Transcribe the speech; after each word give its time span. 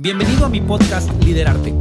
Bienvenido 0.00 0.46
a 0.46 0.48
mi 0.48 0.60
podcast 0.60 1.10
Liderarte. 1.24 1.74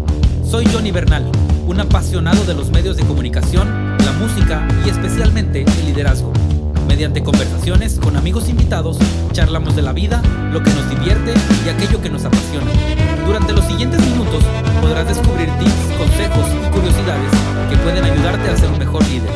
Soy 0.44 0.66
Johnny 0.73 0.90
Bernal, 0.90 1.31
un 1.67 1.79
apasionado 1.79 2.46
de 2.46 2.55
los 2.55 2.71
medios 2.71 2.97
de 2.97 3.05
comunicación, 3.05 3.96
la 4.00 4.12
música 4.13 4.67
y 4.83 4.90
especialmente 4.90 5.62
el 5.62 5.86
liderazgo. 5.86 6.33
Mediante 6.88 7.21
conversaciones 7.21 7.99
con 7.99 8.17
amigos 8.17 8.49
invitados, 8.49 8.97
charlamos 9.33 9.75
de 9.75 9.83
la 9.83 9.93
vida, 9.93 10.23
lo 10.51 10.63
que 10.63 10.71
nos 10.71 10.89
divierte 10.89 11.31
y 11.63 11.69
aquello 11.69 12.01
que 12.01 12.09
nos 12.09 12.25
apasiona. 12.25 12.71
Durante 13.27 13.53
los 13.53 13.65
siguientes 13.65 14.02
minutos 14.02 14.43
podrás 14.81 15.07
descubrir 15.07 15.52
tips, 15.59 15.97
consejos 15.99 16.47
y 16.55 16.71
curiosidades 16.71 17.31
que 17.70 17.77
pueden 17.77 18.04
ayudarte 18.04 18.49
a 18.49 18.57
ser 18.57 18.71
un 18.71 18.79
mejor 18.79 19.07
líder. 19.09 19.29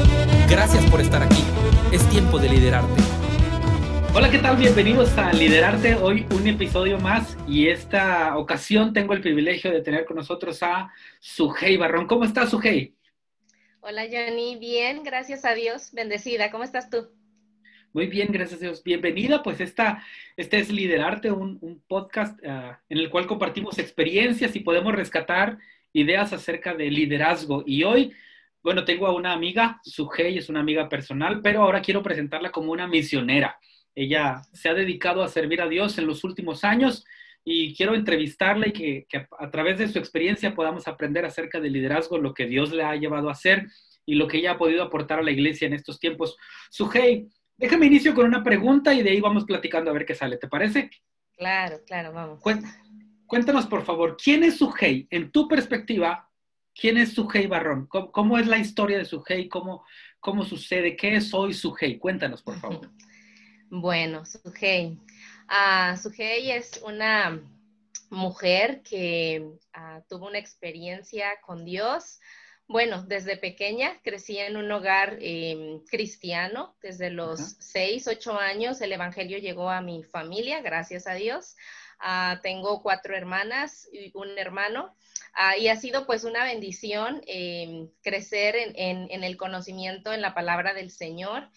Gracias 0.49 0.83
por 0.89 1.01
estar 1.01 1.21
aquí. 1.21 1.43
Es 1.91 2.01
tiempo 2.09 2.39
de 2.39 2.49
liderarte. 2.49 3.20
Hola, 4.13 4.29
¿qué 4.29 4.39
tal? 4.39 4.57
Bienvenidos 4.57 5.17
a 5.17 5.31
Liderarte. 5.31 5.95
Hoy 5.95 6.25
un 6.31 6.45
episodio 6.45 6.99
más 6.99 7.37
y 7.47 7.69
esta 7.69 8.37
ocasión 8.37 8.91
tengo 8.91 9.13
el 9.13 9.21
privilegio 9.21 9.71
de 9.71 9.81
tener 9.81 10.03
con 10.03 10.17
nosotros 10.17 10.61
a 10.63 10.91
Sujei 11.21 11.77
Barrón. 11.77 12.07
¿Cómo 12.07 12.25
estás, 12.25 12.49
Sujei? 12.49 12.93
Hola, 13.79 14.03
Johnny. 14.11 14.57
Bien, 14.57 15.01
gracias 15.03 15.45
a 15.45 15.53
Dios. 15.53 15.91
Bendecida. 15.93 16.51
¿Cómo 16.51 16.65
estás 16.65 16.89
tú? 16.89 17.07
Muy 17.93 18.07
bien, 18.07 18.33
gracias 18.33 18.59
a 18.59 18.65
Dios. 18.65 18.83
Bienvenida, 18.83 19.41
pues 19.41 19.61
esta, 19.61 20.03
este 20.35 20.59
es 20.59 20.69
Liderarte, 20.69 21.31
un, 21.31 21.81
podcast 21.87 22.37
ah, 22.45 22.81
en 22.89 22.97
el 22.97 23.09
cual 23.09 23.27
compartimos 23.27 23.79
experiencias 23.79 24.53
y 24.57 24.59
podemos 24.59 24.93
rescatar 24.93 25.57
ideas 25.93 26.33
acerca 26.33 26.73
de 26.73 26.91
liderazgo. 26.91 27.63
Y 27.65 27.85
hoy, 27.85 28.11
bueno, 28.61 28.83
tengo 28.83 29.07
a 29.07 29.15
una 29.15 29.31
amiga, 29.31 29.79
Sujei 29.85 30.37
es 30.37 30.49
una 30.49 30.59
amiga 30.59 30.89
personal, 30.89 31.39
pero 31.41 31.63
ahora 31.63 31.81
quiero 31.81 32.03
presentarla 32.03 32.51
como 32.51 32.73
una 32.73 32.87
misionera. 32.87 33.57
Ella 33.95 34.41
se 34.53 34.69
ha 34.69 34.73
dedicado 34.73 35.23
a 35.23 35.27
servir 35.27 35.61
a 35.61 35.67
Dios 35.67 35.97
en 35.97 36.07
los 36.07 36.23
últimos 36.23 36.63
años 36.63 37.05
y 37.43 37.75
quiero 37.75 37.95
entrevistarla 37.95 38.67
y 38.67 38.71
que, 38.71 39.07
a 39.37 39.49
través 39.49 39.77
de 39.79 39.87
su 39.87 39.99
experiencia 39.99 40.53
podamos 40.53 40.87
aprender 40.87 41.25
acerca 41.25 41.59
del 41.59 41.73
liderazgo, 41.73 42.17
lo 42.17 42.33
que 42.33 42.45
Dios 42.45 42.71
le 42.71 42.83
ha 42.83 42.95
llevado 42.95 43.29
a 43.29 43.33
hacer 43.33 43.67
y 44.05 44.15
lo 44.15 44.27
que 44.27 44.37
ella 44.37 44.51
ha 44.51 44.57
podido 44.57 44.83
aportar 44.83 45.19
a 45.19 45.23
la 45.23 45.31
iglesia 45.31 45.67
en 45.67 45.73
estos 45.73 45.99
tiempos. 45.99 46.37
Sujei, 46.69 47.29
déjame 47.57 47.87
inicio 47.87 48.13
con 48.13 48.25
una 48.25 48.43
pregunta 48.43 48.93
y 48.93 49.01
de 49.01 49.11
ahí 49.11 49.21
vamos 49.21 49.45
platicando 49.45 49.89
a 49.89 49.93
ver 49.93 50.05
qué 50.05 50.15
sale, 50.15 50.37
¿te 50.37 50.47
parece? 50.47 50.89
Claro, 51.35 51.81
claro, 51.85 52.13
vamos. 52.13 52.41
Cuéntanos, 53.25 53.65
por 53.65 53.83
favor, 53.83 54.17
¿quién 54.21 54.43
es 54.43 54.57
Sujei? 54.57 55.07
En 55.09 55.31
tu 55.31 55.47
perspectiva, 55.47 56.29
¿quién 56.75 56.97
es 56.97 57.13
Sujei 57.13 57.47
Barrón? 57.47 57.87
¿Cómo, 57.87 58.37
es 58.37 58.45
la 58.45 58.57
historia 58.57 58.97
de 58.97 59.05
Sujei? 59.05 59.47
¿Cómo, 59.47 59.85
¿Cómo 60.19 60.43
sucede? 60.43 60.95
¿Qué 60.95 61.15
es 61.15 61.33
hoy 61.33 61.53
Sujei? 61.53 61.97
Cuéntanos, 61.97 62.43
por 62.43 62.59
favor. 62.59 62.91
Bueno, 63.73 64.25
Sujei. 64.25 64.99
Uh, 65.47 65.95
Sujei 65.95 66.51
es 66.51 66.81
una 66.83 67.41
mujer 68.09 68.81
que 68.81 69.47
ah, 69.71 70.01
tuvo 70.09 70.27
una 70.27 70.39
experiencia 70.39 71.39
con 71.39 71.63
Dios. 71.63 72.19
Bueno, 72.67 73.01
desde 73.03 73.37
pequeña 73.37 73.97
crecí 74.03 74.37
en 74.39 74.57
un 74.57 74.69
hogar 74.73 75.17
em, 75.21 75.79
cristiano. 75.85 76.75
Desde 76.81 77.11
los 77.11 77.55
seis, 77.59 78.09
ocho 78.09 78.37
años 78.37 78.81
el 78.81 78.91
Evangelio 78.91 79.37
llegó 79.37 79.69
a 79.69 79.79
mi 79.79 80.03
familia, 80.03 80.59
gracias 80.59 81.07
a 81.07 81.13
Dios. 81.13 81.55
Ah, 81.97 82.41
tengo 82.43 82.81
cuatro 82.81 83.15
hermanas 83.15 83.87
y 83.93 84.11
un 84.15 84.37
hermano. 84.37 84.93
y 85.57 85.69
ha 85.69 85.77
sido 85.77 86.05
pues 86.05 86.25
una 86.25 86.43
bendición 86.43 87.21
em, 87.25 87.87
crecer 88.03 88.55
en, 88.57 89.23
el 89.23 89.37
conocimiento 89.37 90.11
en 90.11 90.21
la 90.21 90.33
palabra 90.33 90.73
del 90.73 90.91
Señor 90.91 91.49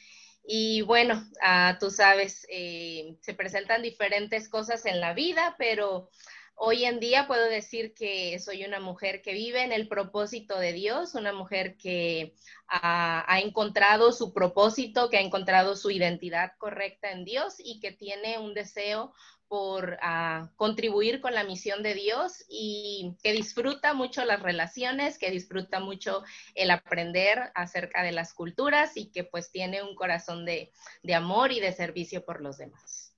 y 0.46 0.82
bueno, 0.82 1.26
ah, 1.40 1.78
tú 1.80 1.90
sabes, 1.90 2.46
eh, 2.50 3.16
se 3.20 3.34
presentan 3.34 3.82
diferentes 3.82 4.48
cosas 4.48 4.84
en 4.84 5.00
la 5.00 5.14
vida, 5.14 5.54
pero 5.58 6.10
hoy 6.54 6.84
en 6.84 7.00
día 7.00 7.26
puedo 7.26 7.48
decir 7.48 7.94
que 7.94 8.38
soy 8.38 8.64
una 8.64 8.78
mujer 8.78 9.22
que 9.22 9.32
vive 9.32 9.62
en 9.62 9.72
el 9.72 9.88
propósito 9.88 10.58
de 10.58 10.72
Dios, 10.72 11.14
una 11.14 11.32
mujer 11.32 11.76
que 11.76 12.34
ha 12.68 13.38
encontrado 13.40 14.12
su 14.12 14.32
propósito, 14.32 15.08
que 15.08 15.18
ha 15.18 15.22
encontrado 15.22 15.76
su 15.76 15.90
identidad 15.90 16.52
correcta 16.58 17.10
en 17.10 17.24
Dios 17.24 17.54
y 17.58 17.80
que 17.80 17.92
tiene 17.92 18.38
un 18.38 18.54
deseo 18.54 19.14
por 19.48 19.98
ah, 20.02 20.50
contribuir 20.56 21.20
con 21.20 21.34
la 21.34 21.44
misión 21.44 21.82
de 21.82 21.94
Dios 21.94 22.44
y 22.48 23.16
que 23.22 23.32
disfruta 23.32 23.94
mucho 23.94 24.24
las 24.24 24.42
relaciones, 24.42 25.18
que 25.18 25.30
disfruta 25.30 25.80
mucho 25.80 26.22
el 26.54 26.70
aprender 26.70 27.50
acerca 27.54 28.02
de 28.02 28.12
las 28.12 28.34
culturas 28.34 28.96
y 28.96 29.10
que 29.10 29.24
pues 29.24 29.50
tiene 29.50 29.82
un 29.82 29.94
corazón 29.94 30.44
de, 30.44 30.72
amor 31.14 31.52
y 31.52 31.60
de 31.60 31.72
servicio 31.72 32.24
por 32.24 32.40
los 32.40 32.58
demás. 32.58 33.14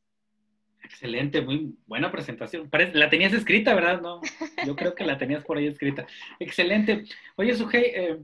Excelente, 0.84 1.40
muy 1.40 1.74
buena 1.86 2.12
presentación. 2.12 2.70
La 2.92 3.10
tenías 3.10 3.32
escrita, 3.32 3.74
¿verdad? 3.74 4.00
No, 4.00 4.20
yo 4.64 4.76
creo 4.76 4.94
que 4.94 5.04
la 5.04 5.18
tenías 5.18 5.42
por 5.42 5.58
ahí 5.58 5.66
escrita. 5.66 6.06
Excelente. 6.38 7.04
Oye, 7.36 7.54
Sujei, 7.54 7.84
eh, 7.94 8.18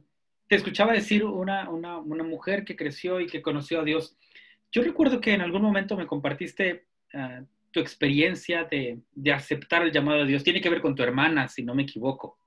te 0.46 0.56
escuchaba 0.56 0.92
decir 0.92 1.24
una, 1.24 1.68
una, 1.70 1.98
una, 1.98 2.22
mujer 2.22 2.64
que 2.64 2.76
creció 2.76 3.20
y 3.20 3.26
que 3.26 3.42
conoció 3.42 3.80
a 3.80 3.84
Dios. 3.84 4.16
Yo 4.70 4.82
recuerdo 4.82 5.20
que 5.20 5.32
en 5.32 5.40
algún 5.40 5.62
momento 5.62 5.96
me 5.96 6.06
compartiste 6.06 6.86
ah, 7.14 7.42
tu 7.72 7.80
experiencia 7.80 8.64
de, 8.64 9.00
aceptar 9.32 9.82
el 9.82 9.92
llamado 9.92 10.20
de 10.20 10.26
Dios. 10.26 10.44
Tiene 10.44 10.60
que 10.60 10.70
ver 10.70 10.80
con 10.80 10.94
tu 10.94 11.02
hermana, 11.02 11.48
si 11.48 11.62
no 11.62 11.74
me 11.74 11.82
equivoco. 11.82 12.38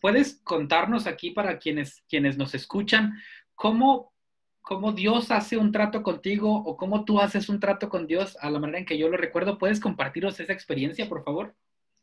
¿Puedes 0.00 0.40
contarnos 0.42 1.06
aquí 1.06 1.32
para 1.32 1.58
quienes, 1.58 2.02
quienes 2.08 2.38
nos 2.38 2.54
escuchan 2.54 3.12
cómo, 3.54 4.14
cómo 4.62 4.92
Dios 4.92 5.30
hace 5.30 5.58
un 5.58 5.70
trato 5.70 6.02
contigo 6.02 6.54
o 6.54 6.76
cómo 6.76 7.04
tú 7.04 7.20
haces 7.20 7.48
un 7.48 7.60
trato 7.60 7.90
con 7.90 8.06
Dios 8.06 8.38
a 8.40 8.48
la 8.50 8.58
manera 8.58 8.78
en 8.78 8.86
que 8.86 8.96
yo 8.96 9.08
lo 9.08 9.16
recuerdo? 9.16 9.58
¿Puedes 9.58 9.80
compartirnos 9.80 10.40
esa 10.40 10.52
experiencia, 10.52 11.08
por 11.08 11.24
favor? 11.24 11.54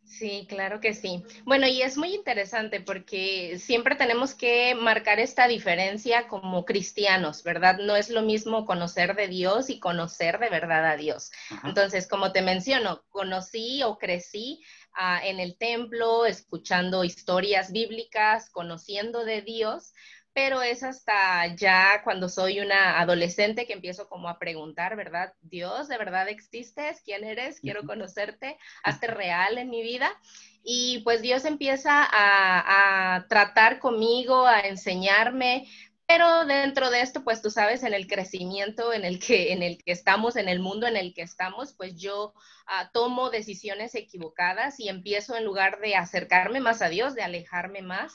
Sí, 0.08 0.46
claro 0.48 0.80
que 0.80 0.94
sí. 0.94 1.22
Bueno, 1.44 1.68
y 1.68 1.82
es 1.82 1.98
muy 1.98 2.16
interesante 2.16 2.80
porque 2.80 3.60
siempre 3.60 3.96
tenemos 3.96 4.34
que 4.34 4.74
marcar 4.74 5.20
esta 5.20 5.50
diferencia 5.50 6.30
como 6.30 6.64
cristianos, 6.64 7.44
¿verdad? 7.44 7.80
No 7.80 7.96
es 7.98 8.10
lo 8.10 8.22
mismo 8.22 8.66
conocer 8.66 9.16
de 9.16 9.28
Dios 9.28 9.70
y 9.70 9.80
conocer 9.80 10.40
de 10.40 10.50
verdad 10.50 10.86
a 10.86 10.96
Dios. 10.96 11.32
Entonces, 11.66 12.08
como 12.08 12.32
te 12.32 12.42
menciono, 12.42 13.04
conocí 13.10 13.84
o 13.84 13.98
crecí 13.98 14.64
ah, 14.94 15.20
en 15.24 15.42
el 15.42 15.58
templo, 15.58 16.26
escuchando 16.26 17.04
historias 17.04 17.74
bíblicas, 17.74 18.50
conociendo 18.50 19.26
de 19.26 19.42
Dios, 19.42 19.94
pero 20.38 20.62
es 20.62 20.84
hasta 20.84 21.48
ya 21.56 22.04
cuando 22.04 22.30
soy 22.30 22.60
una 22.60 23.00
adolescente 23.00 23.66
que 23.66 23.74
empiezo 23.74 24.08
como 24.08 24.30
a 24.30 24.38
preguntar, 24.38 24.96
¿verdad? 24.96 25.34
Dios, 25.42 25.88
¿de 25.88 25.98
verdad 25.98 26.30
existes? 26.30 27.02
¿Quién 27.04 27.24
eres? 27.24 27.60
Quiero 27.60 27.82
conocerte, 27.88 28.60
hazte 28.84 29.08
real 29.08 29.58
en 29.58 29.72
mi 29.72 29.82
vida. 29.82 30.12
Y 30.64 31.00
pues 31.00 31.24
Dios 31.24 31.44
empieza 31.44 32.04
a, 32.04 33.16
a 33.16 33.28
tratar 33.28 33.80
conmigo, 33.80 34.46
a 34.46 34.60
enseñarme, 34.60 35.68
pero 36.06 36.46
dentro 36.46 36.92
de 36.92 37.02
esto, 37.02 37.24
pues 37.24 37.42
tú 37.42 37.50
sabes, 37.50 37.82
en 37.82 37.96
el 37.96 38.06
crecimiento 38.06 38.94
en 38.94 39.06
el 39.06 39.18
que, 39.18 39.54
en 39.54 39.64
el 39.64 39.84
que 39.84 39.92
estamos, 39.92 40.36
en 40.36 40.50
el 40.50 40.60
mundo 40.60 40.86
en 40.86 40.98
el 40.98 41.16
que 41.16 41.24
estamos, 41.24 41.74
pues 41.74 41.96
yo 41.96 42.36
ah, 42.68 42.92
tomo 42.94 43.32
decisiones 43.32 43.96
equivocadas 43.96 44.80
y 44.80 44.88
empiezo 44.88 45.36
en 45.36 45.46
lugar 45.46 45.80
de 45.80 45.96
acercarme 45.96 46.60
más 46.60 46.84
a 46.84 46.90
Dios, 46.90 47.16
de 47.16 47.24
alejarme 47.24 47.82
más 47.82 48.14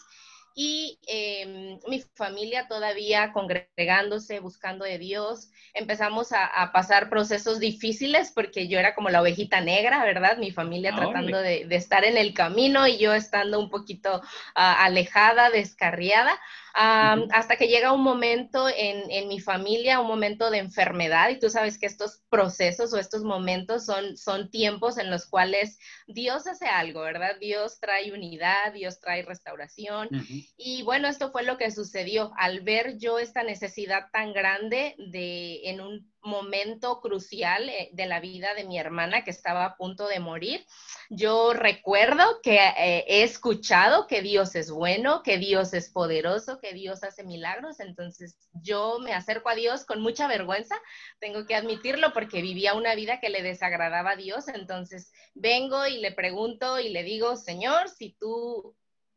y 0.55 0.99
em, 1.07 1.79
mi 1.89 2.03
familia 2.15 2.69
todavía 2.69 3.33
congregándose, 3.33 4.41
buscando 4.41 4.85
de 4.85 4.99
Dios. 4.99 5.51
Empezamos 5.75 6.33
a, 6.33 6.71
pasar 6.73 7.09
procesos 7.09 7.59
difíciles 7.59 8.33
porque 8.35 8.69
yo 8.69 8.79
era 8.79 8.95
como 8.95 9.11
la 9.11 9.21
ovejita 9.21 9.61
negra, 9.61 10.05
¿verdad? 10.05 10.39
Mi 10.39 10.51
familia 10.51 10.93
ah, 10.95 10.97
tratando 10.97 11.39
de, 11.39 11.67
estar 11.71 12.05
en 12.05 12.17
el 12.17 12.35
camino 12.35 12.87
y 12.87 12.99
yo 12.99 13.15
estando 13.15 13.59
un 13.59 13.71
poquito 13.71 14.23
ah, 14.55 14.85
alejada, 14.85 15.51
descarriada, 15.51 16.39
hasta 16.75 17.57
que 17.57 17.69
llega 17.69 17.93
un 17.93 18.03
momento 18.03 18.69
en, 18.69 19.11
en, 19.11 19.29
mi 19.29 19.41
familia, 19.41 20.01
un 20.01 20.07
momento 20.07 20.51
de 20.51 20.59
enfermedad, 20.59 21.31
y 21.31 21.39
tú 21.39 21.51
sabes 21.51 21.79
que 21.79 21.87
estos 21.87 22.23
procesos 22.29 22.93
o 22.93 22.99
estos 22.99 23.25
momentos 23.25 23.85
son, 23.85 24.17
son 24.17 24.51
tiempos 24.51 24.99
en 24.99 25.11
los 25.11 25.27
cuales 25.27 25.79
Dios 26.07 26.47
hace 26.47 26.67
algo, 26.67 27.01
¿verdad? 27.01 27.37
Dios 27.41 27.79
trae 27.81 28.13
unidad, 28.13 28.73
Dios 28.73 29.01
trae 29.01 29.23
restauración. 29.23 30.09
Y 30.57 30.83
bueno, 30.83 31.09
esto 31.09 31.31
fue 31.31 31.43
lo 31.43 31.59
que 31.59 31.71
sucedió 31.71 32.33
al 32.37 32.61
ver 32.61 32.99
yo 32.99 33.19
esta 33.19 33.43
necesidad 33.43 34.07
tan 34.13 34.33
grande 34.33 34.95
de 34.99 35.61
en 35.65 35.81
un 35.81 36.12
momento 36.23 37.01
crucial 37.01 37.69
eh, 37.69 37.91
de 37.93 38.07
la 38.07 38.21
vida 38.21 38.55
de 38.55 38.65
mi 38.65 38.79
hermana 38.79 39.25
que 39.25 39.31
estaba 39.31 39.65
a 39.65 39.77
punto 39.77 40.07
de 40.07 40.21
morir. 40.21 40.65
Yo 41.11 41.53
recuerdo 41.53 42.41
que 42.43 42.57
eh, 42.57 43.05
he 43.09 43.23
escuchado 43.23 44.07
que 44.07 44.23
Dios 44.23 44.55
es 44.55 44.71
bueno, 44.71 45.23
que 45.23 45.39
Dios 45.39 45.75
es 45.75 45.91
poderoso, 45.91 46.59
que 46.61 46.73
Dios 46.73 47.03
hace 47.03 47.25
milagros, 47.25 47.81
entonces 47.81 48.37
yo 48.53 48.99
me 49.01 49.13
acerco 49.13 49.49
a 49.49 49.55
Dios 49.55 49.85
con 49.85 50.01
mucha 50.01 50.29
vergüenza, 50.29 50.77
tengo 51.19 51.47
que 51.47 51.55
admitirlo 51.55 52.13
porque 52.13 52.41
vivía 52.41 52.75
una 52.75 52.95
vida 52.95 53.21
que 53.21 53.31
le 53.31 53.43
desagradaba 53.43 54.13
a 54.13 54.17
Dios, 54.17 54.49
entonces 54.49 55.13
vengo 55.35 55.87
y 55.87 55.99
le 55.99 56.13
pregunto 56.13 56.79
y 56.79 56.89
le 56.89 57.03
digo, 57.03 57.37
Señor, 57.37 57.89
si 57.89 58.17
tú 58.19 58.75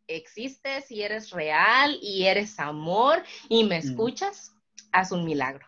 existes 0.08 0.92
y 0.92 1.04
eres 1.04 1.32
real 1.32 1.98
y 2.02 2.26
eres 2.26 2.60
amor 2.60 3.24
y 3.50 3.64
me 3.64 3.78
mm. 3.78 3.88
escuchas, 3.88 4.52
haz 4.92 5.12
un 5.12 5.26
milagro. 5.26 5.66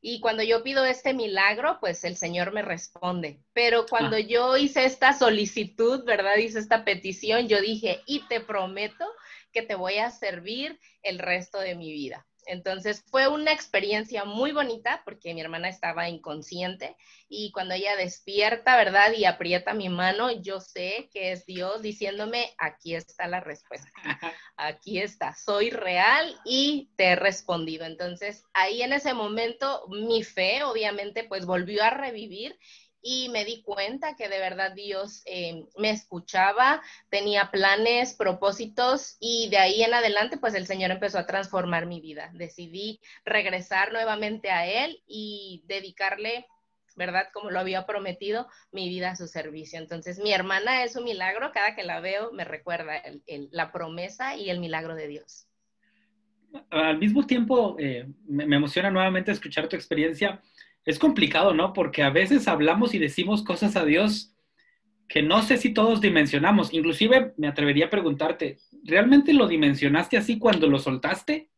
Y 0.00 0.20
cuando 0.20 0.44
yo 0.44 0.62
pido 0.62 0.84
este 0.84 1.12
milagro, 1.12 1.78
pues 1.80 2.04
el 2.04 2.16
Señor 2.16 2.52
me 2.52 2.62
responde. 2.62 3.42
Pero 3.52 3.86
cuando 3.86 4.16
ah. 4.16 4.20
yo 4.20 4.56
hice 4.56 4.84
esta 4.84 5.12
solicitud, 5.12 6.04
¿verdad? 6.04 6.36
Hice 6.36 6.60
esta 6.60 6.84
petición, 6.84 7.48
yo 7.48 7.60
dije, 7.60 8.02
y 8.06 8.20
te 8.28 8.40
prometo 8.40 9.04
que 9.52 9.62
te 9.62 9.74
voy 9.74 9.98
a 9.98 10.10
servir 10.10 10.78
el 11.02 11.18
resto 11.18 11.58
de 11.58 11.74
mi 11.74 11.90
vida. 11.92 12.27
Entonces 12.48 13.04
fue 13.10 13.28
una 13.28 13.52
experiencia 13.52 14.24
muy 14.24 14.52
bonita 14.52 15.02
porque 15.04 15.34
mi 15.34 15.40
hermana 15.40 15.68
estaba 15.68 16.08
inconsciente 16.08 16.96
y 17.28 17.52
cuando 17.52 17.74
ella 17.74 17.94
despierta, 17.96 18.76
¿verdad? 18.76 19.12
Y 19.12 19.26
aprieta 19.26 19.74
mi 19.74 19.88
mano, 19.90 20.30
yo 20.30 20.60
sé 20.60 21.10
que 21.12 21.32
es 21.32 21.44
Dios 21.44 21.82
diciéndome, 21.82 22.54
aquí 22.56 22.94
está 22.94 23.28
la 23.28 23.40
respuesta, 23.40 23.90
aquí 24.56 24.98
está, 24.98 25.34
soy 25.34 25.70
real 25.70 26.40
y 26.44 26.90
te 26.96 27.08
he 27.08 27.16
respondido. 27.16 27.84
Entonces 27.84 28.44
ahí 28.54 28.82
en 28.82 28.94
ese 28.94 29.12
momento 29.12 29.86
mi 29.88 30.24
fe 30.24 30.62
obviamente 30.64 31.24
pues 31.24 31.44
volvió 31.44 31.84
a 31.84 31.90
revivir 31.90 32.58
y 33.02 33.28
me 33.28 33.44
di 33.44 33.62
cuenta 33.62 34.16
que 34.16 34.28
de 34.28 34.38
verdad 34.38 34.72
Dios 34.72 35.22
eh, 35.26 35.64
me 35.76 35.90
escuchaba, 35.90 36.82
tenía 37.08 37.50
planes, 37.50 38.14
propósitos 38.14 39.16
y 39.20 39.48
de 39.50 39.58
ahí 39.58 39.82
en 39.82 39.94
adelante 39.94 40.38
pues 40.38 40.54
el 40.54 40.66
Señor 40.66 40.90
empezó 40.90 41.18
a 41.18 41.26
transformar 41.26 41.86
mi 41.86 42.00
vida. 42.00 42.30
Decidí 42.34 43.00
regresar 43.24 43.92
nuevamente 43.92 44.50
a 44.50 44.66
Él 44.66 45.02
y 45.06 45.62
dedicarle, 45.66 46.46
¿verdad? 46.96 47.28
Como 47.32 47.50
lo 47.50 47.60
había 47.60 47.86
prometido, 47.86 48.48
mi 48.72 48.88
vida 48.88 49.10
a 49.10 49.16
su 49.16 49.28
servicio. 49.28 49.78
Entonces 49.78 50.18
mi 50.18 50.32
hermana 50.32 50.82
es 50.84 50.96
un 50.96 51.04
milagro, 51.04 51.52
cada 51.52 51.74
que 51.74 51.84
la 51.84 52.00
veo 52.00 52.32
me 52.32 52.44
recuerda 52.44 53.00
la 53.50 53.72
promesa 53.72 54.36
y 54.36 54.50
el 54.50 54.58
milagro 54.58 54.94
de 54.94 55.08
Dios. 55.08 55.44
Al 56.70 56.98
mismo 56.98 57.26
tiempo, 57.26 57.76
eh, 57.78 58.06
me 58.26 58.56
emociona 58.56 58.90
nuevamente 58.90 59.30
escuchar 59.30 59.68
tu 59.68 59.76
experiencia 59.76 60.40
es 60.88 60.98
complicado, 60.98 61.52
¿no? 61.52 61.74
Porque 61.74 62.02
a 62.02 62.08
veces 62.08 62.48
hablamos 62.48 62.94
y 62.94 62.98
decimos 62.98 63.42
cosas 63.42 63.76
a 63.76 63.84
Dios 63.84 64.32
que 65.06 65.22
no 65.22 65.42
sé 65.42 65.58
si 65.58 65.74
todos 65.74 66.00
dimensionamos. 66.00 66.72
Inclusive 66.72 67.34
me 67.36 67.46
atrevería 67.46 67.86
a 67.86 67.90
preguntarte, 67.90 68.56
¿realmente 68.84 69.34
lo 69.34 69.46
dimensionaste 69.46 70.16
así 70.16 70.38
cuando 70.38 70.66
lo 70.66 70.78
soltaste? 70.78 71.50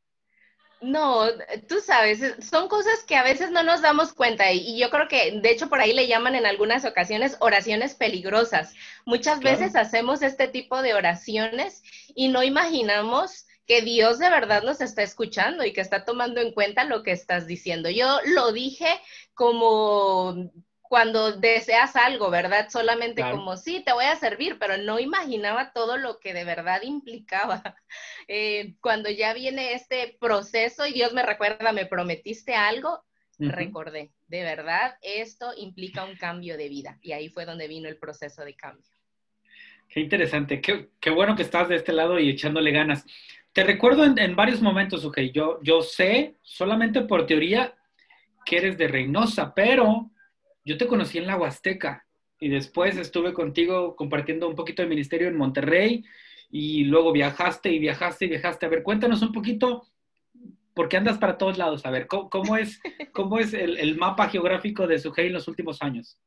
No, 0.81 1.27
tú 1.69 1.77
sabes, 1.79 2.35
son 2.41 2.67
cosas 2.67 3.05
que 3.05 3.15
a 3.15 3.23
veces 3.23 3.53
no 3.53 3.62
nos 3.62 3.82
damos 3.82 4.15
cuenta 4.15 4.50
y 4.50 4.77
yo 4.77 4.91
creo 4.91 5.06
que 5.06 5.38
de 5.41 5.50
hecho 5.50 5.69
por 5.69 5.81
ahí 5.81 5.93
le 5.93 6.09
llaman 6.09 6.35
en 6.35 6.47
algunas 6.47 6.85
ocasiones 6.85 7.37
oraciones 7.38 7.94
peligrosas. 7.94 8.75
Muchas 9.05 9.38
veces 9.38 9.77
hacemos 9.77 10.23
este 10.23 10.49
tipo 10.49 10.82
de 10.82 10.94
oraciones 10.94 11.85
y 12.17 12.29
no 12.29 12.43
imaginamos 12.43 13.47
que 13.70 13.82
Dios 13.82 14.19
de 14.19 14.28
verdad 14.28 14.64
nos 14.64 14.81
está 14.81 15.05
escuchando 15.05 15.64
y 15.64 15.72
que 15.72 15.81
está 15.81 16.05
tomando 16.05 16.40
en 16.40 16.50
cuenta 16.50 16.82
lo 16.82 17.05
que 17.05 17.12
estás 17.12 17.46
diciendo. 17.46 17.88
Yo 17.88 18.19
lo 18.34 18.50
dije 18.50 18.88
como 19.32 20.50
cuando 20.82 21.38
deseas 21.38 21.94
algo, 21.94 22.31
¿verdad? 22.31 22.69
Solamente 22.69 23.22
como, 23.22 23.56
sí, 23.56 23.81
te 23.87 23.93
voy 23.93 24.06
a 24.06 24.17
servir, 24.17 24.58
pero 24.58 24.76
no 24.76 24.99
imaginaba 24.99 25.72
todo 25.72 25.99
lo 25.99 26.19
que 26.19 26.34
de 26.34 26.43
verdad 26.43 26.82
implicaba. 26.82 27.62
Eh, 28.32 28.75
cuando 28.81 29.11
ya 29.11 29.34
viene 29.34 29.72
este 29.72 30.17
proceso 30.20 30.87
y 30.87 30.93
Dios 30.93 31.12
me 31.12 31.25
recuerda, 31.25 31.72
me 31.72 31.84
prometiste 31.84 32.55
algo, 32.55 33.05
recordé, 33.38 34.12
de 34.28 34.43
verdad, 34.44 34.96
esto 35.02 35.52
implica 35.56 36.05
un 36.05 36.17
cambio 36.17 36.56
de 36.56 36.69
vida. 36.69 36.96
Y 37.02 37.11
ahí 37.11 37.28
fue 37.28 37.44
donde 37.44 37.67
vino 37.67 37.88
el 37.88 37.99
proceso 37.99 38.44
de 38.44 38.55
cambio. 38.55 38.87
Qué 39.88 39.99
interesante, 39.99 40.61
qué, 40.61 40.90
qué 41.00 41.11
bueno 41.11 41.34
que 41.34 41.43
estás 41.43 41.69
de 41.69 41.75
este 41.75 41.93
lado 41.93 42.20
y 42.20 42.31
echándole 42.31 42.70
ganas. 42.70 43.05
Te 43.52 43.64
recuerdo 43.64 44.05
en, 44.05 44.37
varios 44.37 44.62
momentos, 44.62 45.05
ok, 45.05 45.19
yo, 45.35 45.58
yo 45.62 45.82
sé 45.82 46.37
solamente 46.43 47.02
por 47.02 47.26
teoría 47.26 47.75
que 48.47 48.58
eres 48.58 48.79
de 48.79 48.87
Reynosa, 48.87 49.52
pero 49.55 50.11
yo 50.64 50.79
te 50.79 50.87
conocí 50.87 51.19
en 51.19 51.26
la 51.26 51.37
Huasteca 51.37 52.06
y 52.38 52.49
después 52.49 52.97
estuve 52.97 53.32
contigo 53.32 53.97
compartiendo 53.97 54.49
un 54.49 54.55
poquito 54.55 54.82
de 54.82 54.88
ministerio 54.88 55.26
en 55.26 55.37
Monterrey 55.37 56.05
y 56.50 56.85
luego 56.85 57.12
viajaste 57.12 57.70
y 57.70 57.81
viajaste 57.81 58.26
y 58.26 58.29
viajaste. 58.29 58.67
A 58.67 58.69
ver, 58.69 58.82
cuéntanos 58.85 59.20
un 59.23 59.32
poquito, 59.32 59.87
porque 60.75 60.96
andas 60.96 61.19
para 61.19 61.37
todos 61.37 61.58
lados. 61.58 61.85
A 61.87 61.91
ver, 61.91 62.06
¿cómo, 62.06 62.56
es, 62.56 62.81
cómo 63.12 63.38
es 63.38 63.53
el, 63.55 63.96
mapa 63.96 64.29
geográfico 64.29 64.87
de 64.87 64.99
Sujei 64.99 65.26
en 65.26 65.32
los 65.32 65.49
últimos 65.49 65.82
años? 65.82 66.19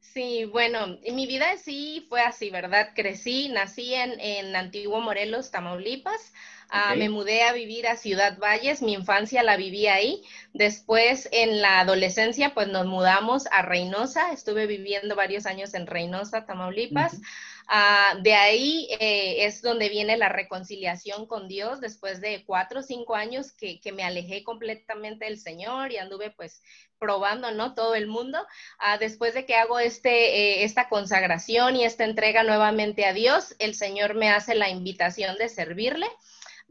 Sí, 0.00 0.44
bueno, 0.44 0.98
mi 1.12 1.26
vida 1.26 1.56
sí 1.56 2.04
fue 2.08 2.20
así, 2.20 2.50
¿verdad? 2.50 2.90
Crecí, 2.94 3.48
nací 3.48 3.94
en, 3.94 4.20
en 4.20 4.54
Antiguo 4.54 5.00
Morelos, 5.00 5.50
Tamaulipas. 5.50 6.32
Ah, 6.68 6.94
me 6.96 7.08
mudé 7.08 7.42
a 7.42 7.52
vivir 7.52 7.86
a 7.86 7.96
Ciudad 7.96 8.38
Valles, 8.38 8.82
mi 8.82 8.94
infancia 8.94 9.42
la 9.42 9.56
viví 9.56 9.86
ahí. 9.86 10.22
Después, 10.52 11.28
en 11.32 11.60
la 11.60 11.80
adolescencia, 11.80 12.54
pues 12.54 12.68
nos 12.68 12.86
mudamos 12.86 13.46
a 13.50 13.62
Reynosa. 13.62 14.32
Estuve 14.32 14.66
viviendo 14.66 15.16
varios 15.16 15.46
años 15.46 15.74
en 15.74 15.86
Reynosa, 15.86 16.46
Tamaulipas. 16.46 17.20
Ah, 17.66 18.18
de 18.22 18.34
ahí 18.34 18.88
eh, 19.00 19.46
es 19.46 19.62
donde 19.62 19.88
viene 19.88 20.18
la 20.18 20.28
reconciliación 20.28 21.26
con 21.26 21.48
Dios 21.48 21.80
después 21.80 22.20
de 22.20 22.44
cuatro 22.44 22.80
o 22.80 22.82
cinco 22.82 23.14
años 23.14 23.52
que, 23.52 23.80
me 23.92 24.02
alejé 24.02 24.44
completamente 24.44 25.24
del 25.24 25.38
Señor 25.38 25.90
y 25.90 25.96
anduve 25.96 26.30
pues 26.30 26.62
probando, 26.98 27.52
¿no? 27.52 27.74
Todo 27.74 27.94
el 27.94 28.06
mundo. 28.06 28.38
Ah, 28.78 28.98
después 28.98 29.32
de 29.34 29.46
que 29.46 29.54
hago 29.54 29.78
este, 29.78 30.10
eh, 30.10 30.64
esta 30.64 30.88
consagración 30.88 31.76
y 31.76 31.84
esta 31.84 32.04
entrega 32.04 32.42
nuevamente 32.42 33.06
a 33.06 33.14
Dios, 33.14 33.54
el 33.58 33.74
Señor 33.74 34.14
me 34.14 34.30
hace 34.30 34.54
la 34.54 34.68
invitación 34.68 35.38
de 35.38 35.48
servirle. 35.48 36.06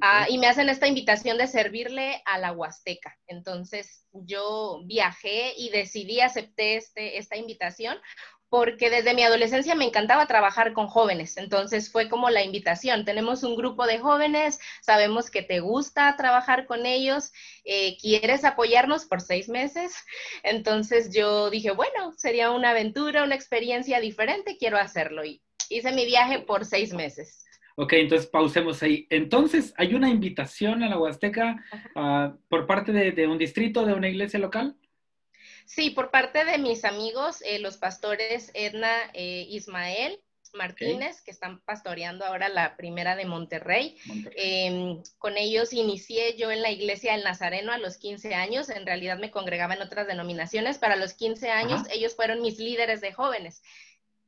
Ah, 0.01 0.25
y 0.29 0.37
me 0.37 0.47
hacen 0.47 0.69
esta 0.69 0.87
invitación 0.87 1.37
de 1.37 1.47
servirle 1.47 2.21
a 2.25 2.37
la 2.39 2.51
Huasteca. 2.51 3.17
Entonces 3.27 4.05
yo 4.11 4.81
viajé 4.85 5.53
y 5.57 5.69
decidí, 5.69 6.19
acepté 6.19 6.77
este, 6.77 7.17
esta 7.17 7.37
invitación 7.37 7.97
porque 8.53 8.91
desde 8.91 9.15
mi 9.15 9.23
adolescencia 9.23 9.73
me 9.73 9.85
encantaba 9.85 10.27
trabajar 10.27 10.73
con 10.73 10.85
jóvenes, 10.85 11.37
entonces 11.37 11.91
fue 11.91 12.07
como 12.07 12.29
la 12.29 12.43
invitación. 12.43 13.03
Tenemos 13.03 13.41
un 13.41 13.55
grupo 13.55 13.87
de 13.87 13.97
jóvenes, 13.97 14.59
sabemos 14.83 15.31
que 15.31 15.41
te 15.41 15.59
gusta 15.59 16.15
trabajar 16.17 16.67
con 16.67 16.85
ellos, 16.85 17.31
eh, 17.65 17.97
quieres 17.97 18.45
apoyarnos 18.45 19.05
por 19.05 19.21
seis 19.21 19.49
meses, 19.49 19.95
entonces 20.43 21.09
yo 21.11 21.49
dije, 21.49 21.71
bueno, 21.71 22.13
sería 22.15 22.51
una 22.51 22.69
aventura, 22.69 23.23
una 23.23 23.33
experiencia 23.33 23.99
diferente, 23.99 24.55
quiero 24.59 24.77
hacerlo 24.77 25.25
y 25.25 25.41
hice 25.69 25.91
mi 25.91 26.05
viaje 26.05 26.37
por 26.37 26.63
seis 26.63 26.93
meses. 26.93 27.42
Ok, 27.75 27.93
entonces 27.93 28.27
pausemos 28.27 28.83
ahí. 28.83 29.07
Entonces, 29.09 29.73
¿hay 29.77 29.95
una 29.95 30.09
invitación 30.09 30.83
a 30.83 30.89
la 30.89 30.97
Huasteca 30.97 31.63
ah, 31.95 32.35
por 32.47 32.67
parte 32.67 32.91
de, 32.91 33.27
un 33.27 33.37
distrito, 33.37 33.85
de 33.85 33.93
una 33.93 34.09
iglesia 34.09 34.39
local? 34.39 34.75
Sí, 35.65 35.89
por 35.89 36.11
parte 36.11 36.45
de 36.45 36.57
mis 36.59 36.85
amigos, 36.85 37.41
eh, 37.41 37.59
los 37.59 37.77
pastores 37.77 38.51
Edna 38.53 38.91
e 39.13 39.47
Ismael 39.49 40.19
Martínez, 40.53 41.21
que 41.21 41.31
están 41.31 41.61
pastoreando 41.61 42.25
ahora 42.25 42.47
la 42.47 42.77
primera 42.77 43.15
de 43.15 43.25
Monterrey. 43.25 43.97
Em, 44.35 45.01
con 45.17 45.37
ellos 45.37 45.73
inicié 45.73 46.37
yo 46.37 46.51
en 46.51 46.61
la 46.61 46.69
iglesia 46.69 47.13
del 47.13 47.23
Nazareno 47.23 47.71
a 47.71 47.79
los 47.79 47.97
15 47.97 48.35
años. 48.35 48.69
En 48.69 48.85
realidad 48.85 49.17
me 49.17 49.31
congregaba 49.31 49.73
en 49.73 49.81
otras 49.81 50.05
denominaciones. 50.05 50.77
Para 50.77 50.95
los 50.95 51.13
15 51.13 51.49
años, 51.49 51.81
ellos 51.91 52.15
fueron 52.15 52.41
mis 52.41 52.59
líderes 52.59 53.01
de 53.01 53.13
jóvenes. 53.13 53.63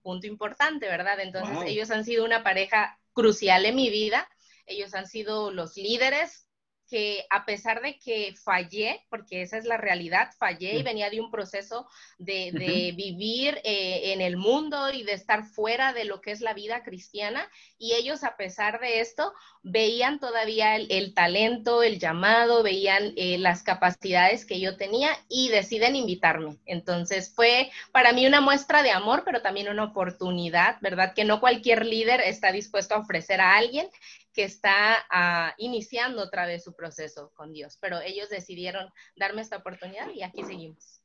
Punto 0.01 0.25
importante, 0.25 0.87
¿verdad? 0.87 1.19
Entonces, 1.19 1.57
ellos 1.67 1.91
han 1.91 2.05
sido 2.05 2.25
una 2.25 2.43
pareja 2.43 2.99
crucial 3.15 3.65
en 3.65 3.75
mi 3.75 3.89
vida. 3.89 4.29
Ellos 4.67 4.93
han 4.93 5.07
sido 5.07 5.51
los 5.51 5.75
líderes 5.77 6.47
que 6.87 7.25
a 7.29 7.45
pesar 7.45 7.81
de 7.81 7.97
que 7.97 8.35
fallé, 8.43 9.01
porque 9.09 9.41
esa 9.41 9.57
es 9.57 9.65
la 9.65 9.77
realidad, 9.77 10.29
fallé 10.37 10.77
y 10.77 10.83
venía 10.83 11.09
de 11.09 11.19
un 11.19 11.31
proceso 11.31 11.87
de, 12.17 12.51
vivir 12.95 13.59
eh, 13.63 14.13
en 14.13 14.21
el 14.21 14.37
mundo 14.37 14.91
y 14.91 15.03
de 15.03 15.13
estar 15.13 15.45
fuera 15.45 15.93
de 15.93 16.05
lo 16.05 16.21
que 16.21 16.31
es 16.31 16.41
la 16.41 16.53
vida 16.53 16.83
cristiana, 16.83 17.49
y 17.77 17.93
ellos 17.93 18.23
a 18.23 18.37
pesar 18.37 18.79
de 18.79 18.99
esto 18.99 19.33
veían 19.63 20.19
todavía 20.19 20.75
el, 20.75 21.13
talento, 21.13 21.81
el 21.81 21.99
llamado, 21.99 22.61
veían 22.61 23.13
eh, 23.17 23.37
las 23.39 23.63
capacidades 23.63 24.45
que 24.45 24.59
yo 24.59 24.77
tenía 24.77 25.09
y 25.27 25.49
deciden 25.49 25.95
invitarme. 25.95 26.57
Entonces 26.65 27.33
fue 27.33 27.71
para 27.91 28.13
mí 28.13 28.27
una 28.27 28.41
muestra 28.41 28.83
de 28.83 28.91
amor, 28.91 29.23
pero 29.25 29.41
también 29.41 29.69
una 29.69 29.85
oportunidad, 29.85 30.77
¿verdad? 30.81 31.13
Que 31.15 31.25
no 31.25 31.39
cualquier 31.39 31.85
líder 31.85 32.21
está 32.21 32.51
dispuesto 32.51 32.93
a 32.93 32.99
ofrecer 32.99 33.41
a 33.41 33.55
alguien 33.55 33.89
que 34.35 34.43
está 34.43 35.05
ah, 35.09 35.55
iniciando 35.57 36.21
otra 36.21 36.45
vez 36.45 36.63
su 36.63 36.75
proceso 36.75 37.31
con 37.35 37.53
Dios, 37.53 37.77
pero 37.79 38.01
ellos 38.01 38.29
decidieron 38.29 38.89
darme 39.15 39.41
esta 39.41 39.57
oportunidad 39.57 40.09
y 40.13 40.23
aquí 40.23 40.43
seguimos. 40.43 41.01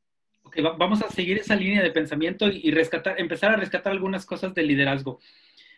Vamos 0.78 1.00
a 1.02 1.10
seguir 1.10 1.38
esa 1.38 1.54
línea 1.54 1.82
de 1.82 1.92
pensamiento 1.92 2.48
y 2.48 2.72
rescatar, 2.72 3.20
empezar 3.20 3.52
a 3.52 3.56
rescatar 3.56 3.92
algunas 3.92 4.26
cosas 4.26 4.52
del 4.52 4.66
liderazgo. 4.66 5.20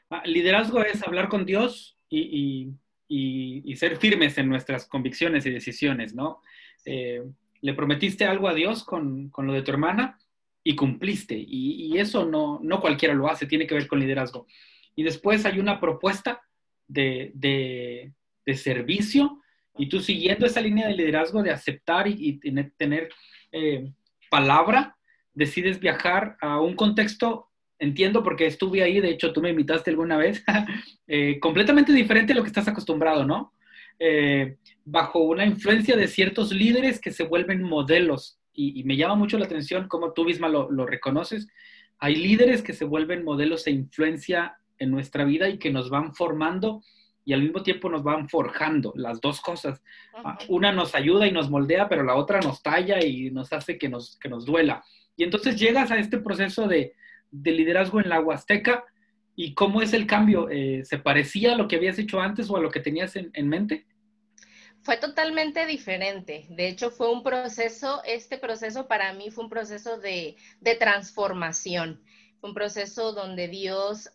Ah, 0.09 0.23
liderazgo 0.25 0.83
es 0.83 1.03
hablar 1.07 1.29
con 1.29 1.45
Dios 1.45 1.99
y, 2.09 2.73
ser 3.77 3.97
firmes 3.97 4.39
en 4.39 4.49
nuestras 4.49 4.87
convicciones 4.87 5.45
y 5.45 5.51
decisiones, 5.51 6.15
¿no? 6.15 6.41
Eh, 6.87 7.23
le 7.61 7.75
prometiste 7.75 8.25
algo 8.25 8.49
a 8.49 8.55
Dios 8.55 8.85
con, 8.85 9.31
lo 9.37 9.53
de 9.53 9.63
tu 9.63 9.73
hermana 9.73 10.19
y 10.65 10.75
cumpliste. 10.75 11.35
Y, 11.37 11.99
eso 11.99 12.25
no, 12.25 12.61
no 12.63 12.81
cualquiera 12.81 13.15
lo 13.15 13.29
hace, 13.29 13.47
tiene 13.47 13.67
que 13.67 13.75
ver 13.75 13.89
con 13.89 14.01
liderazgo. 14.01 14.47
Y 14.95 15.03
después 15.03 15.45
hay 15.45 15.59
una 15.59 15.81
propuesta 15.81 16.41
de, 16.89 18.13
servicio 18.55 19.41
y 19.79 19.89
tú 19.89 20.01
siguiendo 20.01 20.47
esa 20.47 20.61
línea 20.61 20.89
de 20.89 20.95
liderazgo 20.95 21.43
de 21.43 21.51
aceptar 21.51 22.07
y, 22.09 22.41
tener, 22.77 23.09
eh, 23.53 23.93
palabra, 24.31 24.97
decides 25.33 25.81
viajar 25.81 26.37
a 26.41 26.61
un 26.61 26.75
contexto, 26.75 27.49
entiendo 27.79 28.23
porque 28.23 28.47
estuve 28.47 28.83
ahí, 28.83 29.01
de 29.01 29.11
hecho 29.11 29.33
tú 29.33 29.41
me 29.41 29.51
invitaste 29.51 29.91
alguna 29.91 30.17
vez, 30.17 30.45
eh, 31.07 31.39
completamente 31.41 31.93
diferente 31.93 32.33
a 32.33 32.37
lo 32.37 32.43
que 32.43 32.49
estás 32.49 32.69
acostumbrado, 32.69 33.25
¿no? 33.25 33.53
Eh, 33.99 34.57
bajo 34.85 35.21
una 35.21 35.47
influencia 35.47 35.97
de 35.97 36.09
ciertos 36.09 36.53
líderes 36.53 37.01
que 37.01 37.13
se 37.13 37.25
vuelven 37.25 37.63
modelos. 37.63 38.39
Y, 38.53 38.83
me 38.85 38.97
llama 38.97 39.15
mucho 39.15 39.39
la 39.39 39.47
atención 39.47 39.89
cómo 39.89 40.13
tú 40.13 40.25
misma 40.25 40.49
lo, 40.49 40.71
lo 40.71 40.85
reconoces. 40.85 41.47
Hay 41.99 42.17
líderes 42.17 42.63
que 42.63 42.73
se 42.73 42.85
vuelven 42.85 43.25
modelos 43.25 43.67
e 43.67 43.71
influencia 43.71 44.59
en 44.79 44.91
nuestra 44.91 45.25
vida 45.25 45.49
y 45.49 45.59
que 45.59 45.71
nos 45.71 45.91
van 45.91 46.15
formando 46.15 46.83
y 47.25 47.33
al 47.33 47.43
mismo 47.43 47.63
tiempo 47.63 47.89
nos 47.89 48.03
van 48.03 48.29
forjando 48.29 48.93
las 48.97 49.21
dos 49.21 49.41
cosas. 49.41 49.81
Ah, 50.13 50.39
una 50.49 50.73
nos 50.73 50.95
ayuda 50.95 51.27
y 51.27 51.33
nos 51.33 51.51
moldea, 51.51 51.89
pero 51.89 52.03
la 52.03 52.17
otra 52.17 52.41
nos 52.41 52.63
talla 52.63 53.05
y 53.05 53.31
nos 53.31 53.53
hace 53.53 53.79
que 53.79 53.89
nos, 53.89 54.19
que 54.19 54.29
nos 54.29 54.45
duela. 54.45 54.83
Y 55.17 55.25
entonces 55.25 55.59
llegas 55.59 55.91
a 55.91 55.99
este 55.99 56.19
proceso 56.19 56.67
de, 56.67 56.95
liderazgo 57.31 58.01
en 58.01 58.09
la 58.09 58.21
Huasteca 58.21 58.85
y 59.37 59.55
cómo 59.55 59.83
es 59.83 59.93
el 59.93 60.07
cambio. 60.07 60.49
Eh, 60.51 60.83
¿Se 60.85 60.99
parecía 60.99 61.53
a 61.53 61.57
lo 61.57 61.69
que 61.69 61.77
habías 61.77 61.99
hecho 61.99 62.21
antes 62.21 62.51
o 62.51 62.57
a 62.57 62.61
lo 62.61 62.71
que 62.71 62.81
tenías 62.81 63.15
en, 63.17 63.49
mente? 63.49 63.87
Fue 64.83 64.97
totalmente 64.97 65.65
diferente. 65.67 66.47
De 66.51 66.69
hecho, 66.69 66.91
fue 66.91 67.11
un 67.13 67.23
proceso, 67.23 68.03
este 68.05 68.37
proceso 68.37 68.89
para 68.89 69.13
mí 69.13 69.31
fue 69.31 69.45
un 69.45 69.51
proceso 69.51 69.99
de, 69.99 70.37
transformación. 70.79 72.03
Un 72.43 72.53
proceso 72.53 73.13
donde 73.13 73.49
Dios 73.49 74.11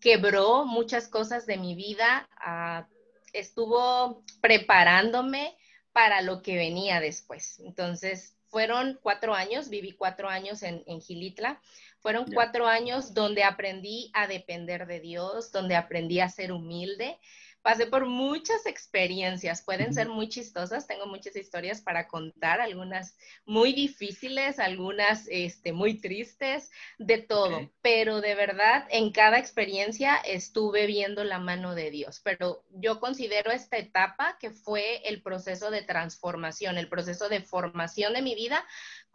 quebró 0.00 0.64
muchas 0.64 1.08
cosas 1.08 1.46
de 1.46 1.58
mi 1.58 1.74
vida, 1.74 2.28
ah, 2.38 2.86
estuvo 3.32 4.24
preparándome 4.40 5.56
para 5.92 6.20
lo 6.22 6.42
que 6.42 6.56
venía 6.56 7.00
después. 7.00 7.58
Entonces, 7.60 8.36
fueron 8.48 8.98
cuatro 9.02 9.34
años, 9.34 9.68
viví 9.68 9.92
cuatro 9.92 10.28
años 10.28 10.62
en, 10.62 11.00
Gilitla, 11.00 11.60
fueron 12.00 12.26
cuatro 12.32 12.66
años 12.66 13.12
donde 13.12 13.42
aprendí 13.42 14.10
a 14.14 14.26
depender 14.26 14.86
de 14.86 15.00
Dios, 15.00 15.52
donde 15.52 15.74
aprendí 15.74 16.20
a 16.20 16.28
ser 16.28 16.52
humilde, 16.52 17.18
pasé 17.66 17.88
por 17.88 18.06
muchas 18.06 18.64
experiencias, 18.64 19.60
pueden 19.60 19.92
ser 19.92 20.08
muy 20.08 20.28
chistosas, 20.28 20.86
tengo 20.86 21.06
muchas 21.06 21.34
historias 21.34 21.80
para 21.80 22.06
contar, 22.06 22.60
algunas 22.60 23.16
muy 23.44 23.72
difíciles, 23.72 24.60
algunas 24.60 25.26
este, 25.28 25.72
muy 25.72 26.00
tristes, 26.00 26.70
de 26.98 27.18
todo, 27.18 27.68
pero 27.82 28.20
de 28.20 28.36
verdad 28.36 28.86
en 28.88 29.10
cada 29.10 29.38
experiencia 29.38 30.14
estuve 30.14 30.86
viendo 30.86 31.24
la 31.24 31.40
mano 31.40 31.74
de 31.74 31.90
Dios, 31.90 32.20
pero 32.22 32.62
yo 32.70 33.00
considero 33.00 33.50
esta 33.50 33.78
etapa 33.78 34.38
que 34.38 34.52
fue 34.52 35.02
el 35.08 35.20
proceso 35.20 35.72
de 35.72 35.82
transformación, 35.82 36.78
el 36.78 36.88
proceso 36.88 37.28
de 37.28 37.40
formación 37.40 38.12
de 38.12 38.22
mi 38.22 38.36
vida 38.36 38.64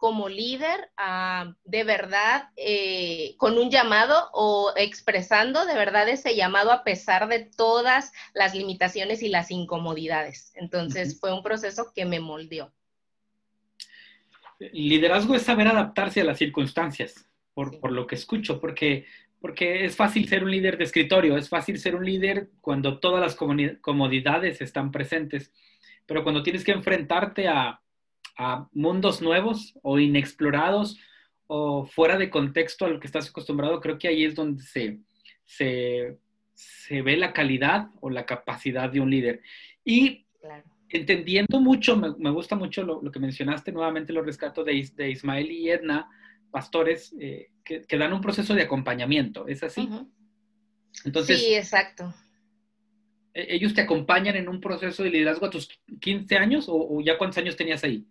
como 0.02 0.28
líder 0.28 0.90
ah, 0.96 1.54
de 1.62 1.84
verdad 1.84 2.48
eh, 2.56 3.36
con 3.38 3.56
un 3.56 3.70
llamado 3.70 4.30
o 4.32 4.72
expresando 4.74 5.64
de 5.64 5.76
verdad 5.76 6.08
ese 6.08 6.34
llamado 6.34 6.72
a 6.72 6.82
pesar 6.82 7.28
de 7.28 7.38
todas 7.38 8.12
las 8.34 8.41
limitaciones 8.54 9.22
y 9.22 9.28
las 9.28 9.50
incomodidades. 9.50 10.52
Entonces 10.54 11.18
fue 11.18 11.32
un 11.32 11.42
proceso 11.42 11.92
que 11.94 12.04
me 12.04 12.20
moldeó. 12.20 12.72
Liderazgo 14.58 15.34
es 15.34 15.42
saber 15.42 15.68
adaptarse 15.68 16.20
a 16.20 16.24
las 16.24 16.38
circunstancias, 16.38 17.26
por, 17.54 17.90
lo 17.90 18.06
que 18.06 18.14
escucho, 18.14 18.60
porque, 18.60 19.06
porque 19.40 19.84
es 19.84 19.96
fácil 19.96 20.28
ser 20.28 20.44
un 20.44 20.50
líder 20.50 20.78
de 20.78 20.84
escritorio, 20.84 21.36
es 21.36 21.48
fácil 21.48 21.78
ser 21.78 21.96
un 21.96 22.04
líder 22.04 22.50
cuando 22.60 23.00
todas 23.00 23.20
las 23.20 23.34
comodidades 23.80 24.60
están 24.60 24.92
presentes, 24.92 25.52
pero 26.06 26.22
cuando 26.22 26.42
tienes 26.42 26.64
que 26.64 26.72
enfrentarte 26.72 27.48
a 27.48 27.82
a 28.36 28.68
mundos 28.72 29.20
nuevos 29.20 29.74
o 29.82 29.98
inexplorados 29.98 30.98
o 31.46 31.84
fuera 31.84 32.16
de 32.16 32.30
contexto 32.30 32.84
a 32.84 32.88
lo 32.88 33.00
que 33.00 33.06
estás 33.06 33.28
acostumbrado, 33.28 33.80
creo 33.80 33.98
que 33.98 34.08
ahí 34.08 34.24
es 34.24 34.34
donde 34.34 34.62
se, 34.62 35.00
se, 35.44 36.18
ve 36.90 37.16
la 37.16 37.32
calidad 37.32 37.88
o 38.00 38.10
la 38.10 38.26
capacidad 38.26 38.90
de 38.90 39.00
un 39.00 39.10
líder. 39.10 39.42
Y 39.84 40.26
entendiendo 40.88 41.60
mucho, 41.60 41.96
me, 41.96 42.30
gusta 42.30 42.54
mucho 42.56 42.82
lo, 42.82 43.10
que 43.10 43.18
mencionaste, 43.18 43.72
nuevamente 43.72 44.12
los 44.12 44.26
rescato 44.26 44.62
de, 44.64 44.88
de 44.94 45.10
Ismael 45.10 45.50
y 45.50 45.70
Edna, 45.70 46.08
pastores 46.50 47.14
eh, 47.18 47.50
que, 47.64 47.84
dan 47.96 48.12
un 48.12 48.20
proceso 48.20 48.54
de 48.54 48.62
acompañamiento, 48.62 49.48
¿es 49.48 49.62
así? 49.62 49.88
Entonces, 51.04 51.40
sí, 51.40 51.54
exacto. 51.54 52.12
¿e-, 53.32 53.54
¿Ellos 53.54 53.72
te 53.72 53.80
acompañan 53.80 54.36
en 54.36 54.48
un 54.48 54.60
proceso 54.60 55.02
de 55.02 55.10
liderazgo 55.10 55.46
a 55.46 55.50
tus 55.50 55.68
15 56.00 56.36
años 56.36 56.66
o 56.68 57.00
ya 57.00 57.16
cuántos 57.16 57.38
años 57.38 57.56
tenías 57.56 57.82
ahí? 57.84 58.06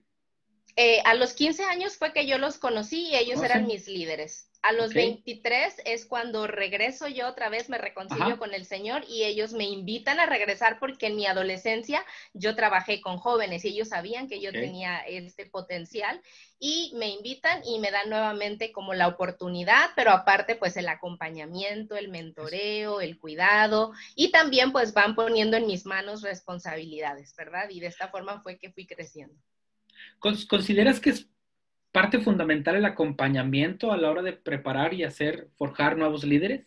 Eh, 0.76 1.02
a 1.06 1.14
los 1.16 1.34
15 1.34 1.64
años 1.64 1.98
fue 1.98 2.14
que 2.14 2.26
yo 2.26 2.38
los 2.38 2.58
conocí 2.58 3.10
y 3.10 3.16
ellos 3.16 3.40
oh, 3.40 3.44
eran 3.44 3.68
mis 3.68 3.88
líderes. 3.88 4.50
A 4.64 4.74
los 4.74 4.94
23 4.94 5.74
es 5.86 6.06
cuando 6.06 6.46
regreso 6.46 7.08
yo 7.08 7.28
otra 7.28 7.50
vez, 7.50 7.68
me 7.68 7.80
reconcilio 7.80 8.38
con 8.38 8.54
el 8.54 8.66
Señor 8.66 9.04
y 9.10 9.24
ellos 9.24 9.54
me 9.54 9.64
invitan 9.64 10.20
a 10.20 10.28
regresar 10.28 10.78
porque 10.78 11.08
en 11.08 11.16
mi 11.16 11.26
adolescencia 11.26 12.06
yo 12.34 12.56
trabajé 12.56 13.02
con 13.02 13.18
jóvenes 13.18 13.66
y 13.66 13.70
ellos 13.70 13.90
sabían 13.90 14.28
que 14.28 14.40
yo 14.40 14.52
tenía 14.52 15.00
este 15.00 15.48
potencial 15.48 16.22
y 16.60 16.92
me 16.96 17.10
invitan 17.10 17.66
y 17.66 17.80
me 17.80 17.90
dan 17.90 18.12
nuevamente 18.12 18.72
como 18.72 18.94
la 18.94 19.08
oportunidad, 19.08 19.90
pero 19.96 20.12
aparte 20.12 20.56
pues 20.56 20.78
el 20.78 20.90
acompañamiento, 20.90 21.96
el 21.96 22.10
mentoreo, 22.10 23.02
el 23.02 23.18
cuidado 23.18 23.94
y 24.16 24.30
también 24.30 24.72
pues 24.72 24.94
van 24.94 25.16
poniendo 25.16 25.58
en 25.58 25.66
mis 25.66 25.88
manos 25.88 26.22
responsabilidades, 26.22 27.36
¿verdad? 27.36 27.68
Y 27.72 27.80
de 27.80 27.88
esta 27.88 28.10
forma 28.10 28.42
fue 28.42 28.60
que 28.60 28.72
fui 28.72 28.86
creciendo. 28.86 29.42
¿Consideras 30.20 31.00
que 31.00 31.10
es 31.10 31.28
parte 31.92 32.20
fundamental 32.20 32.76
el 32.76 32.86
acompañamiento 32.86 33.92
a 33.92 33.98
la 33.98 34.10
hora 34.10 34.22
de 34.22 34.34
preparar 34.34 34.94
y 34.94 35.04
hacer, 35.04 35.50
forjar 35.58 35.98
nuevos 35.98 36.24
líderes? 36.24 36.66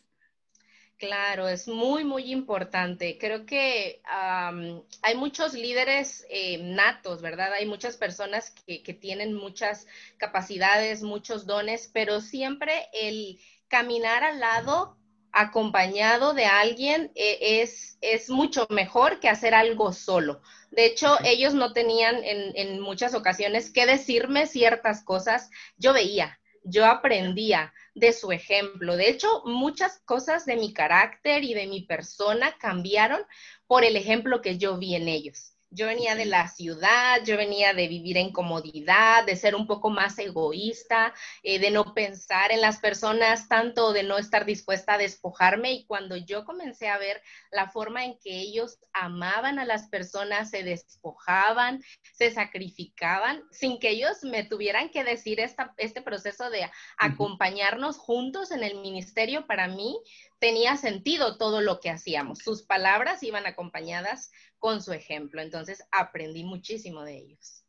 Claro, 0.97 1.49
es 1.49 1.66
muy, 1.66 2.04
muy 2.04 2.31
importante. 2.31 3.19
Creo 3.19 3.45
que 3.45 4.00
hay 4.07 5.16
muchos 5.16 5.54
líderes 5.54 6.25
eh, 6.31 6.59
natos, 6.62 7.21
¿verdad? 7.21 7.52
Hay 7.52 7.66
muchas 7.66 7.97
personas 7.97 8.50
que, 8.50 8.83
que, 8.83 8.95
tienen 8.95 9.35
muchas 9.35 9.87
capacidades, 10.19 11.02
muchos 11.02 11.47
dones, 11.47 11.90
pero 11.93 12.21
siempre 12.21 12.88
el 12.93 13.40
caminar 13.69 14.23
al 14.23 14.38
lado 14.38 14.97
acompañado 15.35 16.33
de 16.33 16.47
alguien 16.47 17.11
eh, 17.14 17.61
es, 17.62 17.99
es 18.00 18.31
mucho 18.31 18.67
mejor 18.71 19.21
que 19.21 19.29
hacer 19.29 19.55
algo 19.55 19.93
solo. 19.93 20.41
De 20.71 20.87
hecho, 20.87 21.19
ellos 21.25 21.55
no 21.55 21.73
tenían 21.73 22.23
en, 22.25 22.53
en, 22.57 22.81
muchas 22.81 23.14
ocasiones 23.14 23.71
que 23.71 23.87
decirme 23.87 24.47
ciertas 24.47 25.05
cosas. 25.05 25.50
Yo 25.76 25.93
veía, 25.93 26.38
yo 26.62 26.87
aprendía 26.87 27.73
de 27.95 28.12
su 28.12 28.33
ejemplo. 28.33 28.97
De 28.97 29.09
hecho, 29.09 29.43
muchas 29.45 30.00
cosas 30.05 30.47
de 30.47 30.57
mi 30.57 30.73
carácter 30.73 31.45
y 31.45 31.55
de 31.55 31.67
mi 31.67 31.83
persona 31.83 32.57
cambiaron 32.59 33.21
por 33.67 33.85
el 33.85 33.97
ejemplo 33.97 34.41
que 34.41 34.59
yo 34.59 34.79
vi 34.79 34.95
en 34.95 35.09
ellos. 35.09 35.53
Yo 35.75 35.87
venía 35.87 36.14
de 36.14 36.25
la 36.25 36.49
ciudad, 36.49 37.21
yo 37.25 37.37
venía 37.37 37.75
de 37.75 37.88
vivir 37.88 38.16
en 38.16 38.33
comodidad, 38.33 39.25
de 39.26 39.35
ser 39.35 39.54
un 39.57 39.66
poco 39.66 39.90
más 39.90 40.19
egoísta, 40.19 41.12
eh, 41.43 41.59
de 41.59 41.71
no 41.71 41.95
pensar 41.95 42.52
en 42.52 42.61
las 42.61 42.78
personas 42.78 43.49
tanto, 43.49 43.93
de 43.93 44.04
no 44.04 44.16
estar 44.19 44.45
dispuesta 44.45 44.95
a 44.95 44.99
despojarme. 44.99 45.73
Y 45.73 45.87
cuando 45.87 46.16
yo 46.16 46.45
comencé 46.45 46.88
a 46.88 46.99
ver 46.99 47.21
la 47.50 47.69
forma 47.71 48.04
en 48.04 48.16
que 48.19 48.38
ellos 48.38 48.78
amaban 48.93 49.59
a 49.59 49.64
las 49.64 49.88
personas, 49.88 50.50
se 50.50 50.62
despojaban, 50.62 51.83
se 52.12 52.31
sacrificaban, 52.31 53.43
sin 53.50 53.81
que 53.81 53.90
ellos 53.90 54.23
me 54.23 54.45
tuvieran 54.45 54.90
que 54.90 55.02
decir 55.02 55.40
este 55.40 56.02
proceso 56.02 56.50
de 56.50 56.71
acompañarnos 56.99 57.99
juntos 57.99 58.52
en 58.52 58.62
el 58.62 58.81
ministerio, 58.81 59.47
para 59.47 59.66
mí 59.66 59.99
tenía 60.38 60.76
sentido 60.76 61.38
todo 61.38 61.61
lo 61.61 61.81
que 61.81 61.90
hacíamos. 61.90 62.40
Sus 62.40 62.62
palabras 62.62 63.23
iban 63.23 63.47
acompañadas 63.47 64.31
con 64.64 64.80
su 64.80 64.94
ejemplo. 64.94 65.42
Entonces 65.42 65.87
aprendí 65.90 66.42
muchísimo 66.42 67.04
de 67.04 67.18
ellos. 67.18 67.66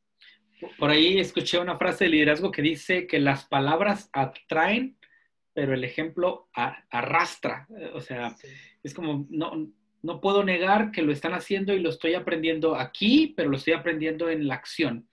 Por 0.80 0.90
ahí 0.90 1.20
escuché 1.20 1.58
una 1.58 1.78
frase 1.78 2.06
de 2.06 2.12
liderazgo 2.12 2.52
que 2.54 2.62
dice 2.62 3.06
que 3.06 3.20
las 3.20 3.44
palabras 3.44 4.10
atraen, 4.14 4.98
pero 5.54 5.74
el 5.74 5.84
ejemplo 5.84 6.48
arrastra. 6.54 7.68
O 7.94 8.00
sea, 8.00 8.34
es 8.82 8.94
como, 8.94 9.28
no, 9.30 9.70
no 10.04 10.22
puedo 10.22 10.46
negar 10.46 10.92
que 10.92 11.02
lo 11.02 11.12
están 11.12 11.34
haciendo 11.34 11.74
y 11.74 11.82
lo 11.82 11.90
estoy 11.90 12.14
aprendiendo 12.14 12.78
aquí, 12.78 13.34
pero 13.36 13.50
lo 13.50 13.58
estoy 13.58 13.74
aprendiendo 13.74 14.30
en 14.30 14.48
la 14.48 14.56
acción. 14.56 15.10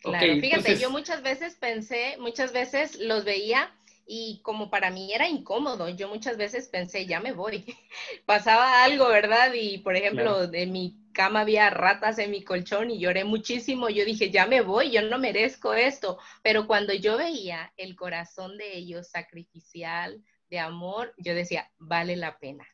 Claro, 0.00 0.40
fíjate, 0.40 0.76
yo 0.76 0.90
muchas 0.90 1.24
veces 1.24 1.56
pensé, 1.56 2.16
muchas 2.20 2.52
veces 2.52 3.00
los 3.00 3.24
veía 3.24 3.74
y 4.06 4.40
como 4.42 4.70
para 4.70 4.90
mí 4.90 5.12
era 5.12 5.28
incómodo, 5.28 5.88
yo 5.88 6.08
muchas 6.08 6.36
veces 6.36 6.68
pensé, 6.68 7.06
ya 7.06 7.20
me 7.20 7.32
voy. 7.32 7.64
Pasaba 8.26 8.84
algo, 8.84 9.08
¿verdad? 9.08 9.52
Y 9.54 9.78
por 9.78 9.96
ejemplo, 9.96 10.46
de 10.46 10.66
mi 10.66 10.98
cama 11.12 11.40
había 11.40 11.70
ratas 11.70 12.18
en 12.18 12.30
mi 12.30 12.42
colchón 12.42 12.90
y 12.90 12.98
lloré 12.98 13.24
muchísimo. 13.24 13.88
Yo 13.88 14.04
dije, 14.04 14.30
ya 14.30 14.46
me 14.46 14.60
voy, 14.60 14.90
yo 14.90 15.02
no 15.02 15.18
merezco 15.18 15.72
esto. 15.72 16.18
Pero 16.42 16.66
cuando 16.66 16.92
yo 16.92 17.16
veía 17.16 17.72
el 17.76 17.96
corazón 17.96 18.58
de 18.58 18.76
ellos 18.76 19.08
sacrificial, 19.08 20.22
de 20.50 20.58
amor, 20.58 21.14
yo 21.16 21.34
decía, 21.34 21.70
vale 21.78 22.16
la 22.16 22.38
pena. 22.38 22.66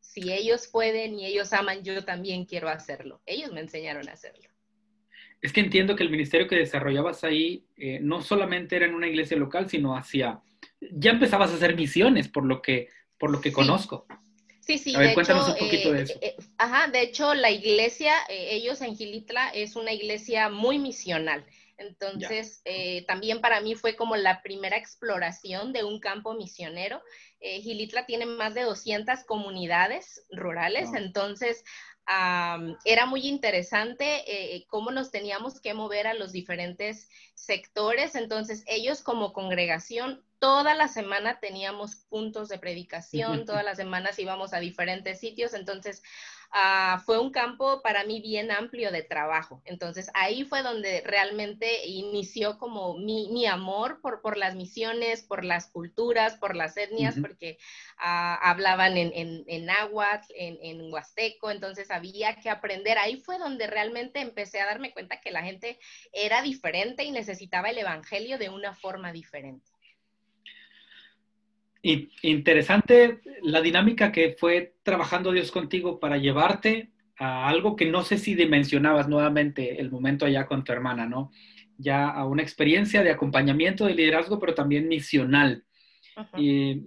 Si 0.00 0.32
ellos 0.32 0.68
pueden 0.72 1.18
y 1.18 1.26
ellos 1.26 1.52
aman, 1.52 1.82
yo 1.84 2.02
también 2.04 2.46
quiero 2.46 2.68
hacerlo. 2.68 3.20
Ellos 3.26 3.52
me 3.52 3.60
enseñaron 3.60 4.08
a 4.08 4.12
hacerlo. 4.12 4.48
Es 5.40 5.52
que 5.52 5.60
entiendo 5.60 5.94
que 5.94 6.02
el 6.02 6.10
ministerio 6.10 6.48
que 6.48 6.56
desarrollabas 6.56 7.22
ahí 7.22 7.66
eh, 7.76 8.00
no 8.00 8.22
solamente 8.22 8.74
era 8.74 8.86
en 8.86 8.94
una 8.94 9.06
iglesia 9.06 9.36
local, 9.36 9.68
sino 9.68 9.96
hacia... 9.96 10.40
Ya 10.80 11.10
empezabas 11.10 11.50
a 11.50 11.54
hacer 11.54 11.74
misiones, 11.74 12.28
por 12.28 12.44
lo 12.44 12.62
que, 12.62 12.88
por 13.18 13.30
lo 13.30 13.40
que 13.40 13.52
conozco. 13.52 14.06
Sí, 14.60 14.78
sí. 14.78 14.94
A 14.94 14.98
ver, 14.98 15.14
cuéntanos 15.14 15.48
un 15.48 15.56
poquito 15.56 15.92
de 15.92 16.02
eso. 16.02 16.18
Eh, 16.20 16.36
ajá, 16.58 16.88
de 16.88 17.02
hecho, 17.02 17.34
la 17.34 17.50
iglesia, 17.50 18.14
ellos 18.28 18.80
en 18.82 18.96
Gilitla, 18.96 19.48
es 19.50 19.76
una 19.76 19.92
iglesia 19.92 20.50
muy 20.50 20.78
misional. 20.78 21.44
Entonces, 21.78 22.60
eh, 22.64 23.04
también 23.06 23.40
para 23.40 23.60
mí 23.60 23.76
fue 23.76 23.94
como 23.94 24.16
la 24.16 24.42
primera 24.42 24.76
exploración 24.76 25.72
de 25.72 25.84
un 25.84 26.00
campo 26.00 26.34
misionero. 26.34 27.00
Eh, 27.40 27.60
Gilitla 27.60 28.04
tiene 28.04 28.26
más 28.26 28.54
de 28.54 28.62
200 28.62 29.24
comunidades 29.24 30.26
rurales, 30.30 30.90
entonces 30.94 31.62
era 32.84 33.04
muy 33.06 33.26
interesante 33.26 34.24
eh, 34.26 34.64
cómo 34.68 34.90
nos 34.90 35.10
teníamos 35.10 35.60
que 35.60 35.74
mover 35.74 36.06
a 36.06 36.14
los 36.14 36.32
diferentes 36.32 37.10
sectores. 37.34 38.14
Entonces, 38.14 38.64
ellos 38.66 39.02
como 39.02 39.32
congregación, 39.32 40.24
toda 40.38 40.74
la 40.74 40.88
semana 40.88 41.38
teníamos 41.40 41.96
puntos 42.08 42.48
de 42.48 42.58
predicación, 42.58 43.44
todas 43.44 43.64
las 43.64 43.76
semanas 43.76 44.18
íbamos 44.18 44.54
a 44.54 44.60
diferentes 44.60 45.20
sitios. 45.20 45.52
Entonces, 45.52 46.02
Ah, 46.50 47.02
fue 47.04 47.18
un 47.18 47.30
campo 47.30 47.82
para 47.82 48.04
mí 48.04 48.20
bien 48.20 48.50
amplio 48.50 48.90
de 48.90 49.02
trabajo. 49.02 49.60
Entonces 49.66 50.10
ahí 50.14 50.44
fue 50.44 50.62
donde 50.62 51.02
realmente 51.02 51.86
inició 51.86 52.56
como 52.58 52.96
mi, 52.96 53.46
amor 53.46 54.00
por, 54.00 54.22
por, 54.22 54.38
las 54.38 54.54
misiones, 54.54 55.22
por 55.22 55.44
las 55.44 55.66
culturas, 55.66 56.36
por 56.36 56.56
las 56.56 56.76
etnias, 56.78 57.16
porque 57.20 57.58
ah, 57.98 58.38
hablaban 58.42 58.96
en, 58.96 59.12
en, 59.14 59.44
en 59.46 59.66
náhuatl, 59.66 60.32
en, 60.34 60.58
en 60.62 60.92
huasteco, 60.92 61.50
entonces 61.50 61.90
había 61.90 62.36
que 62.36 62.48
aprender. 62.48 62.96
Ahí 62.96 63.16
fue 63.16 63.38
donde 63.38 63.66
realmente 63.66 64.20
empecé 64.20 64.60
a 64.60 64.66
darme 64.66 64.92
cuenta 64.92 65.20
que 65.20 65.30
la 65.30 65.42
gente 65.42 65.78
era 66.12 66.40
diferente 66.40 67.04
y 67.04 67.10
necesitaba 67.10 67.68
el 67.68 67.78
Evangelio 67.78 68.38
de 68.38 68.48
una 68.48 68.74
forma 68.74 69.12
diferente 69.12 69.70
interesante 71.82 73.20
la 73.42 73.60
dinámica 73.60 74.12
que 74.12 74.36
fue 74.38 74.74
trabajando 74.82 75.32
Dios 75.32 75.50
contigo 75.50 76.00
para 76.00 76.18
llevarte 76.18 76.90
a 77.18 77.48
algo 77.48 77.76
que 77.76 77.86
no 77.86 78.02
sé 78.02 78.18
si 78.18 78.34
dimensionabas 78.34 79.08
nuevamente 79.08 79.80
el 79.80 79.90
momento 79.90 80.26
allá 80.26 80.46
con 80.46 80.64
tu 80.64 80.72
hermana, 80.72 81.06
¿no? 81.06 81.30
Ya 81.76 82.08
a 82.08 82.26
una 82.26 82.42
experiencia 82.42 83.02
de 83.02 83.10
acompañamiento, 83.10 83.86
de 83.86 83.94
liderazgo, 83.94 84.38
pero 84.38 84.54
también 84.54 84.88
misional. 84.88 85.64
Y, 86.36 86.84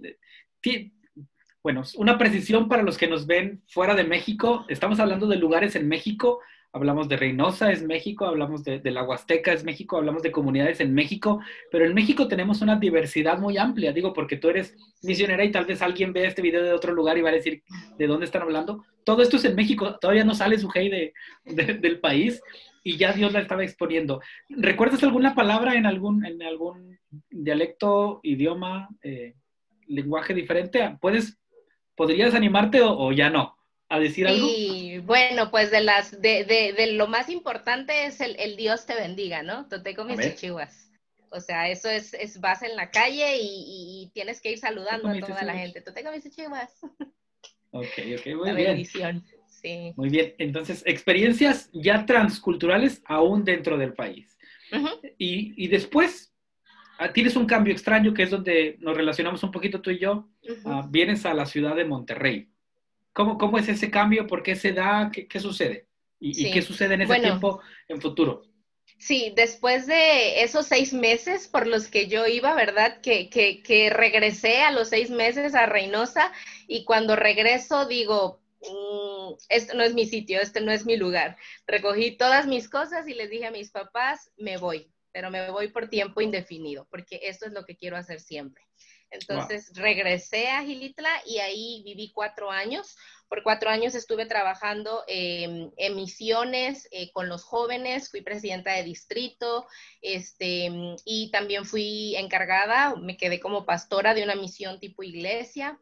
bueno, 1.62 1.82
una 1.96 2.18
precisión 2.18 2.68
para 2.68 2.82
los 2.82 2.98
que 2.98 3.08
nos 3.08 3.26
ven 3.26 3.62
fuera 3.68 3.94
de 3.94 4.04
México. 4.04 4.66
Estamos 4.68 5.00
hablando 5.00 5.26
de 5.26 5.36
lugares 5.36 5.76
en 5.76 5.88
México 5.88 6.40
hablamos 6.72 7.08
de 7.08 7.16
Reynosa, 7.16 7.70
es 7.70 7.82
México, 7.82 8.24
hablamos 8.24 8.64
de, 8.64 8.80
la 8.90 9.02
Huasteca, 9.02 9.52
es 9.52 9.62
México, 9.62 9.98
hablamos 9.98 10.22
de 10.22 10.32
comunidades 10.32 10.80
en 10.80 10.94
México, 10.94 11.40
pero 11.70 11.84
en 11.84 11.92
México 11.92 12.28
tenemos 12.28 12.62
una 12.62 12.76
diversidad 12.76 13.38
muy 13.38 13.58
amplia, 13.58 13.92
digo, 13.92 14.14
porque 14.14 14.38
tú 14.38 14.48
eres 14.48 14.74
misionera 15.02 15.44
y 15.44 15.52
tal 15.52 15.66
vez 15.66 15.82
alguien 15.82 16.14
vea 16.14 16.28
este 16.28 16.40
video 16.40 16.62
de 16.62 16.72
otro 16.72 16.94
lugar 16.94 17.18
y 17.18 17.22
va 17.22 17.28
a 17.28 17.34
decir, 17.34 17.62
¿de 17.98 18.06
dónde 18.06 18.24
están 18.24 18.42
hablando? 18.42 18.84
Todo 19.04 19.22
esto 19.22 19.36
es 19.36 19.44
en 19.44 19.54
México, 19.54 19.98
todavía 19.98 20.24
no 20.24 20.34
sale 20.34 20.58
su 20.58 20.70
hey 20.72 20.88
de, 20.88 21.74
del 21.74 22.00
país 22.00 22.40
y 22.82 22.96
ya 22.96 23.12
Dios 23.12 23.32
la 23.32 23.40
estaba 23.40 23.64
exponiendo. 23.64 24.22
¿Recuerdas 24.48 25.02
alguna 25.02 25.34
palabra 25.34 25.74
en 25.74 25.84
algún, 25.84 26.24
en 26.24 26.42
algún 26.42 26.98
dialecto, 27.30 28.20
idioma, 28.22 28.88
eh, 29.02 29.34
lenguaje 29.88 30.32
diferente? 30.32 30.96
¿Puedes, 31.00 31.38
¿Podrías 31.94 32.34
animarte 32.34 32.80
o 32.82 33.12
ya 33.12 33.28
no? 33.28 33.61
A 33.92 33.98
decir 33.98 34.26
algo? 34.26 34.46
Y 34.48 34.98
bueno, 35.00 35.50
pues 35.50 35.70
de 35.70 35.82
las 35.82 36.20
de, 36.22 36.44
de, 36.44 36.72
de 36.72 36.92
lo 36.92 37.08
más 37.08 37.28
importante 37.28 38.06
es 38.06 38.22
el, 38.22 38.36
el, 38.38 38.56
Dios 38.56 38.86
te 38.86 38.94
bendiga, 38.94 39.42
¿no? 39.42 39.68
Toteco 39.68 40.04
mis 40.04 40.18
chichihuas. 40.18 40.90
O 41.28 41.40
sea, 41.40 41.68
eso 41.68 41.90
es, 41.90 42.14
es, 42.14 42.40
vas 42.40 42.62
en 42.62 42.74
la 42.74 42.90
calle 42.90 43.36
y, 43.38 44.04
y 44.04 44.10
tienes 44.14 44.40
que 44.40 44.52
ir 44.52 44.58
saludando 44.58 45.08
a 45.08 45.20
toda 45.20 45.42
la 45.42 45.54
gente. 45.54 45.82
Toteco 45.82 46.10
mis 46.10 46.22
chichihuas. 46.22 46.70
Ok, 47.70 47.86
ok, 48.18 48.26
muy 48.36 48.48
la 48.48 48.54
bien. 48.54 48.68
Bendición. 48.68 49.24
Sí. 49.48 49.92
Muy 49.96 50.08
bien. 50.08 50.34
Entonces, 50.38 50.82
experiencias 50.86 51.70
ya 51.72 52.04
transculturales 52.04 53.02
aún 53.04 53.44
dentro 53.44 53.78
del 53.78 53.94
país. 53.94 54.38
y, 55.18 55.52
y, 55.62 55.68
después 55.68 56.34
ah, 56.98 57.12
tienes 57.12 57.36
un 57.36 57.46
cambio 57.46 57.72
extraño 57.72 58.12
que 58.14 58.22
es 58.22 58.30
donde 58.30 58.76
nos 58.80 58.96
relacionamos 58.96 59.42
un 59.42 59.50
poquito 59.50 59.80
tú 59.80 59.90
y 59.90 59.98
yo. 59.98 60.28
Ah, 60.64 60.86
vienes 60.88 61.24
a 61.24 61.34
la 61.34 61.46
ciudad 61.46 61.76
de 61.76 61.84
Monterrey. 61.84 62.51
¿Cómo, 63.12 63.38
¿Cómo, 63.38 63.58
es 63.58 63.68
ese 63.68 63.90
cambio? 63.90 64.26
¿Por 64.26 64.42
qué 64.42 64.56
se 64.56 64.72
da? 64.72 65.10
¿Qué, 65.12 65.26
qué 65.26 65.40
sucede? 65.40 65.88
¿Y, 66.18 66.52
qué 66.52 66.62
sucede 66.62 66.94
en 66.94 67.02
ese 67.02 67.20
tiempo 67.20 67.60
en 67.88 68.00
futuro? 68.00 68.44
Sí, 68.98 69.32
después 69.34 69.88
de 69.88 70.44
esos 70.44 70.66
seis 70.66 70.92
meses 70.92 71.48
por 71.48 71.66
los 71.66 71.88
que 71.88 72.06
yo 72.06 72.28
iba, 72.28 72.54
¿verdad? 72.54 73.00
Que, 73.00 73.28
que, 73.28 73.60
que 73.60 73.90
regresé 73.90 74.60
a 74.62 74.70
los 74.70 74.90
seis 74.90 75.10
meses 75.10 75.56
a 75.56 75.66
Reynosa 75.66 76.32
y 76.68 76.84
cuando 76.84 77.16
regreso 77.16 77.86
digo, 77.86 78.40
mm, 78.60 79.34
este 79.48 79.74
no 79.74 79.82
es 79.82 79.94
mi 79.94 80.06
sitio, 80.06 80.40
este 80.40 80.60
no 80.60 80.70
es 80.70 80.86
mi 80.86 80.96
lugar. 80.96 81.36
Recogí 81.66 82.16
todas 82.16 82.46
mis 82.46 82.68
cosas 82.68 83.08
y 83.08 83.14
les 83.14 83.28
dije 83.28 83.46
a 83.46 83.50
mis 83.50 83.72
papás, 83.72 84.30
me 84.36 84.56
voy, 84.56 84.92
pero 85.10 85.32
me 85.32 85.50
voy 85.50 85.68
por 85.68 85.88
tiempo 85.88 86.20
indefinido, 86.20 86.86
porque 86.88 87.18
esto 87.24 87.46
es 87.46 87.52
lo 87.52 87.64
que 87.64 87.76
quiero 87.76 87.96
hacer 87.96 88.20
siempre. 88.20 88.62
Entonces 89.12 89.70
regresé 89.74 90.48
a 90.48 90.62
Gilitla 90.62 91.10
y 91.26 91.38
ahí 91.38 91.82
viví 91.84 92.10
cuatro 92.12 92.50
años. 92.50 92.96
Por 93.28 93.42
cuatro 93.42 93.70
años 93.70 93.94
estuve 93.94 94.26
trabajando 94.26 95.04
en 95.06 95.96
misiones 95.96 96.86
eh, 96.90 97.10
con 97.12 97.30
los 97.30 97.44
jóvenes, 97.44 98.10
fui 98.10 98.20
presidenta 98.20 98.72
de 98.72 98.84
distrito 98.84 99.66
este, 100.02 100.70
y 101.06 101.30
también 101.30 101.64
fui 101.64 102.14
encargada, 102.16 102.94
me 102.96 103.16
quedé 103.16 103.40
como 103.40 103.64
pastora 103.64 104.12
de 104.12 104.22
una 104.22 104.34
misión 104.34 104.78
tipo 104.80 105.02
iglesia. 105.02 105.78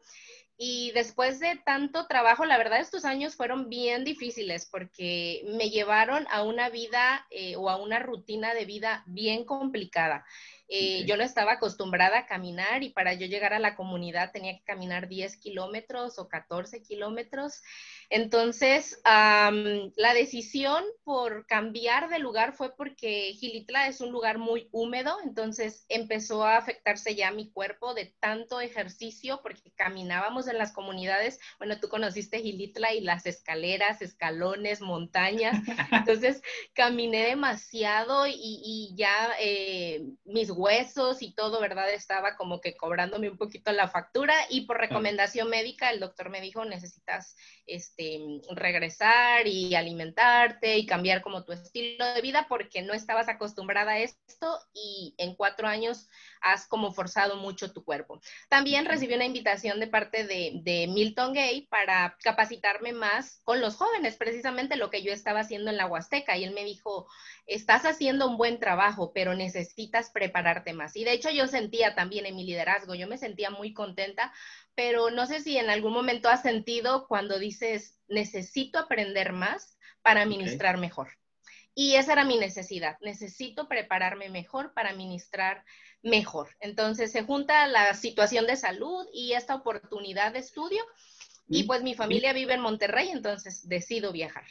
Y 0.63 0.91
después 0.91 1.39
de 1.39 1.59
tanto 1.65 2.05
trabajo, 2.05 2.45
la 2.45 2.59
verdad 2.59 2.81
estos 2.81 3.03
años 3.03 3.35
fueron 3.35 3.67
bien 3.67 4.03
difíciles 4.03 4.69
porque 4.71 5.43
me 5.57 5.71
llevaron 5.71 6.27
a 6.29 6.43
una 6.43 6.69
vida 6.69 7.25
eh, 7.31 7.55
o 7.55 7.67
a 7.67 7.77
una 7.77 7.97
rutina 7.97 8.53
de 8.53 8.65
vida 8.65 9.03
bien 9.07 9.43
complicada. 9.43 10.23
Eh, 10.73 11.03
yo 11.05 11.17
no 11.17 11.23
estaba 11.23 11.53
acostumbrada 11.53 12.19
a 12.19 12.25
caminar 12.25 12.81
y 12.81 12.91
para 12.91 13.13
yo 13.13 13.27
llegar 13.27 13.53
a 13.53 13.59
la 13.59 13.75
comunidad 13.75 14.31
tenía 14.31 14.53
que 14.53 14.63
caminar 14.63 15.09
10 15.09 15.35
kilómetros 15.35 16.17
o 16.17 16.29
14 16.29 16.81
kilómetros. 16.81 17.61
Entonces, 18.09 19.01
la 19.03 20.13
decisión 20.13 20.83
por 21.03 21.45
cambiar 21.45 22.07
de 22.09 22.19
lugar 22.19 22.53
fue 22.53 22.75
porque 22.75 23.33
Gilitla 23.33 23.87
es 23.87 23.99
un 23.99 24.11
lugar 24.11 24.37
muy 24.37 24.69
húmedo, 24.71 25.17
entonces 25.25 25.85
empezó 25.89 26.45
a 26.45 26.57
afectarse 26.57 27.15
ya 27.15 27.31
mi 27.31 27.51
cuerpo 27.51 27.93
de 27.93 28.13
tanto 28.19 28.61
ejercicio 28.61 29.41
porque 29.43 29.71
caminábamos 29.75 30.47
en 30.47 30.57
las 30.57 30.71
comunidades. 30.71 31.39
Bueno, 31.57 31.79
tú 31.79 31.89
conociste 31.89 32.39
Gilitla 32.39 32.93
y 32.93 33.01
las 33.01 33.25
escaleras, 33.25 34.01
escalones, 34.01 34.79
montañas. 34.79 35.55
Entonces, 35.91 36.41
caminé 36.73 37.25
demasiado 37.25 38.25
y, 38.27 38.93
ya 38.95 39.31
eh, 39.39 40.05
mis 40.23 40.49
huesos 40.61 41.21
y 41.21 41.33
todo, 41.33 41.59
¿verdad? 41.59 41.89
Estaba 41.91 42.35
como 42.35 42.61
que 42.61 42.77
cobrándome 42.77 43.29
un 43.29 43.37
poquito 43.37 43.71
la 43.71 43.87
factura 43.87 44.35
y 44.49 44.61
por 44.61 44.77
recomendación 44.77 45.49
médica 45.49 45.89
el 45.89 45.99
doctor 45.99 46.29
me 46.29 46.39
dijo, 46.39 46.63
necesitas 46.65 47.35
este, 47.65 48.19
regresar 48.51 49.47
y 49.47 49.75
alimentarte 49.75 50.77
y 50.77 50.85
cambiar 50.85 51.21
como 51.21 51.43
tu 51.43 51.51
estilo 51.51 52.05
de 52.13 52.21
vida 52.21 52.45
porque 52.47 52.83
no 52.83 52.93
estabas 52.93 53.27
acostumbrada 53.27 53.93
a 53.93 53.99
esto 53.99 54.59
y 54.73 55.15
en 55.17 55.35
cuatro 55.35 55.67
años 55.67 56.07
has 56.41 56.67
como 56.67 56.91
forzado 56.93 57.37
mucho 57.37 57.71
tu 57.71 57.83
cuerpo. 57.83 58.21
También 58.49 58.85
recibí 58.85 59.13
una 59.13 59.25
invitación 59.25 59.79
de 59.79 59.87
parte 59.87 60.25
de, 60.25 60.59
de 60.63 60.87
Milton 60.87 61.33
Gay 61.33 61.67
para 61.67 62.17
capacitarme 62.23 62.93
más 62.93 63.41
con 63.43 63.61
los 63.61 63.75
jóvenes, 63.75 64.15
precisamente 64.17 64.75
lo 64.75 64.89
que 64.89 65.03
yo 65.03 65.13
estaba 65.13 65.41
haciendo 65.41 65.71
en 65.71 65.77
la 65.77 65.87
Huasteca 65.87 66.37
y 66.37 66.43
él 66.43 66.53
me 66.53 66.65
dijo, 66.65 67.07
estás 67.47 67.85
haciendo 67.85 68.27
un 68.27 68.37
buen 68.37 68.59
trabajo, 68.59 69.11
pero 69.13 69.35
necesitas 69.35 70.09
prepararte 70.09 70.73
más. 70.73 70.95
Y 70.95 71.03
de 71.03 71.13
hecho 71.13 71.29
yo 71.29 71.47
sentía 71.47 71.95
también 71.95 72.25
en 72.25 72.35
mi 72.35 72.45
liderazgo, 72.45 72.95
yo 72.95 73.07
me 73.07 73.17
sentía 73.17 73.49
muy 73.49 73.73
contenta 73.73 74.31
pero 74.75 75.11
no 75.11 75.25
sé 75.25 75.41
si 75.41 75.57
en 75.57 75.69
algún 75.69 75.93
momento 75.93 76.29
has 76.29 76.41
sentido 76.41 77.07
cuando 77.07 77.39
dices, 77.39 77.99
necesito 78.07 78.79
aprender 78.79 79.33
más 79.33 79.77
para 80.01 80.25
ministrar 80.25 80.77
mejor. 80.77 81.09
Y 81.73 81.95
esa 81.95 82.13
era 82.13 82.25
mi 82.25 82.37
necesidad, 82.37 82.97
necesito 83.01 83.67
prepararme 83.67 84.29
mejor 84.29 84.73
para 84.73 84.93
ministrar 84.93 85.63
mejor. 86.03 86.49
Entonces 86.59 87.11
se 87.11 87.23
junta 87.23 87.67
la 87.67 87.93
situación 87.93 88.45
de 88.45 88.57
salud 88.57 89.05
y 89.13 89.33
esta 89.33 89.55
oportunidad 89.55 90.33
de 90.33 90.39
estudio 90.39 90.83
y 91.47 91.63
pues 91.63 91.83
mi 91.83 91.95
familia 91.95 92.33
vive 92.33 92.53
en 92.53 92.61
Monterrey, 92.61 93.09
entonces 93.09 93.67
decido 93.67 94.11
viajar. 94.11 94.45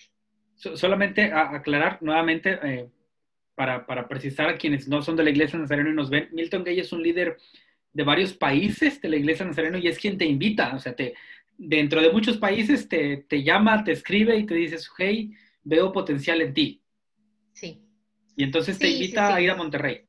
solamente 0.56 1.32
aclarar 1.32 1.98
nuevamente, 2.02 2.58
eh, 2.62 2.88
para, 3.54 3.86
para, 3.86 4.08
precisar 4.08 4.48
a 4.48 4.58
quienes 4.58 4.88
no 4.88 5.02
son 5.02 5.16
de 5.16 5.24
la 5.24 5.30
iglesia 5.30 5.58
nazarena 5.58 5.90
y 5.90 5.94
nos 5.94 6.10
ven, 6.10 6.28
Milton 6.32 6.64
Gay 6.64 6.78
es 6.80 6.92
un 6.92 7.02
líder 7.02 7.38
de 7.92 8.04
varios 8.04 8.32
países 8.32 9.00
de 9.00 9.08
la 9.08 9.16
Iglesia 9.16 9.44
Nazareno 9.44 9.78
y 9.78 9.88
es 9.88 9.98
quien 9.98 10.16
te 10.16 10.24
invita, 10.24 10.74
o 10.74 10.78
sea, 10.78 10.94
te, 10.94 11.14
dentro 11.58 12.00
de 12.00 12.10
muchos 12.10 12.36
países 12.38 12.88
te, 12.88 13.42
llama, 13.42 13.84
te 13.84 13.92
escribe 13.92 14.36
y 14.36 14.46
te 14.46 14.54
dice, 14.54 14.78
hey, 14.98 15.32
veo 15.62 15.92
potencial 15.92 16.40
en 16.40 16.54
ti. 16.54 16.79
Sí. 17.60 17.82
Y 18.36 18.44
entonces 18.44 18.78
te 18.78 18.88
invita 18.88 19.34
a 19.34 19.40
ir 19.40 19.50
a 19.50 19.54
Monterrey. 19.54 20.08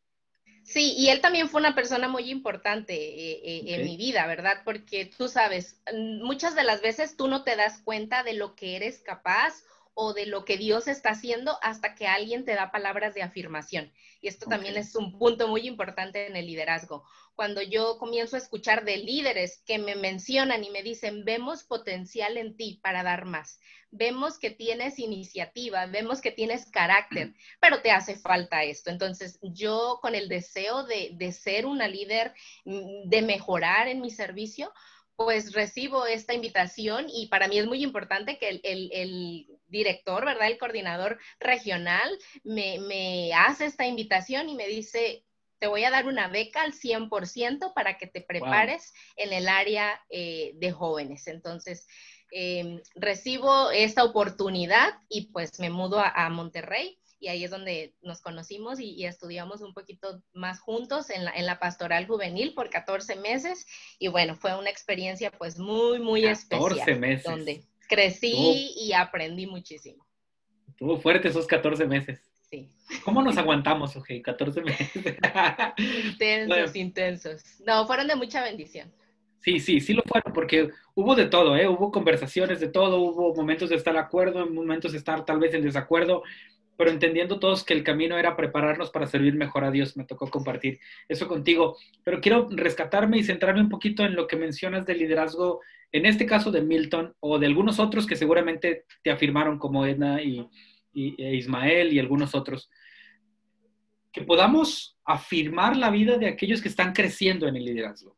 Sí, 0.63 0.93
y 0.95 1.09
él 1.09 1.19
también 1.19 1.49
fue 1.49 1.59
una 1.59 1.75
persona 1.75 2.07
muy 2.07 2.29
importante 2.29 2.93
eh, 2.93 3.41
eh, 3.43 3.75
en 3.75 3.83
mi 3.83 3.97
vida, 3.97 4.25
¿verdad? 4.25 4.61
Porque 4.63 5.05
tú 5.05 5.27
sabes, 5.27 5.81
muchas 5.93 6.55
de 6.55 6.63
las 6.63 6.81
veces 6.81 7.17
tú 7.17 7.27
no 7.27 7.43
te 7.43 7.57
das 7.57 7.81
cuenta 7.81 8.23
de 8.23 8.33
lo 8.33 8.55
que 8.55 8.77
eres 8.77 8.99
capaz 8.99 9.63
o 9.93 10.13
de 10.13 10.25
lo 10.25 10.45
que 10.45 10.57
Dios 10.57 10.87
está 10.87 11.09
haciendo 11.09 11.57
hasta 11.61 11.95
que 11.95 12.07
alguien 12.07 12.45
te 12.45 12.55
da 12.55 12.71
palabras 12.71 13.13
de 13.13 13.23
afirmación. 13.23 13.91
Y 14.21 14.27
esto 14.27 14.47
también 14.47 14.77
es 14.77 14.95
un 14.95 15.17
punto 15.17 15.47
muy 15.47 15.67
importante 15.67 16.27
en 16.27 16.35
el 16.35 16.45
liderazgo. 16.45 17.03
Cuando 17.35 17.61
yo 17.61 17.97
comienzo 17.97 18.35
a 18.35 18.39
escuchar 18.39 18.85
de 18.85 18.97
líderes 18.97 19.63
que 19.65 19.79
me 19.79 19.95
mencionan 19.95 20.63
y 20.63 20.69
me 20.69 20.83
dicen, 20.83 21.25
vemos 21.25 21.63
potencial 21.63 22.37
en 22.37 22.55
ti 22.55 22.79
para 22.83 23.03
dar 23.03 23.25
más, 23.25 23.59
vemos 23.89 24.39
que 24.39 24.49
tienes 24.51 24.99
iniciativa, 24.99 25.85
vemos 25.85 26.21
que 26.21 26.31
tienes 26.31 26.69
carácter, 26.69 27.33
pero 27.59 27.81
te 27.81 27.91
hace 27.91 28.15
falta 28.15 28.63
esto. 28.63 28.89
Entonces, 28.89 29.39
yo 29.41 29.99
con 30.01 30.15
el 30.15 30.29
deseo 30.29 30.83
de, 30.83 31.11
de 31.13 31.31
ser 31.31 31.65
una 31.65 31.87
líder, 31.87 32.33
mm, 32.65 33.09
de 33.09 33.21
mejorar 33.21 33.87
en 33.87 34.01
mi 34.01 34.09
servicio, 34.09 34.71
pues 35.23 35.53
recibo 35.53 36.05
esta 36.05 36.33
invitación 36.33 37.07
y 37.09 37.27
para 37.27 37.47
mí 37.47 37.59
es 37.59 37.65
muy 37.65 37.83
importante 37.83 38.37
que 38.37 38.61
el, 38.63 39.47
director, 39.67 40.25
¿verdad? 40.25 40.47
El 40.47 40.57
coordinador 40.57 41.17
regional 41.39 42.09
me, 42.43 43.31
hace 43.33 43.65
esta 43.65 43.87
invitación 43.87 44.49
y 44.49 44.55
me 44.55 44.67
dice, 44.67 45.23
te 45.59 45.67
voy 45.67 45.85
a 45.85 45.89
dar 45.89 46.07
una 46.07 46.27
beca 46.27 46.61
al 46.61 46.73
100% 46.73 47.73
para 47.73 47.97
que 47.97 48.07
te 48.07 48.21
prepares 48.21 48.93
en 49.15 49.31
el 49.31 49.47
área 49.47 50.01
eh, 50.09 50.51
de 50.55 50.71
jóvenes. 50.73 51.27
Entonces, 51.27 51.87
em, 52.31 52.81
recibo 52.95 53.71
esta 53.71 54.03
oportunidad 54.03 54.93
y 55.07 55.27
pues 55.31 55.57
me 55.59 55.69
mudo 55.69 56.01
a 56.01 56.29
Monterrey 56.29 57.00
y 57.21 57.27
ahí 57.27 57.43
es 57.43 57.51
donde 57.51 57.93
nos 58.01 58.19
conocimos 58.19 58.79
y, 58.79 59.05
estudiamos 59.05 59.61
un 59.61 59.73
poquito 59.73 60.21
más 60.33 60.59
juntos 60.59 61.11
en 61.11 61.23
la, 61.23 61.31
en 61.31 61.45
la, 61.45 61.59
pastoral 61.59 62.07
juvenil 62.07 62.53
por 62.55 62.69
14 62.69 63.15
meses 63.17 63.67
y 63.99 64.07
bueno, 64.07 64.35
fue 64.35 64.57
una 64.57 64.71
experiencia 64.71 65.31
pues 65.31 65.59
muy, 65.59 65.99
muy 65.99 66.23
14 66.23 66.65
especial. 66.65 66.99
meses. 66.99 67.23
Donde 67.23 67.63
crecí 67.87 68.73
y 68.75 68.93
aprendí 68.93 69.45
muchísimo. 69.45 70.05
Estuvo 70.67 70.97
fuerte 70.97 71.27
esos 71.27 71.45
14 71.45 71.85
meses. 71.85 72.19
Sí. 72.49 72.69
¿Cómo 73.05 73.21
nos 73.21 73.37
aguantamos, 73.37 73.95
Oje? 73.95 74.21
14 74.21 74.61
meses. 74.61 74.91
intensos, 76.05 76.75
intensos. 76.75 77.43
No, 77.65 77.85
fueron 77.85 78.07
de 78.07 78.15
mucha 78.15 78.43
bendición. 78.43 78.91
Sí, 79.41 79.59
sí, 79.59 79.79
sí 79.79 79.93
lo 79.93 80.03
fueron, 80.03 80.33
porque 80.33 80.69
hubo 80.95 81.15
de 81.15 81.25
todo, 81.25 81.55
¿eh? 81.55 81.67
Hubo 81.67 81.91
conversaciones 81.91 82.59
de 82.59 82.67
todo, 82.67 82.99
hubo 82.99 83.35
momentos 83.35 83.69
de 83.69 83.75
estar 83.75 83.93
de 83.93 83.99
acuerdo, 83.99 84.47
momentos 84.47 84.91
de 84.91 84.99
estar 84.99 85.25
tal 85.25 85.39
vez 85.39 85.53
en 85.53 85.63
desacuerdo, 85.63 86.23
pero 86.81 86.89
entendiendo 86.89 87.37
todos 87.37 87.63
que 87.63 87.75
el 87.75 87.83
camino 87.83 88.17
era 88.17 88.35
prepararnos 88.35 88.89
para 88.89 89.05
servir 89.05 89.35
mejor 89.35 89.63
a 89.63 89.69
Dios. 89.69 89.95
Me 89.95 90.03
tocó 90.03 90.27
compartir 90.31 90.79
eso 91.07 91.27
contigo. 91.27 91.77
Pero 92.03 92.19
quiero 92.21 92.47
rescatarme 92.49 93.19
y 93.19 93.23
centrarme 93.23 93.61
un 93.61 93.69
poquito 93.69 94.03
en 94.03 94.15
lo 94.15 94.25
que 94.25 94.35
mencionas 94.35 94.87
del 94.87 94.97
liderazgo, 94.97 95.61
en 95.91 96.07
este 96.07 96.25
caso 96.25 96.49
de 96.49 96.63
Milton 96.63 97.13
o 97.19 97.37
de 97.37 97.45
algunos 97.45 97.77
otros 97.77 98.07
que 98.07 98.15
seguramente 98.15 98.85
te 99.03 99.11
afirmaron 99.11 99.59
como 99.59 99.85
Edna 99.85 100.23
y, 100.23 100.49
e 100.95 101.35
Ismael 101.35 101.93
y 101.93 101.99
algunos 101.99 102.33
otros. 102.33 102.71
Que 104.11 104.23
podamos 104.23 104.97
afirmar 105.05 105.77
la 105.77 105.91
vida 105.91 106.17
de 106.17 106.29
aquellos 106.29 106.63
que 106.63 106.69
están 106.69 106.93
creciendo 106.93 107.47
en 107.47 107.57
el 107.57 107.65
liderazgo. 107.65 108.17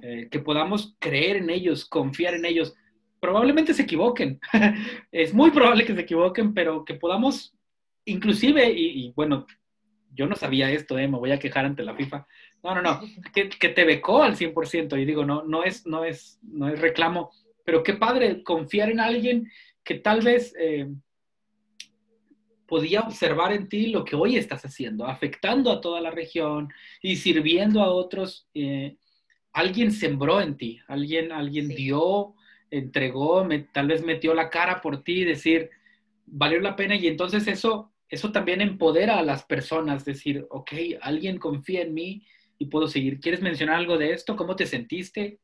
Eh, 0.00 0.28
que 0.30 0.38
podamos 0.38 0.96
creer 0.98 1.36
en 1.36 1.50
ellos, 1.50 1.84
confiar 1.84 2.32
en 2.32 2.46
ellos. 2.46 2.74
Probablemente 3.20 3.74
se 3.74 3.82
equivoquen. 3.82 4.40
es 5.12 5.34
muy 5.34 5.50
probable 5.50 5.84
que 5.84 5.94
se 5.94 6.00
equivoquen, 6.00 6.54
pero 6.54 6.82
que 6.86 6.94
podamos 6.94 7.54
inclusive, 8.04 8.70
y, 8.70 9.12
bueno, 9.12 9.46
yo 10.12 10.26
no 10.26 10.34
sabía 10.34 10.70
esto, 10.70 10.98
¿eh? 10.98 11.08
me 11.08 11.18
voy 11.18 11.32
a 11.32 11.38
quejar 11.38 11.64
ante 11.64 11.82
la 11.82 11.94
FIFA. 11.94 12.26
No, 12.62 12.74
no, 12.74 12.82
no, 12.82 13.00
que, 13.34 13.68
te 13.68 13.84
becó 13.84 14.22
al 14.22 14.36
100%, 14.36 15.00
y 15.00 15.04
digo, 15.04 15.24
no, 15.24 15.42
no 15.42 15.64
es, 15.64 15.86
no 15.86 16.04
es, 16.04 16.38
no 16.42 16.68
es 16.68 16.80
reclamo, 16.80 17.30
pero 17.64 17.82
qué 17.82 17.94
padre 17.94 18.42
confiar 18.42 18.90
en 18.90 19.00
alguien 19.00 19.50
que 19.84 19.94
tal 19.94 20.20
vez 20.20 20.54
eh, 20.58 20.88
podía 22.70 23.00
observar 23.00 23.52
en 23.52 23.68
ti 23.68 23.88
lo 23.88 24.04
que 24.04 24.14
hoy 24.14 24.36
estás 24.36 24.64
haciendo, 24.64 25.06
afectando 25.06 25.72
a 25.72 25.80
toda 25.80 26.00
la 26.00 26.12
región 26.12 26.72
y 27.02 27.16
sirviendo 27.16 27.82
a 27.82 27.90
otros. 27.90 28.46
Eh, 28.54 28.96
alguien 29.52 29.90
sembró 29.90 30.40
en 30.40 30.56
ti, 30.56 30.80
alguien, 30.86 31.32
alguien 31.32 31.68
dio, 31.68 32.34
entregó, 32.70 33.46
tal 33.72 33.88
vez 33.88 34.04
metió 34.04 34.34
la 34.34 34.50
cara 34.50 34.80
por 34.80 35.02
ti, 35.02 35.24
decir, 35.24 35.70
valió 36.30 36.60
la 36.60 36.76
pena 36.76 36.96
y 36.96 37.06
entonces 37.06 37.46
eso, 37.46 37.92
eso 38.08 38.32
también 38.32 38.60
empodera 38.60 39.18
a 39.18 39.22
las 39.22 39.44
personas, 39.44 40.04
decir, 40.04 40.46
ok, 40.50 40.72
alguien 41.00 41.38
confía 41.38 41.82
en 41.82 41.94
mí 41.94 42.26
y 42.58 42.66
puedo 42.66 42.88
seguir. 42.88 43.20
¿Quieres 43.20 43.42
mencionar 43.42 43.76
algo 43.76 43.98
de 43.98 44.12
esto? 44.12 44.36
¿Cómo 44.36 44.56
te 44.56 44.66
sentiste? 44.66 45.40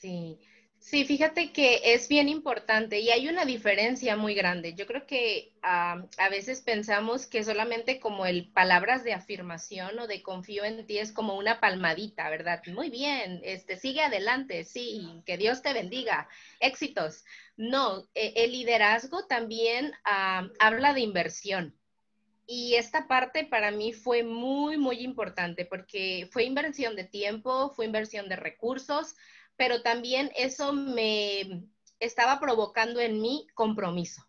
Sí, 0.00 0.38
Sí, 0.80 1.04
fíjate 1.04 1.52
que 1.52 1.92
es 1.92 2.08
bien 2.08 2.30
importante 2.30 3.00
y 3.00 3.10
hay 3.10 3.28
una 3.28 3.44
diferencia 3.44 4.16
muy 4.16 4.34
grande. 4.34 4.72
Yo 4.74 4.86
creo 4.86 5.06
que 5.06 5.52
a 5.60 6.28
veces 6.30 6.62
pensamos 6.62 7.26
que 7.26 7.44
solamente 7.44 8.00
como 8.00 8.24
el 8.24 8.50
palabras 8.50 9.04
de 9.04 9.12
afirmación 9.12 9.98
o 9.98 10.06
de 10.06 10.22
confío 10.22 10.64
en 10.64 10.86
ti 10.86 10.98
es 10.98 11.12
como 11.12 11.36
una 11.36 11.60
palmadita, 11.60 12.30
¿verdad? 12.30 12.62
Muy 12.72 12.88
bien, 12.88 13.42
este, 13.44 13.76
sigue 13.76 14.00
adelante, 14.00 14.64
sí, 14.64 15.22
que 15.26 15.36
Dios 15.36 15.60
te 15.60 15.74
bendiga, 15.74 16.28
éxitos. 16.60 17.24
No, 17.60 18.08
e, 18.14 18.32
el 18.36 18.52
liderazgo 18.52 19.26
también 19.26 19.92
habla 20.58 20.94
de 20.94 21.00
inversión. 21.00 21.76
Y 22.46 22.76
esta 22.76 23.06
parte 23.06 23.44
para 23.44 23.70
mí 23.70 23.92
fue 23.92 24.22
muy, 24.22 24.78
muy 24.78 25.00
importante 25.00 25.66
porque 25.66 26.26
fue 26.32 26.44
inversión 26.44 26.96
de 26.96 27.04
tiempo, 27.04 27.70
fue 27.76 27.84
inversión 27.84 28.30
de 28.30 28.36
recursos, 28.36 29.14
pero 29.56 29.82
también 29.82 30.32
eso 30.36 30.72
me 30.72 31.68
estaba 31.98 32.40
provocando 32.40 32.98
en 32.98 33.20
mí 33.20 33.46
compromiso. 33.52 34.26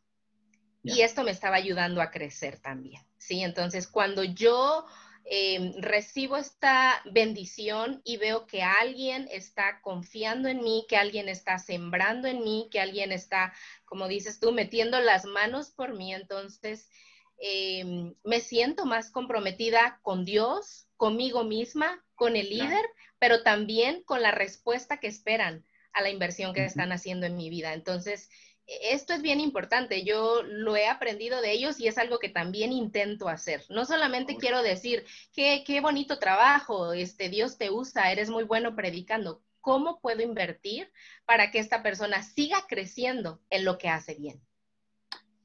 Y 0.84 1.00
esto 1.00 1.24
me 1.24 1.32
estaba 1.32 1.56
ayudando 1.56 2.02
a 2.02 2.12
crecer 2.12 2.60
también, 2.60 3.02
¿sí? 3.18 3.44
Entonces, 3.44 3.88
cuando 3.88 4.26
yo 4.26 4.86
em, 5.26 5.74
recibo 5.82 6.38
esta 6.38 7.02
bendición 7.12 8.02
y 8.04 8.18
veo 8.18 8.48
que 8.48 8.64
alguien 8.64 9.28
está 9.32 9.82
confiando 9.82 10.50
en 10.50 10.62
mí, 10.62 10.86
que 10.90 10.98
alguien 10.98 11.30
está 11.30 11.58
sembrando 11.58 12.28
en 12.28 12.44
mí, 12.44 12.68
que 12.72 12.80
alguien 12.80 13.12
está, 13.12 13.54
como 13.86 14.08
dices 14.08 14.40
tú, 14.40 14.52
metiendo 14.52 15.00
las 15.00 15.26
manos 15.26 15.72
por 15.72 15.96
mí, 15.96 16.14
entonces 16.14 16.90
em, 17.38 18.14
me 18.24 18.40
siento 18.40 18.86
más 18.86 19.12
comprometida 19.12 20.00
con 20.02 20.26
Dios, 20.26 20.88
conmigo 20.98 21.44
misma, 21.44 22.04
con 22.16 22.36
el 22.36 22.50
líder, 22.50 22.86
pero 23.18 23.42
también 23.44 24.04
con 24.04 24.22
la 24.22 24.32
respuesta 24.32 25.00
que 25.00 25.08
esperan 25.08 25.66
a 25.94 26.02
la 26.02 26.10
inversión 26.10 26.54
que 26.54 26.66
están 26.66 26.92
haciendo 26.92 27.26
en 27.26 27.36
mi 27.36 27.50
vida. 27.50 27.74
Entonces, 27.74 28.30
esto 28.68 29.14
es 29.14 29.22
bien 29.22 29.40
importante. 29.40 30.04
Yo 30.04 30.44
lo 30.44 30.76
he 30.76 30.88
aprendido 30.88 31.42
de 31.42 31.52
ellos 31.52 31.80
y 31.80 31.88
es 31.88 31.98
algo 31.98 32.20
que 32.20 32.30
también 32.30 32.72
intento 32.72 33.28
hacer. 33.28 33.64
No 33.70 33.86
solamente 33.86 34.38
quiero 34.38 34.62
decir, 34.62 35.04
qué, 35.34 35.64
qué 35.66 35.82
bonito 35.82 36.20
trabajo, 36.20 36.94
este, 36.94 37.30
Dios 37.30 37.58
te 37.58 37.70
usa, 37.70 38.12
eres 38.12 38.30
muy 38.30 38.44
bueno 38.44 38.76
predicando. 38.76 39.44
¿Cómo 39.60 40.00
puedo 40.00 40.24
invertir 40.24 40.92
para 41.26 41.52
que 41.52 41.60
esta 41.60 41.84
persona 41.84 42.24
siga 42.24 42.66
creciendo 42.68 43.42
en 43.50 43.66
lo 43.66 43.78
que 43.78 43.90
hace 43.90 44.16
bien? 44.16 44.42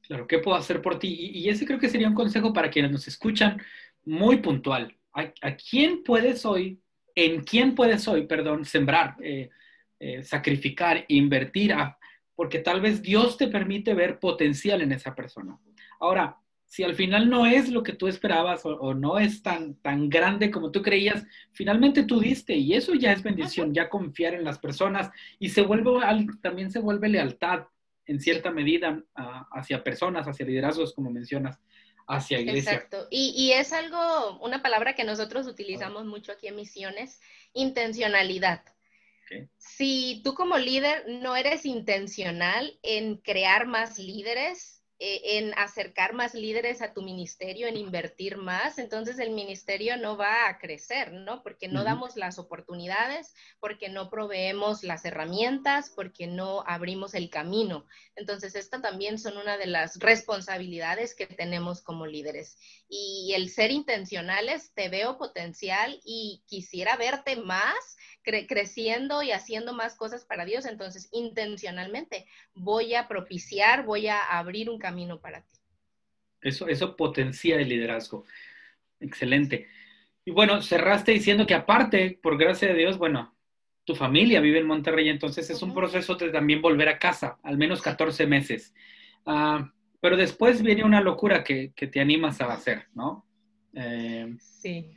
Claro, 0.01 0.25
¿qué 0.25 0.39
puedo 0.39 0.57
hacer 0.57 0.81
por 0.81 0.97
ti? 0.97 1.31
Y, 1.33 1.49
ese 1.49 1.65
creo 1.65 1.79
que 1.79 1.89
sería 1.89 2.07
un 2.07 2.15
consejo 2.15 2.53
para 2.53 2.71
quienes 2.71 2.91
nos 2.91 3.07
escuchan 3.07 3.61
muy 4.05 4.37
puntual. 4.37 4.97
¿A, 5.13 5.33
a 5.41 5.55
quién 5.55 6.03
puedes 6.03 6.45
hoy 6.45 6.81
en 7.17 7.41
quién 7.41 7.73
puedes 7.73 8.07
hoy, 8.07 8.27
perdón, 8.27 8.63
sembrar, 8.63 9.15
eh, 9.23 9.49
eh, 9.99 10.23
sacrificar, 10.23 11.03
invertir, 11.07 11.73
porque 12.37 12.59
tal 12.59 12.81
vez 12.81 13.01
Dios 13.01 13.35
te 13.35 13.47
permite 13.47 13.95
ver 13.95 14.19
potencial 14.19 14.81
en 14.81 14.91
esa 14.91 15.15
persona. 15.15 15.59
Ahora, 15.99 16.37
si 16.67 16.83
al 16.83 16.93
final 16.93 17.29
no 17.29 17.47
es 17.47 17.69
lo 17.69 17.81
que 17.81 17.93
tú 17.93 18.07
esperabas 18.07 18.61
o, 18.63 18.93
no 18.93 19.17
es 19.17 19.41
tan, 19.41 19.73
tan 19.81 20.07
grande 20.07 20.51
como 20.51 20.69
tú 20.69 20.83
creías, 20.83 21.25
finalmente 21.51 22.03
tú 22.03 22.19
diste 22.19 22.55
y 22.55 22.73
eso 22.73 22.93
ya 22.93 23.11
es 23.11 23.23
bendición, 23.23 23.73
ya 23.73 23.89
confiar 23.89 24.35
en 24.35 24.43
las 24.43 24.59
personas 24.59 25.09
y 25.39 25.49
se 25.49 25.63
vuelve, 25.63 25.91
también 26.41 26.69
se 26.69 26.79
vuelve 26.79 27.09
lealtad 27.09 27.65
en 28.05 28.19
cierta 28.19 28.51
medida 28.51 29.03
hacia 29.51 29.83
personas, 29.83 30.27
hacia 30.27 30.45
liderazgos, 30.45 30.93
como 30.93 31.09
mencionas 31.09 31.59
hacia 32.07 32.39
iglesia. 32.39 32.73
Exacto. 32.73 33.07
Y, 33.09 33.51
es 33.51 33.73
algo, 33.73 34.39
una 34.41 34.61
palabra 34.61 34.93
que 34.93 35.03
nosotros 35.03 35.47
utilizamos 35.47 36.05
mucho 36.05 36.33
aquí 36.33 36.47
en 36.47 36.55
Misiones, 36.55 37.19
intencionalidad. 37.53 38.61
Si 39.57 40.21
tú 40.23 40.33
como 40.33 40.57
líder 40.57 41.05
no 41.07 41.35
eres 41.35 41.65
intencional 41.65 42.79
en 42.81 43.17
crear 43.17 43.67
más 43.67 43.99
líderes, 43.99 44.77
eh, 44.99 45.37
en 45.37 45.53
acercar 45.59 46.13
más 46.13 46.33
líderes 46.33 46.81
a 46.81 46.91
tu 46.91 47.03
ministerio, 47.03 47.67
en 47.67 47.77
invertir 47.77 48.35
más, 48.37 48.79
entonces 48.79 49.19
el 49.19 49.29
ministerio 49.29 49.95
no 49.95 50.17
va 50.17 50.49
a 50.49 50.57
crecer, 50.57 51.13
¿no? 51.13 51.43
Porque 51.43 51.67
no 51.67 51.83
damos 51.83 52.15
las 52.15 52.39
oportunidades, 52.39 53.35
porque 53.59 53.89
no 53.89 54.09
proveemos 54.09 54.81
las 54.81 55.05
herramientas, 55.05 55.91
porque 55.95 56.25
no 56.25 56.63
abrimos 56.65 57.13
el 57.13 57.29
camino. 57.29 57.85
Entonces, 58.15 58.55
esta 58.55 58.81
también 58.81 59.19
son 59.19 59.37
una 59.37 59.55
de 59.59 59.67
las 59.67 59.99
responsabilidades 59.99 61.13
que 61.13 61.27
tenemos 61.27 61.83
como 61.83 62.07
líderes. 62.07 62.57
Y 62.89 63.33
el 63.35 63.51
ser 63.51 63.69
intencionales, 63.69 64.73
te 64.73 64.89
veo 64.89 65.19
potencial 65.19 66.01
y 66.05 66.41
quisiera 66.47 66.97
verte 66.97 67.35
más 67.35 67.97
creciendo 68.47 69.23
y 69.23 69.31
haciendo 69.31 69.73
más 69.73 69.95
cosas 69.95 70.25
para 70.25 70.45
Dios, 70.45 70.65
entonces 70.65 71.09
intencionalmente 71.11 72.25
voy 72.53 72.93
a 72.95 73.07
propiciar, 73.07 73.85
voy 73.85 74.07
a 74.07 74.21
abrir 74.21 74.69
un 74.69 74.79
camino 74.79 75.19
para 75.19 75.41
ti. 75.41 75.57
Eso, 76.41 76.67
eso 76.67 76.95
potencia 76.95 77.55
el 77.55 77.69
liderazgo. 77.69 78.25
Excelente. 78.99 79.67
Y 80.25 80.31
bueno, 80.31 80.61
cerraste 80.61 81.11
diciendo 81.11 81.47
que 81.47 81.53
aparte, 81.53 82.19
por 82.21 82.37
gracia 82.37 82.67
de 82.67 82.75
Dios, 82.75 82.97
bueno, 82.97 83.33
tu 83.85 83.95
familia 83.95 84.41
vive 84.41 84.59
en 84.59 84.67
Monterrey, 84.67 85.07
entonces 85.07 85.49
es 85.49 85.61
un 85.61 85.73
proceso 85.73 86.15
de 86.15 86.29
también 86.29 86.61
volver 86.61 86.89
a 86.89 86.99
casa, 86.99 87.39
al 87.43 87.57
menos 87.57 87.81
14 87.81 88.27
meses. 88.27 88.75
Ah, 89.25 89.71
pero 90.01 90.17
después 90.17 90.61
viene 90.61 90.83
una 90.83 91.01
locura 91.01 91.43
que, 91.43 91.71
que, 91.73 91.87
te 91.87 92.01
animas 92.01 92.41
a 92.41 92.51
hacer, 92.51 92.87
¿no? 92.93 93.25
Eh, 93.73 94.35
sí. 94.39 94.93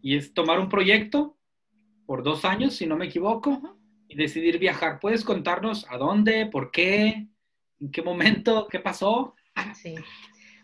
Y 0.00 0.16
es 0.16 0.32
tomar 0.32 0.58
un 0.58 0.70
proyecto 0.70 1.36
por 2.10 2.24
dos 2.24 2.44
años, 2.44 2.74
si 2.74 2.86
no 2.86 2.96
me 2.96 3.06
equivoco, 3.06 3.78
y 4.08 4.16
decidir 4.16 4.58
viajar. 4.58 4.98
¿Puedes 4.98 5.22
contarnos 5.22 5.86
a 5.88 5.96
dónde, 5.96 6.46
por 6.46 6.72
qué, 6.72 7.28
en 7.78 7.92
qué 7.92 8.02
momento, 8.02 8.66
qué 8.68 8.80
pasó? 8.80 9.36
Sí. 9.80 9.94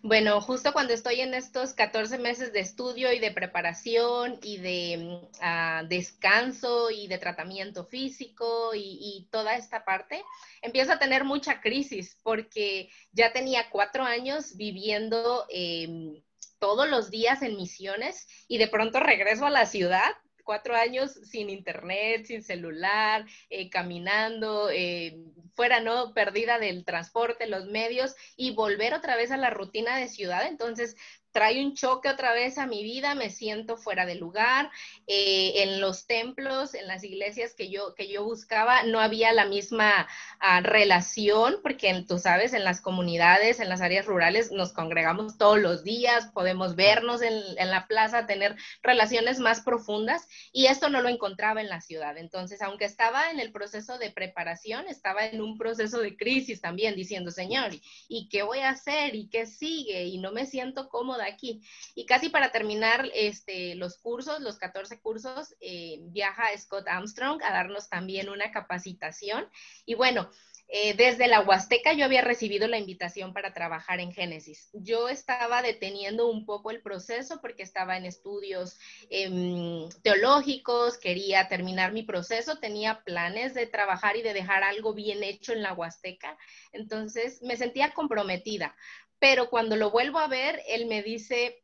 Bueno, 0.02 0.40
justo 0.40 0.72
cuando 0.72 0.92
estoy 0.92 1.20
en 1.20 1.34
estos 1.34 1.72
14 1.72 2.18
meses 2.18 2.52
de 2.52 2.58
estudio 2.58 3.12
y 3.12 3.20
de 3.20 3.30
preparación 3.30 4.40
y 4.42 4.56
de 4.56 5.20
ah, 5.40 5.84
descanso 5.88 6.90
y 6.90 7.06
de 7.06 7.18
tratamiento 7.18 7.84
físico 7.84 8.72
y, 8.74 9.28
toda 9.30 9.54
esta 9.54 9.84
parte, 9.84 10.24
empiezo 10.62 10.94
a 10.94 10.98
tener 10.98 11.22
mucha 11.22 11.60
crisis 11.60 12.18
porque 12.24 12.90
ya 13.12 13.32
tenía 13.32 13.70
cuatro 13.70 14.02
años 14.02 14.56
viviendo 14.56 15.46
em, 15.48 16.20
todos 16.58 16.90
los 16.90 17.08
días 17.08 17.42
en 17.42 17.54
misiones 17.54 18.26
y 18.48 18.58
de 18.58 18.66
pronto 18.66 18.98
regreso 18.98 19.46
a 19.46 19.50
la 19.50 19.66
ciudad 19.66 20.10
cuatro 20.46 20.74
años 20.74 21.12
sin 21.12 21.50
internet, 21.50 22.24
sin 22.24 22.42
celular, 22.42 23.26
eh, 23.50 23.68
caminando, 23.68 24.70
eh, 24.70 25.18
fuera, 25.54 25.80
¿no? 25.80 26.14
Perdida 26.14 26.58
del 26.58 26.86
transporte, 26.86 27.46
los 27.46 27.66
medios 27.66 28.14
y 28.36 28.54
volver 28.54 28.94
otra 28.94 29.16
vez 29.16 29.30
a 29.30 29.36
la 29.36 29.50
rutina 29.50 29.98
de 29.98 30.08
ciudad. 30.08 30.46
Entonces, 30.46 30.96
trae 31.36 31.62
un 31.62 31.74
choque 31.74 32.08
otra 32.08 32.32
vez 32.32 32.56
a 32.56 32.64
mi 32.64 32.82
vida, 32.82 33.14
me 33.14 33.28
siento 33.28 33.76
fuera 33.76 34.06
de 34.06 34.14
lugar. 34.14 34.70
Eh, 35.06 35.64
en 35.64 35.82
los 35.82 36.06
templos, 36.06 36.72
en 36.72 36.86
las 36.86 37.04
iglesias 37.04 37.52
que 37.52 37.68
yo, 37.68 37.94
que 37.94 38.08
yo 38.08 38.24
buscaba, 38.24 38.84
no 38.84 39.00
había 39.00 39.34
la 39.34 39.44
misma 39.44 40.08
ah, 40.40 40.62
relación, 40.62 41.56
porque 41.62 42.06
tú 42.08 42.18
sabes, 42.18 42.54
en 42.54 42.64
las 42.64 42.80
comunidades, 42.80 43.60
en 43.60 43.68
las 43.68 43.82
áreas 43.82 44.06
rurales, 44.06 44.50
nos 44.50 44.72
congregamos 44.72 45.36
todos 45.36 45.58
los 45.58 45.84
días, 45.84 46.30
podemos 46.32 46.74
vernos 46.74 47.20
en, 47.20 47.34
en 47.58 47.70
la 47.70 47.86
plaza, 47.86 48.26
tener 48.26 48.56
relaciones 48.82 49.38
más 49.38 49.60
profundas, 49.60 50.26
y 50.52 50.68
esto 50.68 50.88
no 50.88 51.02
lo 51.02 51.10
encontraba 51.10 51.60
en 51.60 51.68
la 51.68 51.82
ciudad. 51.82 52.16
Entonces, 52.16 52.62
aunque 52.62 52.86
estaba 52.86 53.30
en 53.30 53.40
el 53.40 53.52
proceso 53.52 53.98
de 53.98 54.10
preparación, 54.10 54.86
estaba 54.88 55.26
en 55.26 55.42
un 55.42 55.58
proceso 55.58 55.98
de 56.00 56.16
crisis 56.16 56.62
también, 56.62 56.96
diciendo, 56.96 57.30
Señor, 57.30 57.72
¿y 58.08 58.30
qué 58.30 58.42
voy 58.42 58.60
a 58.60 58.70
hacer? 58.70 59.14
¿Y 59.14 59.28
qué 59.28 59.44
sigue? 59.44 60.04
Y 60.04 60.16
no 60.16 60.32
me 60.32 60.46
siento 60.46 60.88
cómoda 60.88 61.25
aquí. 61.26 61.62
Y 61.94 62.06
casi 62.06 62.28
para 62.28 62.52
terminar 62.52 63.10
este, 63.14 63.74
los 63.74 63.98
cursos, 63.98 64.40
los 64.40 64.58
14 64.58 65.00
cursos, 65.00 65.54
eh, 65.60 65.98
viaja 66.02 66.44
Scott 66.56 66.88
Armstrong 66.88 67.42
a 67.42 67.52
darnos 67.52 67.88
también 67.88 68.28
una 68.28 68.50
capacitación. 68.50 69.48
Y 69.84 69.94
bueno, 69.94 70.30
eh, 70.68 70.94
desde 70.94 71.28
la 71.28 71.42
Huasteca 71.42 71.92
yo 71.92 72.04
había 72.04 72.22
recibido 72.22 72.66
la 72.66 72.78
invitación 72.78 73.32
para 73.32 73.54
trabajar 73.54 74.00
en 74.00 74.12
Génesis. 74.12 74.68
Yo 74.72 75.08
estaba 75.08 75.62
deteniendo 75.62 76.28
un 76.28 76.44
poco 76.44 76.72
el 76.72 76.82
proceso 76.82 77.40
porque 77.40 77.62
estaba 77.62 77.96
en 77.96 78.04
estudios 78.04 78.76
em, 79.08 79.88
teológicos, 80.02 80.98
quería 80.98 81.46
terminar 81.46 81.92
mi 81.92 82.02
proceso, 82.02 82.58
tenía 82.58 83.02
planes 83.04 83.54
de 83.54 83.66
trabajar 83.66 84.16
y 84.16 84.22
de 84.22 84.34
dejar 84.34 84.64
algo 84.64 84.92
bien 84.92 85.22
hecho 85.22 85.52
en 85.52 85.62
la 85.62 85.72
Huasteca. 85.72 86.36
Entonces 86.72 87.40
me 87.42 87.56
sentía 87.56 87.94
comprometida 87.94 88.74
pero 89.18 89.50
cuando 89.50 89.76
lo 89.76 89.90
vuelvo 89.90 90.18
a 90.18 90.28
ver, 90.28 90.62
él 90.68 90.86
me 90.86 91.02
dice, 91.02 91.62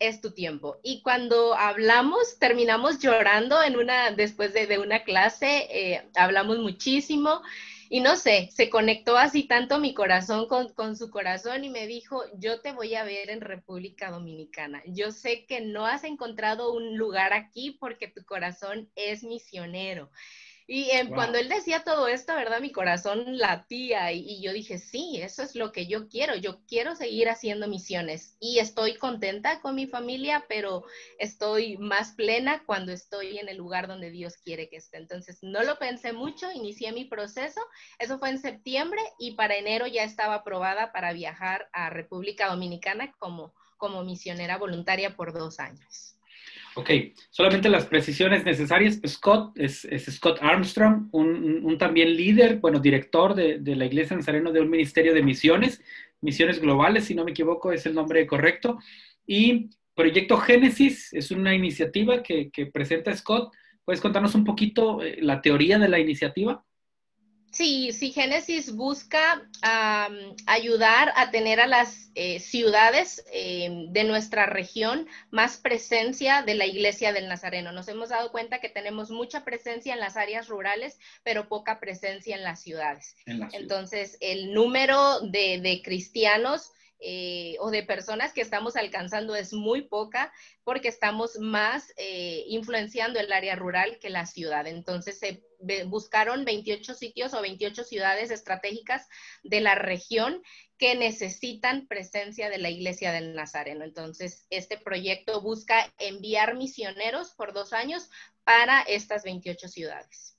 es 0.00 0.20
tu 0.20 0.32
tiempo. 0.32 0.78
Y 0.82 1.02
cuando 1.02 1.54
hablamos, 1.54 2.38
terminamos 2.38 2.98
llorando 2.98 3.62
en 3.62 3.76
una, 3.76 4.10
después 4.10 4.52
de, 4.52 4.78
una 4.78 5.04
clase, 5.04 5.68
eh, 5.70 6.02
hablamos 6.16 6.58
muchísimo 6.58 7.42
y 7.92 8.00
no 8.00 8.16
sé, 8.16 8.48
se 8.52 8.70
conectó 8.70 9.16
así 9.16 9.44
tanto 9.44 9.78
mi 9.78 9.94
corazón 9.94 10.46
con, 10.46 10.72
con, 10.74 10.96
su 10.96 11.10
corazón 11.10 11.64
y 11.64 11.70
me 11.70 11.86
dijo, 11.86 12.22
yo 12.38 12.60
te 12.60 12.72
voy 12.72 12.94
a 12.94 13.04
ver 13.04 13.30
en 13.30 13.40
República 13.40 14.10
Dominicana. 14.10 14.80
Yo 14.86 15.10
sé 15.10 15.44
que 15.44 15.60
no 15.60 15.86
has 15.86 16.04
encontrado 16.04 16.72
un 16.72 16.96
lugar 16.96 17.32
aquí 17.32 17.72
porque 17.80 18.08
tu 18.08 18.24
corazón 18.24 18.88
es 18.94 19.24
misionero. 19.24 20.10
Y 20.72 20.88
cuando 21.08 21.36
él 21.36 21.48
decía 21.48 21.82
todo 21.82 22.06
esto, 22.06 22.32
¿verdad? 22.36 22.60
Mi 22.60 22.70
corazón 22.70 23.38
latía 23.38 24.12
y, 24.12 24.20
y, 24.20 24.40
yo 24.40 24.52
dije, 24.52 24.78
sí, 24.78 25.20
eso 25.20 25.42
es 25.42 25.56
lo 25.56 25.72
que 25.72 25.88
yo 25.88 26.08
quiero. 26.08 26.36
Yo 26.36 26.64
quiero 26.68 26.94
seguir 26.94 27.28
haciendo 27.28 27.66
misiones 27.66 28.36
y 28.38 28.60
estoy 28.60 28.94
contenta 28.94 29.60
con 29.62 29.74
mi 29.74 29.88
familia, 29.88 30.44
pero 30.48 30.84
estoy 31.18 31.76
más 31.76 32.12
plena 32.12 32.62
cuando 32.66 32.92
estoy 32.92 33.38
en 33.38 33.48
el 33.48 33.56
lugar 33.56 33.88
donde 33.88 34.12
Dios 34.12 34.36
quiere 34.36 34.68
que 34.68 34.76
esté. 34.76 34.98
Entonces, 34.98 35.40
no 35.42 35.64
lo 35.64 35.76
pensé 35.76 36.12
mucho, 36.12 36.52
inicié 36.52 36.92
mi 36.92 37.04
proceso. 37.04 37.60
Eso 37.98 38.20
fue 38.20 38.30
en 38.30 38.38
septiembre 38.38 39.02
y 39.18 39.32
para 39.32 39.56
enero 39.56 39.88
ya 39.88 40.04
estaba 40.04 40.36
aprobada 40.36 40.92
para 40.92 41.12
viajar 41.12 41.68
a 41.72 41.90
República 41.90 42.48
Dominicana 42.48 43.12
como, 43.18 43.52
como 43.76 44.04
misionera 44.04 44.56
voluntaria 44.56 45.16
por 45.16 45.32
dos 45.32 45.58
años. 45.58 46.14
Ok, 46.76 46.90
solamente 47.30 47.68
las 47.68 47.86
precisiones 47.86 48.44
necesarias. 48.44 49.00
Scott 49.06 49.58
es, 49.58 49.88
Scott 50.10 50.38
Armstrong, 50.40 51.08
un, 51.12 51.76
también 51.78 52.14
líder, 52.16 52.58
bueno, 52.58 52.78
director 52.78 53.34
de, 53.34 53.60
la 53.76 53.86
Iglesia 53.86 54.16
Nazareno 54.16 54.52
de 54.52 54.60
un 54.60 54.70
ministerio 54.70 55.12
de 55.12 55.22
misiones, 55.22 55.82
misiones 56.20 56.60
globales, 56.60 57.06
si 57.06 57.14
no 57.14 57.24
me 57.24 57.32
equivoco, 57.32 57.72
es 57.72 57.86
el 57.86 57.94
nombre 57.94 58.26
correcto. 58.26 58.78
Y 59.26 59.70
Proyecto 59.94 60.36
Génesis 60.38 61.12
es 61.12 61.30
una 61.30 61.54
iniciativa 61.54 62.22
que, 62.22 62.50
que 62.50 62.66
presenta 62.66 63.14
Scott. 63.16 63.52
¿Puedes 63.84 64.00
contarnos 64.00 64.34
un 64.34 64.44
poquito 64.44 65.02
eh, 65.02 65.18
la 65.20 65.42
teoría 65.42 65.78
de 65.78 65.88
la 65.88 65.98
iniciativa? 65.98 66.64
Sí, 67.50 67.92
sí, 67.92 68.12
Génesis 68.12 68.74
busca 68.74 69.42
ayudar 70.46 71.12
a 71.16 71.30
tener 71.30 71.60
a 71.60 71.66
las 71.66 72.10
eh, 72.14 72.38
ciudades 72.38 73.24
em, 73.32 73.92
de 73.92 74.04
nuestra 74.04 74.46
región 74.46 75.08
más 75.30 75.56
presencia 75.56 76.42
de 76.42 76.54
la 76.54 76.66
iglesia 76.66 77.12
del 77.12 77.28
Nazareno. 77.28 77.72
Nos 77.72 77.88
hemos 77.88 78.10
dado 78.10 78.30
cuenta 78.30 78.60
que 78.60 78.68
tenemos 78.68 79.10
mucha 79.10 79.44
presencia 79.44 79.94
en 79.94 80.00
las 80.00 80.16
áreas 80.16 80.48
rurales, 80.48 80.98
pero 81.24 81.48
poca 81.48 81.80
presencia 81.80 82.36
en 82.36 82.44
las 82.44 82.60
ciudades. 82.62 83.16
Entonces, 83.26 84.16
el 84.20 84.54
número 84.54 85.20
de 85.20 85.82
cristianos 85.84 86.72
eh, 87.00 87.56
o 87.60 87.70
de 87.70 87.82
personas 87.82 88.32
que 88.32 88.40
estamos 88.40 88.76
alcanzando 88.76 89.34
es 89.34 89.52
muy 89.52 89.82
poca 89.82 90.32
porque 90.64 90.88
estamos 90.88 91.38
más 91.38 91.92
eh, 91.96 92.44
influenciando 92.48 93.18
el 93.18 93.32
área 93.32 93.56
rural 93.56 93.98
que 93.98 94.10
la 94.10 94.26
ciudad. 94.26 94.66
Entonces 94.66 95.18
se 95.18 95.42
buscaron 95.86 96.44
28 96.44 96.94
sitios 96.94 97.34
o 97.34 97.42
28 97.42 97.84
ciudades 97.84 98.30
estratégicas 98.30 99.08
de 99.42 99.60
la 99.60 99.74
región 99.74 100.42
que 100.78 100.94
necesitan 100.94 101.86
presencia 101.86 102.48
de 102.48 102.58
la 102.58 102.70
Iglesia 102.70 103.12
del 103.12 103.34
Nazareno. 103.34 103.84
Entonces, 103.84 104.46
este 104.48 104.78
proyecto 104.78 105.42
busca 105.42 105.92
enviar 105.98 106.56
misioneros 106.56 107.32
por 107.32 107.52
dos 107.52 107.74
años 107.74 108.08
para 108.44 108.80
estas 108.82 109.22
28 109.22 109.68
ciudades. 109.68 110.38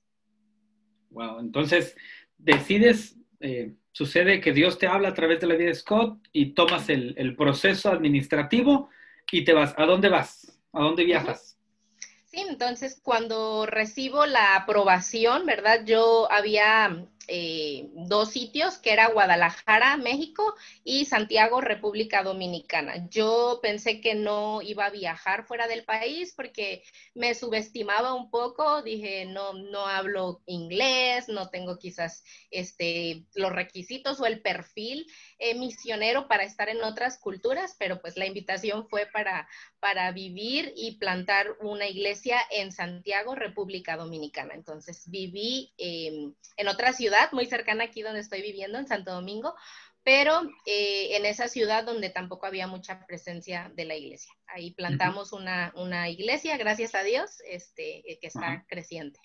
Wow, 1.12 1.39
entonces 1.39 1.95
decides 2.38 3.17
eh, 3.39 3.76
sucede 3.91 4.41
que 4.41 4.54
Dios 4.54 4.77
te 4.77 4.88
habla 4.88 5.10
a 5.10 5.13
través 5.13 5.39
de 5.39 5.47
la 5.47 5.56
vida 5.56 5.69
de 5.69 5.75
Scott 5.75 6.19
y 6.32 6.54
tomas 6.54 6.89
el, 6.89 7.36
proceso 7.36 7.89
administrativo 7.89 8.89
y 9.32 9.43
te 9.43 9.54
vas. 9.54 9.73
¿A 9.77 9.86
dónde 9.86 10.10
vas? 10.10 10.60
¿A 10.73 10.82
dónde 10.82 11.04
viajas? 11.04 11.58
Sí, 12.25 12.43
entonces 12.47 12.99
cuando 13.04 13.65
recibo 13.65 14.25
la 14.25 14.56
aprobación, 14.56 15.45
¿verdad? 15.45 15.84
Yo 15.86 16.32
había 16.32 17.06
eh, 17.34 17.88
dos 17.94 18.32
sitios, 18.32 18.78
que 18.78 18.91
era 18.91 19.08
Guadalajara, 19.08 19.96
México, 19.96 20.54
y 20.84 21.06
Santiago, 21.06 21.62
República 21.62 22.24
Dominicana. 22.24 23.08
Yo 23.10 23.60
pensé 23.62 24.02
que 24.02 24.15
no 24.15 24.62
iba 24.62 24.88
a 24.88 24.89
viajar 24.89 25.46
fuera 25.46 25.70
del 25.70 25.86
país 25.86 26.34
porque 26.36 26.84
me 27.15 27.34
subestimaba 27.34 28.13
un 28.13 28.30
poco, 28.30 28.82
dije, 28.82 29.26
no, 29.28 29.54
no 29.54 29.88
hablo 29.88 30.41
inglés, 30.46 31.30
no 31.30 31.50
tengo 31.50 31.80
quizás 31.80 32.26
este, 32.50 33.24
los 33.34 33.54
requisitos 33.54 34.20
o 34.20 34.26
el 34.26 34.41
perfil 34.41 35.08
eh, 35.39 35.56
misionero 35.56 36.28
para 36.28 36.44
estar 36.44 36.67
en 36.67 36.84
otras 36.84 37.17
culturas, 37.17 37.78
pero 37.80 38.02
pues 38.02 38.17
la 38.17 38.26
invitación 38.26 38.89
fue 38.89 39.06
para, 39.06 39.48
para 39.80 40.12
vivir 40.12 40.74
y 40.76 40.98
plantar 40.98 41.48
una 41.62 41.88
iglesia 41.88 42.41
en 42.52 42.74
Santiago, 42.74 43.36
República 43.36 43.96
Dominicana. 43.96 44.54
Entonces 44.54 45.10
viví 45.10 45.72
em, 45.78 46.34
en 46.58 46.67
otra 46.67 46.91
ciudad 46.91 47.21
muy 47.32 47.46
cercana 47.46 47.86
aquí 47.86 48.02
donde 48.02 48.20
estoy 48.20 48.42
viviendo, 48.42 48.78
en 48.78 48.88
Santo 48.88 49.12
Domingo, 49.12 49.56
pero 50.04 50.42
eh, 50.66 51.16
en 51.16 51.26
esa 51.26 51.48
ciudad 51.48 51.86
donde 51.86 52.10
tampoco 52.10 52.46
había 52.46 52.68
mucha 52.68 53.06
presencia 53.06 53.72
de 53.76 53.86
la 53.86 53.96
iglesia. 53.96 54.34
Ahí 54.48 54.72
plantamos 54.72 55.32
una, 55.32 56.10
iglesia, 56.10 56.58
gracias 56.58 56.96
a 56.96 57.04
Dios, 57.04 57.42
este, 57.48 58.12
eh, 58.12 58.20
que 58.20 58.28
está 58.28 58.66
creciente. 58.68 59.20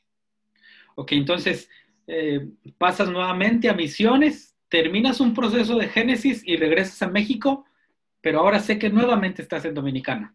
Ok, 0.97 1.13
entonces 1.13 1.69
eh, 2.07 2.49
pasas 2.79 3.09
nuevamente 3.09 3.69
a 3.69 3.75
misiones, 3.75 4.55
terminas 4.69 5.21
un 5.21 5.35
proceso 5.35 5.77
de 5.79 5.89
Génesis 5.89 6.43
y 6.45 6.57
regresas 6.57 7.01
a 7.03 7.09
México, 7.09 7.65
pero 8.21 8.41
ahora 8.41 8.61
sé 8.61 8.79
que 8.79 8.91
nuevamente 8.91 9.43
estás 9.43 9.65
en 9.65 9.75
Dominicana. 9.75 10.35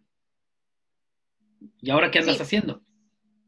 ¿Y 1.80 1.89
ahora 1.91 2.10
qué 2.10 2.19
andas 2.19 2.41
haciendo? 2.41 2.82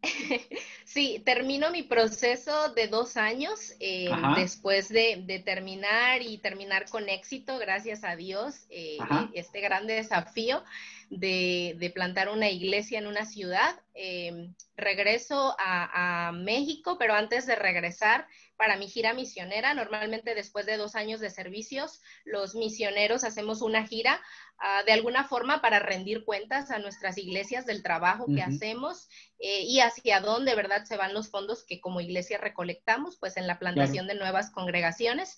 Sí, 0.93 1.23
termino 1.25 1.71
mi 1.71 1.81
proceso 1.81 2.71
de 2.75 2.87
dos 2.87 3.17
años 3.17 3.73
eh, 3.79 4.11
después 4.35 4.89
de, 4.89 5.41
terminar 5.43 6.21
y 6.21 6.37
terminar 6.37 6.87
con 6.87 7.09
éxito, 7.09 7.57
gracias 7.57 8.03
a 8.03 8.15
Dios, 8.15 8.67
eh, 8.69 8.99
este 9.33 9.59
gran 9.59 9.87
desafío 9.87 10.63
de, 11.09 11.91
plantar 11.93 12.29
una 12.29 12.49
iglesia 12.49 12.99
en 12.99 13.07
una 13.07 13.25
ciudad. 13.25 13.79
Em, 13.93 14.53
regreso 14.75 15.55
a, 15.59 16.31
México, 16.33 16.97
pero 16.97 17.13
antes 17.13 17.45
de 17.45 17.55
regresar 17.55 18.27
para 18.57 18.77
mi 18.77 18.87
gira 18.87 19.13
misionera, 19.13 19.73
normalmente 19.73 20.35
después 20.35 20.65
de 20.65 20.77
dos 20.77 20.95
años 20.95 21.19
de 21.19 21.29
servicios, 21.29 22.01
los 22.23 22.55
misioneros 22.55 23.23
hacemos 23.23 23.61
una 23.61 23.85
gira 23.85 24.21
ah, 24.57 24.83
de 24.85 24.93
alguna 24.93 25.25
forma 25.25 25.61
para 25.61 25.79
rendir 25.79 26.23
cuentas 26.23 26.71
a 26.71 26.79
nuestras 26.79 27.17
iglesias 27.17 27.65
del 27.65 27.83
trabajo 27.83 28.25
que 28.33 28.41
hacemos 28.41 29.09
eh, 29.39 29.63
y 29.63 29.79
hacia 29.81 30.21
dónde, 30.21 30.55
¿verdad?, 30.55 30.85
se 30.85 30.97
van 30.97 31.13
los 31.13 31.29
fondos 31.29 31.63
que 31.65 31.81
como 31.81 31.99
iglesia 31.99 32.37
recolectamos, 32.37 33.17
pues 33.19 33.37
en 33.37 33.47
la 33.47 33.59
plantación 33.59 34.07
de 34.07 34.15
nuevas 34.15 34.49
congregaciones. 34.51 35.37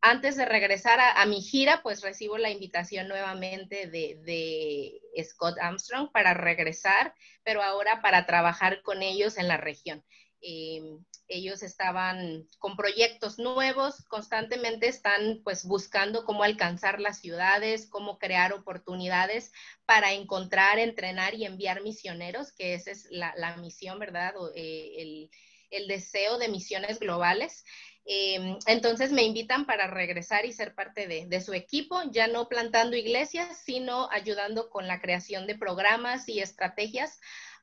Antes 0.00 0.36
de 0.36 0.44
regresar 0.44 1.00
a, 1.00 1.24
mi 1.26 1.40
gira, 1.40 1.82
pues 1.82 2.02
recibo 2.02 2.38
la 2.38 2.50
invitación 2.50 3.08
nuevamente 3.08 3.88
de, 3.88 5.00
Scott 5.24 5.56
Armstrong 5.60 6.10
para 6.12 6.34
regresar, 6.34 7.14
pero 7.42 7.62
ahora 7.62 8.02
para 8.02 8.26
trabajar 8.26 8.82
con 8.82 9.02
ellos 9.02 9.38
en 9.38 9.48
la 9.48 9.56
región. 9.56 10.04
Em, 10.40 11.04
ellos 11.28 11.62
estaban 11.62 12.46
con 12.58 12.76
proyectos 12.76 13.38
nuevos, 13.38 14.04
constantemente 14.08 14.86
están 14.86 15.40
pues 15.42 15.64
buscando 15.64 16.24
cómo 16.24 16.44
alcanzar 16.44 17.00
las 17.00 17.20
ciudades, 17.20 17.88
cómo 17.88 18.18
crear 18.18 18.52
oportunidades 18.52 19.50
para 19.86 20.12
encontrar, 20.12 20.78
entrenar 20.78 21.34
y 21.34 21.44
enviar 21.44 21.82
misioneros, 21.82 22.52
que 22.52 22.74
esa 22.74 22.92
es 22.92 23.08
la, 23.10 23.56
misión, 23.56 23.98
¿verdad? 23.98 24.34
Eh, 24.54 25.28
el, 25.70 25.88
deseo 25.88 26.38
de 26.38 26.48
misiones 26.48 27.00
globales. 27.00 27.64
Em, 28.08 28.56
entonces 28.66 29.10
me 29.10 29.24
invitan 29.24 29.66
para 29.66 29.88
regresar 29.88 30.46
y 30.46 30.52
ser 30.52 30.74
parte 30.74 31.06
de, 31.08 31.40
su 31.40 31.54
equipo, 31.54 32.00
ya 32.12 32.28
no 32.28 32.48
plantando 32.48 32.96
iglesias, 32.96 33.60
sino 33.64 34.08
ayudando 34.10 34.70
con 34.70 34.86
la 34.86 35.00
creación 35.00 35.46
de 35.46 35.58
programas 35.58 36.28
y 36.28 36.40
estrategias 36.40 37.18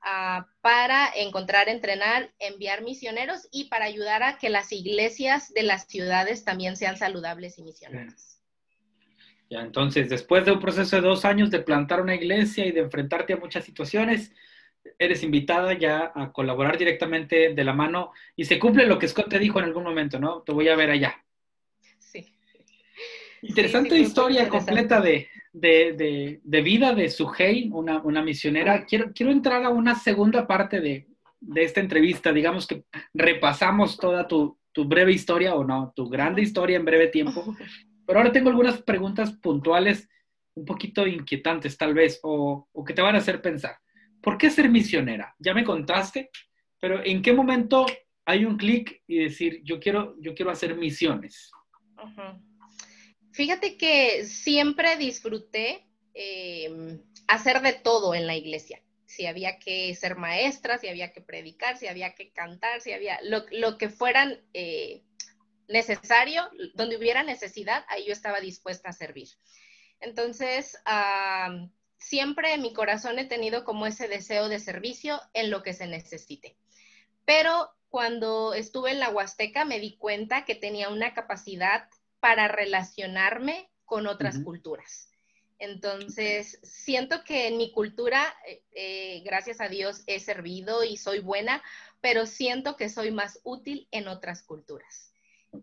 Ah, 0.06 0.48
para 0.60 1.08
encontrar, 1.16 1.70
entrenar, 1.70 2.30
enviar 2.38 2.84
misioneros 2.84 3.48
y 3.54 3.70
para 3.70 3.86
ayudar 3.86 4.22
a 4.22 4.38
que 4.38 4.50
las 4.50 4.74
iglesias 4.74 5.54
de 5.54 5.64
las 5.64 5.88
ciudades 5.88 6.44
también 6.44 6.76
sean 6.76 6.98
saludables 6.98 7.58
y 7.58 7.64
misioneras. 7.64 8.42
Ya, 9.50 9.62
entonces, 9.62 10.10
después 10.10 10.44
de 10.44 10.52
un 10.52 10.60
proceso 10.60 10.98
de 10.98 11.04
dos 11.04 11.24
años 11.24 11.50
de 11.52 11.60
plantar 11.60 12.02
una 12.02 12.16
iglesia 12.16 12.66
y 12.66 12.72
de 12.72 12.82
enfrentarte 12.82 13.32
a 13.32 13.38
muchas 13.38 13.64
situaciones, 13.64 14.34
eres 15.00 15.24
invitada 15.24 15.74
ya 15.74 16.12
a 16.14 16.32
colaborar 16.32 16.78
directamente 16.78 17.54
de 17.54 17.64
la 17.64 17.74
mano 17.74 18.12
y 18.36 18.46
se 18.46 18.60
cumple 18.60 18.86
lo 18.86 19.00
que 19.00 19.08
Scott 19.08 19.30
te 19.30 19.40
dijo 19.40 19.60
en 19.60 19.66
algún 19.66 19.84
momento, 19.84 20.20
¿no? 20.20 20.42
Te 20.42 20.52
voy 20.52 20.68
a 20.70 20.76
ver 20.76 20.92
allá. 20.92 21.24
Sí. 22.00 22.36
Interesante 23.42 23.98
historia 23.98 24.48
completa 24.50 25.02
de, 25.02 25.28
de, 25.52 26.40
de, 26.44 26.62
vida 26.62 26.94
de 26.94 27.10
Suhei, 27.10 27.70
una, 27.72 28.02
una 28.02 28.22
misionera. 28.22 28.86
Quiero, 28.86 29.12
quiero 29.14 29.32
entrar 29.32 29.64
a 29.64 29.70
una 29.70 29.96
segunda 29.96 30.48
parte 30.48 30.80
de, 30.80 31.08
de 31.40 31.64
esta 31.64 31.80
entrevista. 31.80 32.32
Digamos 32.32 32.68
que 32.68 32.86
repasamos 33.14 33.98
toda 33.98 34.28
tu, 34.28 34.58
tu, 34.72 34.86
breve 34.86 35.12
historia, 35.12 35.56
o 35.56 35.64
no, 35.64 35.94
tu 35.96 36.10
grande 36.10 36.42
historia 36.42 36.78
en 36.78 36.86
breve 36.86 37.08
tiempo. 37.08 37.56
Pero 38.06 38.20
ahora 38.20 38.32
tengo 38.32 38.50
algunas 38.50 38.82
preguntas 38.82 39.32
puntuales, 39.34 40.10
un 40.56 40.66
poquito 40.66 41.08
inquietantes 41.08 41.78
tal 41.78 41.94
vez, 41.94 42.20
o, 42.24 42.68
o 42.72 42.84
que 42.84 42.94
te 42.94 43.02
van 43.02 43.16
a 43.16 43.20
hacer 43.20 43.42
pensar. 43.42 43.78
¿Por 44.24 44.38
qué 44.38 44.50
ser 44.50 44.70
misionera? 44.70 45.36
Ya 45.38 45.54
me 45.54 45.66
contaste, 45.66 46.30
pero 46.80 47.04
¿en 47.04 47.22
qué 47.22 47.34
momento 47.34 47.86
hay 48.24 48.46
un 48.46 48.56
clic 48.56 49.04
y 49.06 49.18
decir, 49.18 49.62
yo 49.66 49.82
quiero, 49.82 50.16
yo 50.22 50.34
quiero 50.34 50.50
hacer 50.50 50.76
misiones? 50.76 51.52
Fíjate 53.34 53.78
que 53.78 54.24
siempre 54.24 54.96
disfruté 54.96 55.86
em, 56.14 57.02
hacer 57.28 57.62
de 57.62 57.74
todo 57.74 58.16
en 58.16 58.26
la 58.26 58.38
iglesia. 58.38 58.82
Si 59.06 59.26
había 59.26 59.60
que 59.60 59.94
ser 59.94 60.16
maestra, 60.16 60.78
si 60.78 60.88
había 60.88 61.12
que 61.12 61.20
predicar, 61.20 61.78
si 61.78 61.88
había 61.88 62.16
que 62.16 62.32
cantar, 62.32 62.80
si 62.80 62.94
había 62.94 63.20
lo, 63.24 63.78
que 63.78 63.90
fueran 63.90 64.42
eh, 64.54 65.04
necesario, 65.68 66.50
donde 66.76 66.96
hubiera 66.96 67.24
necesidad, 67.24 67.84
ahí 67.90 68.06
yo 68.08 68.14
estaba 68.14 68.40
dispuesta 68.40 68.90
a 68.90 68.94
servir. 68.94 69.28
Entonces, 70.00 70.78
siempre 72.04 72.54
en 72.54 72.62
mi 72.62 72.74
corazón 72.74 73.18
he 73.18 73.26
tenido 73.26 73.64
como 73.64 73.86
ese 73.86 74.08
deseo 74.08 74.50
de 74.50 74.60
servicio 74.60 75.22
en 75.34 75.50
lo 75.50 75.64
que 75.64 75.74
se 75.74 75.88
necesite. 75.88 76.58
Pero 77.26 77.72
cuando 77.90 78.54
estuve 78.54 78.92
en 78.92 79.00
la 79.00 79.10
Huasteca 79.10 79.66
me 79.66 79.80
di 79.80 79.96
cuenta 79.98 80.46
que 80.46 80.56
tenía 80.56 80.90
una 80.90 81.14
capacidad 81.14 81.88
para 82.20 82.48
relacionarme 82.48 83.70
con 83.86 84.08
otras 84.08 84.40
culturas. 84.40 85.12
Entonces, 85.60 86.60
siento 86.64 87.24
que 87.24 87.48
en 87.48 87.58
mi 87.58 87.72
cultura, 87.72 88.36
eh, 88.48 88.64
eh, 88.72 89.22
gracias 89.24 89.62
a 89.62 89.70
Dios, 89.70 90.04
he 90.08 90.20
servido 90.20 90.84
y 90.84 90.98
soy 90.98 91.20
buena, 91.20 91.64
pero 92.02 92.26
siento 92.26 92.76
que 92.76 92.90
soy 92.90 93.12
más 93.12 93.40
útil 93.44 93.88
en 93.92 94.08
otras 94.10 94.44
culturas. 94.44 95.13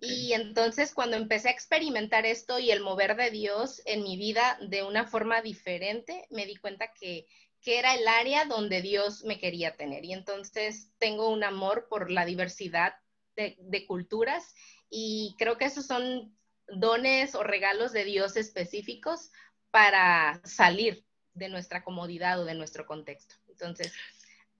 Y 0.01 0.33
entonces 0.33 0.95
cuando 0.95 1.17
empecé 1.17 1.49
a 1.49 1.53
experimentar 1.53 2.25
esto 2.25 2.59
y 2.59 2.71
el 2.71 2.81
mover 2.81 3.17
de 3.17 3.31
Dios 3.31 3.83
en 3.87 4.03
mi 4.03 4.17
vida 4.17 4.59
de 4.61 4.83
una 4.83 5.07
forma 5.07 5.43
diferente, 5.43 6.27
me 6.31 6.47
di 6.47 6.57
cuenta 6.57 6.93
que, 6.93 7.27
era 7.67 7.95
el 7.95 8.09
área 8.09 8.47
donde 8.47 8.81
Dios 8.81 9.23
me 9.25 9.39
quería 9.39 9.77
tener. 9.77 10.05
Y 10.05 10.13
entonces 10.13 10.91
tengo 10.99 11.29
un 11.29 11.45
amor 11.45 11.89
por 11.89 12.11
la 12.11 12.25
diversidad 12.25 12.95
de, 13.37 13.57
de 13.61 13.87
culturas 13.87 14.55
y 14.89 15.37
creo 15.39 15.59
que 15.59 15.67
esos 15.67 15.87
son 15.87 16.37
dones 16.67 17.35
o 17.35 17.43
regalos 17.43 17.93
de 17.93 18.05
Dios 18.05 18.37
específicos 18.37 19.31
para 19.71 20.41
salir 20.45 21.05
de 21.35 21.49
nuestra 21.49 21.85
comodidad 21.85 22.41
o 22.41 22.45
de 22.45 22.55
nuestro 22.55 22.87
contexto. 22.87 23.37
Entonces, 23.49 23.93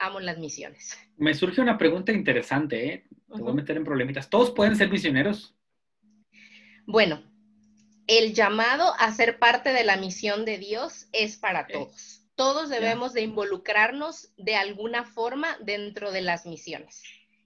amo 0.01 0.19
las 0.19 0.39
misiones. 0.39 0.99
Me 1.17 1.35
surge 1.35 1.61
una 1.61 1.79
pregunta 1.79 2.11
interesante, 2.11 2.93
¿eh? 2.93 3.05
Te 3.33 3.41
voy 3.41 3.53
a 3.53 3.55
meter 3.55 3.77
en 3.77 3.85
problemitas. 3.85 4.29
¿Todos 4.29 4.51
pueden 4.51 4.75
ser 4.75 4.91
misioneros? 4.91 5.55
Bueno, 6.87 7.23
el 8.09 8.35
llamado 8.35 8.93
a 8.99 9.13
ser 9.13 9.39
parte 9.39 9.73
de 9.73 9.85
la 9.85 9.97
misión 9.97 10.45
de 10.45 10.59
Dios 10.59 11.07
es 11.13 11.37
para 11.37 11.69
todos. 11.69 12.23
Todos 12.35 12.71
debemos 12.71 13.13
de 13.13 13.21
involucrarnos 13.21 14.33
de 14.37 14.57
alguna 14.57 15.05
forma 15.05 15.57
dentro 15.61 16.11
de 16.11 16.23
las 16.23 16.47
misiones. 16.47 17.03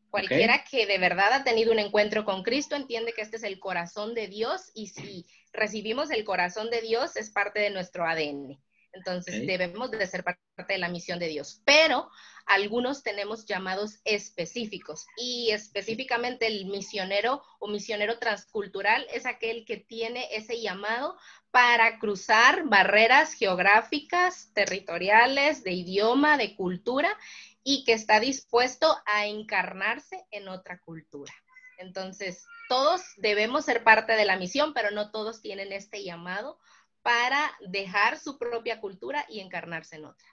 Cualquiera 0.09 0.63
que 0.63 0.87
de 0.87 0.99
verdad 0.99 1.33
ha 1.33 1.43
tenido 1.45 1.73
un 1.73 1.81
encuentro 1.81 2.25
con 2.25 2.45
Cristo 2.45 2.77
entiende 2.77 3.13
que 3.13 3.23
este 3.23 3.37
es 3.37 3.43
el 3.43 3.59
corazón 3.59 4.15
de 4.15 4.29
Dios 4.29 4.71
y 4.73 4.87
si 4.87 5.27
recibimos 5.53 6.13
el 6.13 6.23
corazón 6.23 6.71
de 6.71 6.81
Dios 6.81 7.17
es 7.17 7.31
parte 7.31 7.59
de 7.59 7.71
nuestro 7.71 8.07
ADN. 8.07 8.57
Entonces 8.95 9.47
debemos 9.47 9.91
de 9.91 10.07
ser 10.07 10.25
parte 10.25 10.41
de 10.69 10.79
la 10.79 10.89
misión 10.89 11.19
de 11.19 11.29
Dios. 11.29 11.61
Pero 11.65 12.11
algunos 12.47 13.03
tenemos 13.03 13.45
llamados 13.45 14.01
específicos 14.05 15.07
y 15.17 15.51
específicamente 15.51 16.47
el 16.47 16.67
misionero 16.67 17.43
o 17.59 17.69
misionero 17.69 18.19
transcultural 18.19 19.07
es 19.13 19.27
aquel 19.27 19.65
que 19.65 19.79
tiene 19.79 20.29
ese 20.33 20.61
llamado 20.61 21.17
para 21.51 21.99
cruzar 21.99 22.65
barreras 22.69 23.33
geográficas, 23.35 24.51
territoriales, 24.55 25.65
de 25.65 25.73
idioma, 25.73 26.37
de 26.37 26.55
cultura 26.55 27.17
y 27.63 27.85
que 27.85 27.95
está 27.95 28.21
dispuesto 28.21 28.97
a 29.07 29.27
encarnarse 29.27 30.25
en 30.31 30.49
otra 30.49 30.79
cultura. 30.81 31.33
Entonces, 31.79 32.47
todos 32.69 33.03
debemos 33.17 33.65
ser 33.65 33.83
parte 33.83 34.13
de 34.15 34.25
la 34.25 34.37
misión, 34.37 34.75
pero 34.75 34.91
no 34.91 35.11
todos 35.11 35.41
tienen 35.41 35.73
este 35.73 36.05
llamado 36.05 36.59
para 37.05 37.53
dejar 37.69 38.19
su 38.19 38.39
propia 38.39 38.81
cultura 38.81 39.27
y 39.29 39.41
encarnarse 39.41 39.97
en 39.97 40.07
otra. 40.07 40.27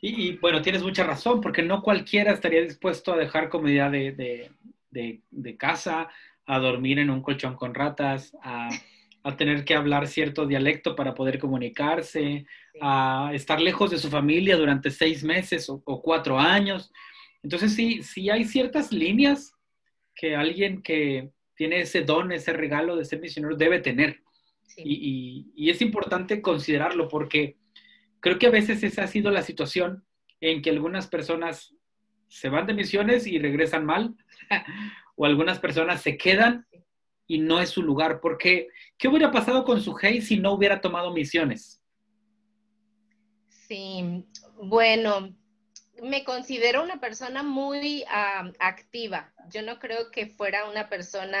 Y, 0.00 0.36
bueno, 0.38 0.60
tienes 0.60 0.82
mucha 0.82 1.04
razón, 1.04 1.40
porque 1.40 1.62
no 1.62 1.80
cualquiera 1.80 2.32
estaría 2.32 2.60
dispuesto 2.60 3.12
a 3.12 3.16
dejar 3.16 3.48
comodidad 3.48 3.90
de, 3.90 4.50
de, 4.90 5.56
casa, 5.56 6.08
a 6.44 6.58
dormir 6.58 6.98
en 6.98 7.10
un 7.10 7.22
colchón 7.22 7.54
con 7.54 7.72
ratas, 7.72 8.36
a, 8.42 8.68
a, 9.22 9.36
tener 9.36 9.64
que 9.64 9.74
hablar 9.74 10.08
cierto 10.08 10.44
dialecto 10.44 10.96
para 10.96 11.14
poder 11.14 11.38
comunicarse, 11.38 12.46
a 12.80 13.30
estar 13.32 13.60
lejos 13.60 13.90
de 13.90 13.98
su 13.98 14.10
familia 14.10 14.56
durante 14.56 14.90
seis 14.90 15.22
meses 15.22 15.68
o, 15.68 15.80
cuatro 16.02 16.38
años. 16.38 16.92
Entonces, 17.44 17.74
sí, 17.74 18.02
sí 18.02 18.28
hay 18.28 18.44
ciertas 18.44 18.92
líneas 18.92 19.52
que 20.16 20.34
alguien 20.34 20.82
que 20.82 21.30
tiene 21.54 21.80
ese 21.80 22.02
don, 22.02 22.32
ese 22.32 22.52
regalo 22.52 22.96
de 22.96 23.04
ser 23.04 23.20
misionero 23.20 23.56
debe 23.56 23.78
tener. 23.78 24.20
Y, 24.76 25.50
y, 25.54 25.70
es 25.70 25.80
importante 25.82 26.40
considerarlo 26.40 27.08
porque 27.08 27.56
creo 28.20 28.38
que 28.38 28.46
a 28.46 28.50
veces 28.50 28.82
esa 28.82 29.04
ha 29.04 29.06
sido 29.08 29.30
la 29.30 29.42
situación 29.42 30.04
en 30.40 30.62
que 30.62 30.70
algunas 30.70 31.08
personas 31.08 31.74
se 32.28 32.48
van 32.48 32.66
de 32.66 32.74
misiones 32.74 33.26
y 33.26 33.38
regresan 33.38 33.84
mal, 33.84 34.14
o 35.16 35.26
algunas 35.26 35.58
personas 35.58 36.02
se 36.02 36.16
quedan 36.16 36.66
y 37.26 37.38
no 37.38 37.60
es 37.60 37.70
su 37.70 37.82
lugar. 37.82 38.20
Porque, 38.20 38.68
¿qué 38.96 39.08
hubiera 39.08 39.30
pasado 39.30 39.64
con 39.64 39.80
su 39.80 39.96
hey 40.00 40.20
si 40.20 40.38
no 40.38 40.52
hubiera 40.52 40.80
tomado 40.80 41.12
misiones? 41.12 41.82
Sí, 43.48 44.24
bueno, 44.62 45.34
me 46.02 46.24
considero 46.24 46.82
una 46.82 47.00
persona 47.00 47.42
muy 47.42 48.04
activa. 48.58 49.32
Yo 49.50 49.62
no 49.62 49.78
creo 49.78 50.10
que 50.10 50.26
fuera 50.26 50.68
una 50.68 50.88
persona 50.88 51.38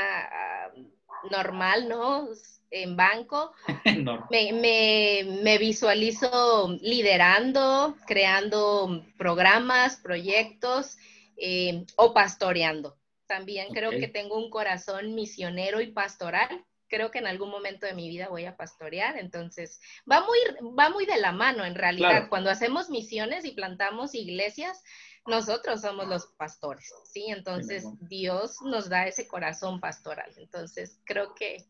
normal, 1.30 1.88
¿no? 1.88 2.28
En 2.70 2.96
banco. 2.96 3.52
me, 4.30 5.58
visualizo 5.58 6.76
liderando, 6.80 7.96
creando 8.06 9.04
programas, 9.16 9.96
proyectos 9.96 10.96
eh, 11.36 11.84
o 11.96 12.12
pastoreando. 12.12 12.98
También 13.26 13.68
creo 13.68 13.90
que 13.90 14.08
tengo 14.08 14.38
un 14.38 14.50
corazón 14.50 15.14
misionero 15.14 15.80
y 15.80 15.92
pastoral. 15.92 16.64
Creo 16.88 17.10
que 17.10 17.18
en 17.18 17.26
algún 17.26 17.50
momento 17.50 17.84
de 17.84 17.92
mi 17.92 18.08
vida 18.08 18.28
voy 18.28 18.46
a 18.46 18.56
pastorear. 18.56 19.18
Entonces, 19.18 19.80
va 20.10 20.24
muy, 20.24 20.38
va 20.74 20.88
muy 20.88 21.04
de 21.04 21.20
la 21.20 21.32
mano 21.32 21.66
en 21.66 21.74
realidad. 21.74 22.30
Cuando 22.30 22.48
hacemos 22.48 22.88
misiones 22.88 23.44
y 23.44 23.50
plantamos 23.50 24.14
iglesias, 24.14 24.82
nosotros 25.28 25.82
somos 25.82 26.08
los 26.08 26.26
pastores, 26.38 26.90
¿sí? 27.04 27.26
Entonces 27.28 27.84
Dios 28.00 28.56
nos 28.62 28.88
da 28.88 29.06
ese 29.06 29.28
corazón 29.28 29.78
pastoral. 29.78 30.32
Entonces 30.38 30.98
creo 31.04 31.34
que 31.34 31.66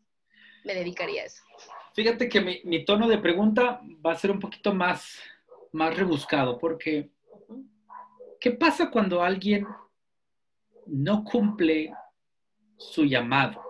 me 0.65 0.75
dedicaría 0.75 1.23
a 1.23 1.27
eso. 1.27 1.43
Fíjate 1.95 2.29
que 2.29 2.41
mi, 2.41 2.85
tono 2.85 3.09
de 3.09 3.19
pregunta 3.19 3.81
va 4.05 4.13
a 4.13 4.17
ser 4.17 4.31
un 4.31 4.39
poquito 4.39 4.73
más, 4.73 5.19
más 5.73 5.97
rebuscado, 5.97 6.59
porque 6.59 7.11
¿qué 8.41 8.53
pasa 8.53 8.91
cuando 8.91 9.23
alguien 9.23 9.67
no 10.87 11.25
cumple 11.25 11.93
su 12.77 13.05
llamado? 13.05 13.61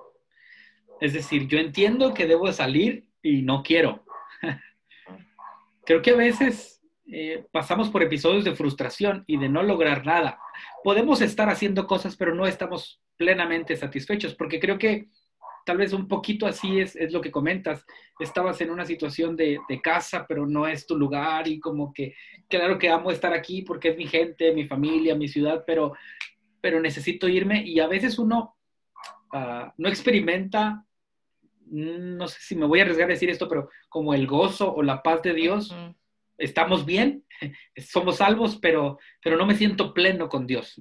Es 1.00 1.14
decir, 1.14 1.46
yo 1.46 1.58
entiendo 1.58 2.12
que 2.12 2.26
debo 2.26 2.52
salir 2.52 3.06
y 3.22 3.42
no 3.42 3.62
quiero. 3.62 4.04
Creo 5.86 6.02
que 6.02 6.10
a 6.10 6.16
veces 6.16 6.82
eh, 7.10 7.46
pasamos 7.50 7.88
por 7.88 8.02
episodios 8.02 8.44
de 8.44 8.54
frustración 8.54 9.24
y 9.26 9.38
de 9.38 9.48
no 9.48 9.62
lograr 9.62 10.04
nada. 10.04 10.38
Podemos 10.84 11.22
estar 11.22 11.48
haciendo 11.48 11.86
cosas, 11.86 12.14
pero 12.16 12.34
no 12.34 12.46
estamos 12.46 13.00
plenamente 13.16 13.74
satisfechos, 13.74 14.34
porque 14.34 14.60
creo 14.60 14.76
que 14.76 15.08
tal 15.68 15.76
vez 15.76 15.92
un 15.92 16.08
poquito 16.08 16.46
así 16.46 16.80
es, 16.80 16.96
es 16.96 17.12
lo 17.12 17.20
que 17.20 17.30
comentas. 17.30 17.84
Estabas 18.18 18.58
en 18.62 18.70
una 18.70 18.86
situación 18.86 19.36
de, 19.36 19.58
de, 19.68 19.82
casa, 19.82 20.24
pero 20.26 20.46
no 20.46 20.66
es 20.66 20.86
tu 20.86 20.96
lugar 20.96 21.46
y 21.46 21.60
como 21.60 21.92
que, 21.92 22.14
claro 22.48 22.78
que 22.78 22.88
amo 22.88 23.10
estar 23.10 23.34
aquí 23.34 23.60
porque 23.60 23.90
es 23.90 23.98
mi 23.98 24.06
gente, 24.06 24.54
mi 24.54 24.66
familia, 24.66 25.14
mi 25.14 25.28
ciudad, 25.28 25.64
pero, 25.66 25.92
pero 26.62 26.80
necesito 26.80 27.28
irme 27.28 27.62
y 27.66 27.80
a 27.80 27.86
veces 27.86 28.18
uno 28.18 28.56
uh, 29.34 29.70
no 29.76 29.90
experimenta, 29.90 30.86
no 31.66 32.28
sé 32.28 32.38
si 32.40 32.56
me 32.56 32.64
voy 32.64 32.78
a 32.78 32.84
arriesgar 32.84 33.10
a 33.10 33.12
decir 33.12 33.28
esto, 33.28 33.46
pero 33.46 33.68
como 33.90 34.14
el 34.14 34.26
gozo 34.26 34.74
o 34.74 34.82
la 34.82 35.02
paz 35.02 35.20
de 35.20 35.34
Dios 35.34 35.76
estamos 36.38 36.86
bien, 36.86 37.26
somos 37.76 38.16
salvos, 38.16 38.56
pero, 38.56 38.98
pero 39.22 39.36
no 39.36 39.44
me 39.44 39.54
siento 39.54 39.92
pleno 39.92 40.30
con 40.30 40.46
Dios. 40.46 40.80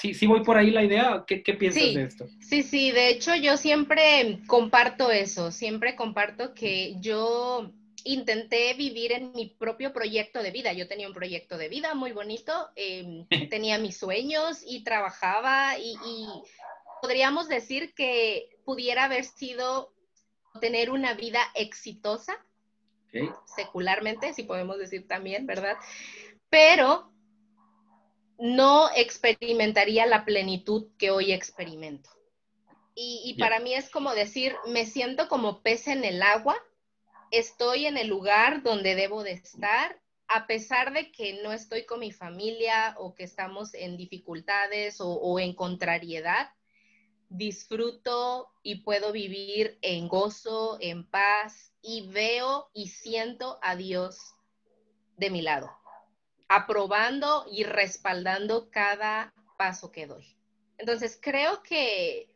Sí, 0.00 0.12
sí 0.12 0.26
voy 0.26 0.42
por 0.42 0.56
ahí 0.56 0.70
la 0.70 0.82
idea. 0.82 1.24
¿Qué, 1.26 1.38
piensas 1.38 1.94
de 1.94 2.02
esto? 2.02 2.26
Sí, 2.40 2.62
sí, 2.62 2.90
de 2.90 3.10
hecho 3.10 3.34
yo 3.36 3.56
siempre 3.56 4.40
comparto 4.46 5.10
eso, 5.10 5.52
siempre 5.52 5.94
comparto 5.94 6.52
que 6.52 6.96
yo 7.00 7.72
intenté 8.04 8.74
vivir 8.74 9.12
en 9.12 9.32
mi 9.32 9.46
propio 9.46 9.92
proyecto 9.92 10.42
de 10.42 10.50
vida. 10.50 10.72
Yo 10.72 10.88
tenía 10.88 11.06
un 11.06 11.14
proyecto 11.14 11.56
de 11.56 11.68
vida 11.68 11.94
muy 11.94 12.12
bonito, 12.12 12.70
em, 12.74 13.26
tenía 13.50 13.78
mis 13.78 13.96
sueños 13.96 14.62
y 14.66 14.82
trabajaba 14.82 15.78
y, 15.78 15.94
y 16.06 16.26
podríamos 17.00 17.48
decir 17.48 17.94
que 17.94 18.48
pudiera 18.64 19.04
haber 19.04 19.24
sido 19.24 19.92
tener 20.60 20.90
una 20.90 21.14
vida 21.14 21.40
exitosa 21.54 22.44
secularmente, 23.56 24.34
si 24.34 24.42
podemos 24.42 24.76
decir 24.76 25.06
también, 25.06 25.46
¿verdad? 25.46 25.76
Pero 26.50 27.13
no 28.38 28.88
experimentaría 28.94 30.06
la 30.06 30.24
plenitud 30.24 30.88
que 30.98 31.10
hoy 31.10 31.32
experimento. 31.32 32.10
Y, 32.96 33.34
para 33.40 33.58
mí 33.58 33.74
es 33.74 33.90
como 33.90 34.14
decir, 34.14 34.54
me 34.66 34.86
siento 34.86 35.26
como 35.28 35.62
pez 35.62 35.88
en 35.88 36.04
el 36.04 36.22
agua, 36.22 36.56
estoy 37.32 37.86
en 37.86 37.96
el 37.96 38.06
lugar 38.06 38.62
donde 38.62 38.94
debo 38.94 39.24
de 39.24 39.32
estar, 39.32 40.00
a 40.28 40.46
pesar 40.46 40.92
de 40.92 41.10
que 41.10 41.42
no 41.42 41.52
estoy 41.52 41.86
con 41.86 41.98
mi 41.98 42.12
familia 42.12 42.94
o 42.98 43.14
que 43.16 43.24
estamos 43.24 43.74
en 43.74 43.96
dificultades 43.96 45.00
o, 45.00 45.08
o 45.08 45.40
en 45.40 45.54
contrariedad, 45.54 46.50
disfruto 47.28 48.48
y 48.62 48.76
puedo 48.76 49.10
vivir 49.10 49.76
en 49.82 50.06
gozo, 50.06 50.78
en 50.80 51.04
paz, 51.10 51.74
y 51.82 52.08
veo 52.08 52.70
y 52.72 52.88
siento 52.88 53.58
a 53.60 53.74
Dios 53.74 54.34
de 55.16 55.30
mi 55.30 55.42
lado, 55.42 55.70
aprobando 56.48 57.46
y 57.50 57.64
respaldando 57.64 58.70
cada 58.70 59.32
paso 59.56 59.90
que 59.90 60.06
doy. 60.06 60.36
Entonces, 60.78 61.18
creo 61.20 61.62
que 61.62 62.34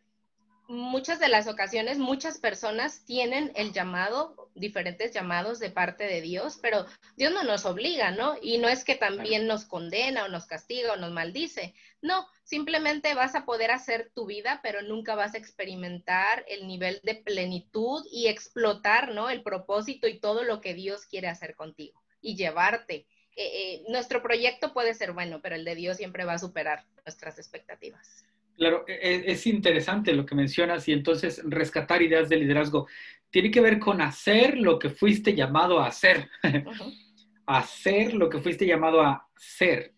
muchas 0.69 1.19
de 1.19 1.29
las 1.29 1.49
ocasiones, 1.49 1.99
muchas 1.99 2.39
personas 2.39 3.05
tienen 3.07 3.53
el 3.57 3.73
llamado, 3.73 4.51
diferentes 4.55 5.13
llamados 5.13 5.59
de 5.59 5.71
parte 5.71 6.05
de 6.05 6.21
Dios, 6.21 6.59
pero 6.61 6.85
Dios 7.17 7.33
no 7.33 7.43
nos 7.43 7.65
obliga, 7.65 8.11
¿no? 8.11 8.37
Y 8.43 8.59
no 8.59 8.69
es 8.69 8.85
que 8.85 8.95
también 8.95 9.47
nos 9.47 9.65
condena 9.65 10.25
o 10.25 10.29
nos 10.29 10.47
castiga 10.47 10.93
o 10.93 10.97
nos 10.97 11.11
maldice. 11.11 11.75
No, 12.03 12.27
simplemente 12.45 13.15
vas 13.15 13.35
a 13.35 13.47
poder 13.47 13.71
hacer 13.71 14.13
tu 14.15 14.27
vida, 14.27 14.61
pero 14.63 14.83
nunca 14.83 15.15
vas 15.15 15.35
a 15.35 15.39
experimentar 15.39 16.45
el 16.49 16.67
nivel 16.67 17.01
de 17.03 17.15
plenitud 17.15 18.05
y 18.13 18.29
explotar, 18.29 19.13
¿no? 19.15 19.31
El 19.31 19.43
propósito 19.43 20.07
y 20.07 20.21
todo 20.21 20.45
lo 20.45 20.61
que 20.61 20.75
Dios 20.75 21.07
quiere 21.07 21.29
hacer 21.29 21.57
contigo 21.57 22.03
y 22.21 22.37
llevarte. 22.37 23.07
Eh, 23.41 23.51
eh, 23.55 23.83
nuestro 23.89 24.21
proyecto 24.21 24.73
puede 24.73 24.95
ser 24.95 25.13
bueno, 25.13 25.39
pero 25.41 25.55
el 25.55 25.65
de 25.65 25.77
Dios 25.77 25.97
siempre 25.97 26.25
va 26.25 26.33
a 26.33 26.39
superar 26.41 26.85
nuestras 27.07 27.39
expectativas. 27.39 28.27
Claro, 28.57 28.85
e, 28.89 28.95
e, 28.95 29.31
es 29.31 29.47
interesante 29.47 30.13
lo 30.13 30.27
que 30.27 30.35
mencionas 30.35 30.89
y 30.89 30.93
entonces 30.93 31.41
rescatar 31.45 32.03
ideas 32.03 32.29
de 32.29 32.37
liderazgo 32.37 32.89
tiene 33.31 33.53
que 33.53 33.61
ver 33.61 33.79
con 33.79 34.01
hacer 34.01 34.59
lo 34.59 34.81
que 34.81 34.91
fuiste 34.91 35.37
llamado 35.37 35.79
a 35.79 35.87
hacer. 35.87 36.29
hacer 37.47 38.13
lo 38.13 38.29
que 38.29 38.41
fuiste 38.41 38.67
llamado 38.67 39.03
a 39.03 39.29
ser. 39.37 39.95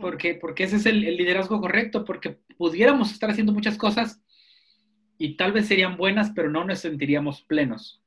porque, 0.00 0.34
porque 0.34 0.64
ese 0.64 0.74
es 0.74 0.86
el, 0.86 1.02
liderazgo 1.02 1.60
correcto, 1.60 2.04
porque 2.04 2.40
pudiéramos 2.58 3.12
estar 3.12 3.30
haciendo 3.30 3.52
muchas 3.52 3.78
cosas 3.78 4.20
y 5.18 5.36
tal 5.36 5.52
vez 5.52 5.68
serían 5.68 5.96
buenas, 5.96 6.32
pero 6.34 6.50
no 6.50 6.64
nos 6.64 6.80
sentiríamos 6.80 7.42
plenos. 7.42 8.02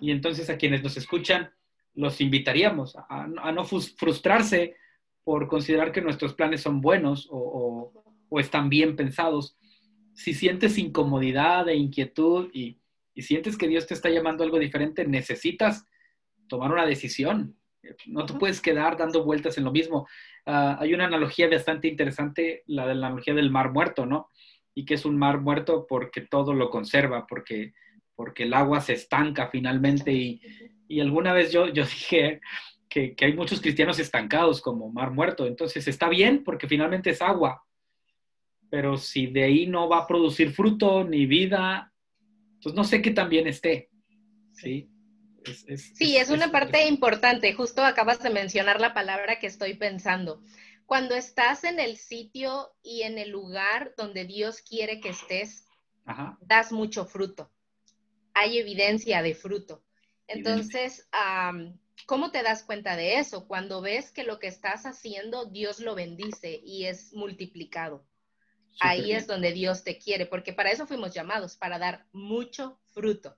Y 0.00 0.12
entonces 0.12 0.48
a 0.50 0.56
quienes 0.56 0.84
nos 0.84 0.96
escuchan, 0.96 1.50
los 1.94 2.20
invitaríamos 2.20 2.96
a, 3.08 3.26
no 3.26 3.64
frustrarse 3.64 4.76
por 5.24 5.48
considerar 5.48 5.92
que 5.92 6.00
nuestros 6.00 6.34
planes 6.34 6.62
son 6.62 6.80
buenos 6.80 7.28
o 7.30 7.92
o 8.30 8.40
están 8.40 8.70
bien 8.70 8.96
pensados. 8.96 9.58
Si 10.14 10.32
sientes 10.32 10.78
incomodidad 10.78 11.68
e 11.68 11.74
inquietud 11.74 12.48
y, 12.54 12.78
sientes 13.16 13.58
que 13.58 13.68
Dios 13.68 13.86
te 13.86 13.92
está 13.92 14.08
llamando 14.08 14.42
a 14.42 14.46
algo 14.46 14.58
diferente, 14.58 15.06
necesitas 15.06 15.86
tomar 16.48 16.72
una 16.72 16.86
decisión. 16.86 17.54
No 18.06 18.24
te 18.24 18.32
puedes 18.32 18.62
quedar 18.62 18.96
dando 18.96 19.24
vueltas 19.24 19.58
en 19.58 19.64
lo 19.64 19.72
mismo. 19.72 20.08
Ah, 20.46 20.78
hay 20.80 20.94
una 20.94 21.04
analogía 21.04 21.46
bastante 21.46 21.86
interesante, 21.86 22.62
la 22.66 22.86
de 22.86 22.94
la 22.94 23.08
analogía 23.08 23.34
del 23.34 23.50
mar 23.50 23.72
muerto, 23.72 24.06
¿no? 24.06 24.28
Y 24.74 24.86
que 24.86 24.94
es 24.94 25.04
un 25.04 25.18
mar 25.18 25.38
muerto 25.38 25.86
porque 25.86 26.22
todo 26.22 26.54
lo 26.54 26.70
conserva, 26.70 27.26
porque, 27.26 27.74
porque 28.20 28.42
el 28.42 28.52
agua 28.52 28.82
se 28.82 28.92
estanca 28.92 29.48
finalmente. 29.48 30.12
Y, 30.12 31.00
alguna 31.00 31.32
vez 31.32 31.50
yo, 31.50 31.68
yo 31.68 31.84
dije 31.86 32.42
que, 32.86 33.14
que 33.14 33.24
hay 33.24 33.32
muchos 33.32 33.62
cristianos 33.62 33.98
estancados 33.98 34.60
como 34.60 34.92
mar 34.92 35.10
muerto. 35.10 35.46
Entonces 35.46 35.88
está 35.88 36.06
bien 36.10 36.44
porque 36.44 36.68
finalmente 36.68 37.08
es 37.08 37.22
agua, 37.22 37.64
pero 38.68 38.98
si 38.98 39.28
de 39.28 39.44
ahí 39.44 39.66
no 39.66 39.88
va 39.88 40.00
a 40.00 40.06
producir 40.06 40.52
fruto 40.52 41.02
ni 41.02 41.24
vida, 41.24 41.94
pues 42.62 42.74
no 42.74 42.84
sé 42.84 43.00
qué 43.00 43.10
también 43.10 43.46
esté. 43.46 43.88
Sí. 44.52 44.90
Es, 45.66 45.96
sí, 45.96 46.18
es, 46.18 46.28
una 46.28 46.52
parte 46.52 46.86
importante. 46.88 47.54
Justo 47.54 47.82
acabas 47.82 48.22
de 48.22 48.28
mencionar 48.28 48.82
la 48.82 48.92
palabra 48.92 49.38
que 49.38 49.46
estoy 49.46 49.78
pensando. 49.78 50.42
Cuando 50.84 51.14
estás 51.14 51.64
en 51.64 51.80
el 51.80 51.96
sitio 51.96 52.68
y 52.82 53.00
en 53.00 53.16
el 53.16 53.30
lugar 53.30 53.94
donde 53.96 54.26
Dios 54.26 54.60
quiere 54.60 55.00
que 55.00 55.08
estés, 55.08 55.64
das 56.42 56.70
mucho 56.70 57.06
fruto. 57.06 57.50
Hay 58.40 58.58
evidencia 58.58 59.20
de 59.20 59.34
fruto. 59.34 59.84
Entonces, 60.26 61.06
¿cómo 62.06 62.30
te 62.30 62.42
das 62.42 62.62
cuenta 62.62 62.96
de 62.96 63.18
eso? 63.18 63.46
Cuando 63.46 63.82
ves 63.82 64.10
que 64.10 64.24
lo 64.24 64.38
que 64.38 64.46
estás 64.46 64.86
haciendo, 64.86 65.44
Dios 65.44 65.78
lo 65.80 65.94
bendice 65.94 66.58
y 66.64 66.86
es 66.86 67.12
multiplicado. 67.12 68.06
Ahí 68.80 69.12
es 69.12 69.26
donde 69.26 69.52
Dios 69.52 69.84
te 69.84 69.98
quiere, 69.98 70.24
porque 70.24 70.54
para 70.54 70.70
eso 70.70 70.86
fuimos 70.86 71.12
llamados, 71.12 71.56
para 71.56 71.78
dar 71.78 72.06
mucho 72.12 72.80
fruto. 72.94 73.36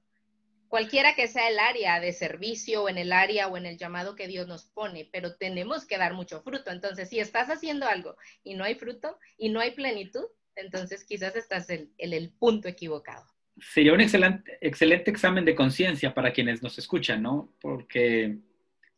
Cualquiera 0.68 1.16
que 1.16 1.26
sea 1.26 1.48
el 1.48 1.58
área 1.58 1.98
de 1.98 2.12
servicio 2.12 2.84
o 2.84 2.88
en 2.88 2.96
el 2.96 3.12
área 3.12 3.48
o 3.48 3.56
en 3.56 3.66
el 3.66 3.78
llamado 3.78 4.14
que 4.14 4.28
Dios 4.28 4.46
nos 4.46 4.66
pone, 4.66 5.08
pero 5.12 5.36
tenemos 5.36 5.84
que 5.84 5.98
dar 5.98 6.14
mucho 6.14 6.42
fruto. 6.42 6.70
Entonces, 6.70 7.08
si 7.08 7.18
estás 7.18 7.48
haciendo 7.48 7.88
algo 7.88 8.16
y 8.44 8.54
no 8.54 8.62
hay 8.62 8.76
fruto 8.76 9.18
y 9.36 9.48
no 9.48 9.58
hay 9.58 9.72
plenitud, 9.72 10.26
entonces 10.54 11.04
quizás 11.04 11.34
estás 11.34 11.68
en, 11.70 11.92
el 11.98 12.30
punto 12.30 12.68
equivocado. 12.68 13.26
Sería 13.58 13.92
un 13.92 14.00
excelente, 14.00 15.10
examen 15.10 15.44
de 15.44 15.54
conciencia 15.54 16.14
para 16.14 16.32
quienes 16.32 16.62
nos 16.62 16.78
escuchan, 16.78 17.22
¿no? 17.22 17.52
Porque 17.60 18.38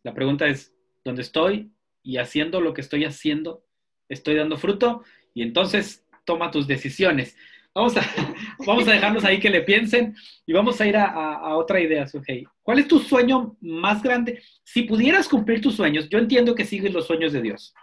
la 0.02 0.14
pregunta 0.14 0.46
es, 0.46 0.74
¿dónde 1.04 1.22
estoy? 1.22 1.70
Y 2.02 2.18
haciendo 2.18 2.60
lo 2.60 2.72
que 2.72 2.80
estoy 2.80 3.04
haciendo, 3.04 3.64
¿estoy 4.08 4.36
dando 4.36 4.56
fruto? 4.56 5.02
Y 5.34 5.42
entonces 5.42 6.06
toma 6.24 6.50
tus 6.50 6.66
decisiones. 6.66 7.36
Vamos 7.74 7.96
a, 7.96 8.02
vamos 8.66 8.86
a 9.24 9.28
ahí 9.28 9.40
que 9.40 9.50
le 9.50 9.62
piensen 9.62 10.14
y 10.46 10.52
vamos 10.52 10.80
a 10.80 10.86
ir 10.86 10.96
a, 10.96 11.56
otra 11.56 11.80
idea, 11.80 12.06
Sujei. 12.06 12.46
¿Cuál 12.62 12.78
es 12.78 12.88
tu 12.88 13.00
sueño 13.00 13.56
más 13.60 14.02
grande? 14.02 14.42
Si 14.62 14.82
pudieras 14.82 15.28
cumplir 15.28 15.60
tus 15.60 15.74
sueños, 15.74 16.08
yo 16.08 16.18
entiendo 16.18 16.54
que 16.54 16.64
sigues 16.64 16.92
los 16.92 17.06
sueños 17.06 17.32
de 17.32 17.42
Dios, 17.42 17.74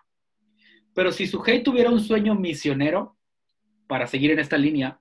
pero 0.93 1.11
si 1.11 1.27
Sujei 1.27 1.61
tuviera 1.61 1.89
un 1.89 1.99
sueño 1.99 2.35
misionero 2.35 3.17
para 3.87 4.07
seguir 4.07 4.31
en 4.31 4.39
esta 4.39 4.57
línea, 4.57 4.99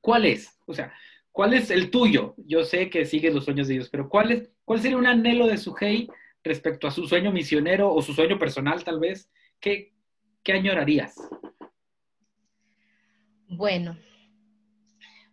¿cuál 0.00 0.26
es? 0.26 0.57
O 0.68 0.74
sea, 0.74 0.92
¿cuál 1.32 1.54
es 1.54 1.70
el 1.70 1.90
tuyo? 1.90 2.34
Yo 2.36 2.64
sé 2.64 2.90
que 2.90 3.04
sigues 3.04 3.34
los 3.34 3.44
sueños 3.44 3.68
de 3.68 3.74
Dios, 3.74 3.88
pero 3.88 4.08
¿cuál, 4.08 4.32
es, 4.32 4.50
cuál 4.64 4.80
sería 4.80 4.98
un 4.98 5.06
anhelo 5.06 5.46
de 5.46 5.56
Sujei 5.56 6.08
respecto 6.44 6.86
a 6.86 6.90
su 6.90 7.06
sueño 7.08 7.32
misionero 7.32 7.92
o 7.92 8.02
su 8.02 8.12
sueño 8.12 8.38
personal 8.38 8.84
tal 8.84 9.00
vez? 9.00 9.30
¿Qué, 9.58 9.94
qué 10.42 10.52
añorarías? 10.52 11.16
Bueno, 13.48 13.96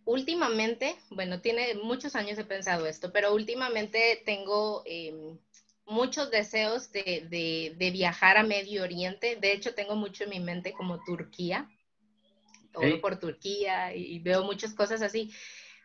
últimamente, 0.06 0.96
bueno, 1.10 1.40
tiene 1.40 1.74
muchos 1.74 2.16
años 2.16 2.38
he 2.38 2.44
pensado 2.44 2.86
esto, 2.86 3.12
pero 3.12 3.34
últimamente 3.34 4.22
tengo 4.24 4.82
em, 4.86 5.38
muchos 5.84 6.30
deseos 6.30 6.90
de, 6.92 7.76
viajar 7.92 8.38
a 8.38 8.42
Medio 8.42 8.82
Oriente. 8.82 9.36
De 9.36 9.52
hecho, 9.52 9.74
tengo 9.74 9.96
mucho 9.96 10.24
en 10.24 10.30
mi 10.30 10.40
mente 10.40 10.72
como 10.72 11.02
Turquía, 11.04 11.68
todo 12.80 13.00
por 13.00 13.18
Turquía 13.18 13.94
y 13.94 14.18
veo 14.20 14.44
muchas 14.44 14.74
cosas 14.74 15.02
así. 15.02 15.32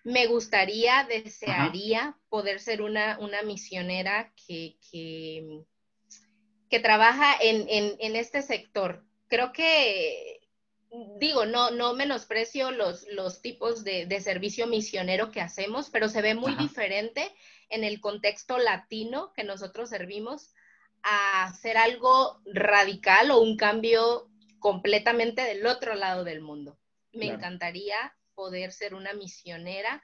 Me 0.03 0.27
gustaría, 0.27 1.05
desearía 1.07 2.17
poder 2.29 2.59
ser 2.59 2.81
una, 2.81 3.17
misionera 3.45 4.33
que, 4.47 4.77
que, 4.91 6.79
trabaja 6.79 7.35
en, 7.41 7.67
en 7.67 8.15
este 8.15 8.41
sector. 8.41 9.05
Creo 9.27 9.51
que 9.51 10.41
digo, 11.19 11.45
no, 11.45 11.71
no 11.71 11.93
menosprecio 11.93 12.71
los, 12.71 13.07
los 13.11 13.41
tipos 13.41 13.83
de, 13.83 14.19
servicio 14.21 14.67
misionero 14.67 15.31
que 15.31 15.41
hacemos, 15.41 15.89
pero 15.89 16.09
se 16.09 16.21
ve 16.21 16.35
muy 16.35 16.55
diferente 16.55 17.33
en 17.69 17.83
el 17.83 18.01
contexto 18.01 18.57
latino 18.57 19.31
que 19.33 19.43
nosotros 19.43 19.89
servimos 19.89 20.53
a 21.03 21.45
hacer 21.45 21.77
algo 21.77 22.41
radical 22.45 23.31
o 23.31 23.39
un 23.39 23.57
cambio 23.57 24.29
completamente 24.59 25.41
del 25.41 25.65
otro 25.65 25.95
lado 25.95 26.23
del 26.23 26.41
mundo. 26.41 26.77
Me 27.14 27.28
encantaría 27.28 28.14
poder 28.34 28.72
ser 28.72 28.93
una 28.93 29.14
misionera 29.14 30.01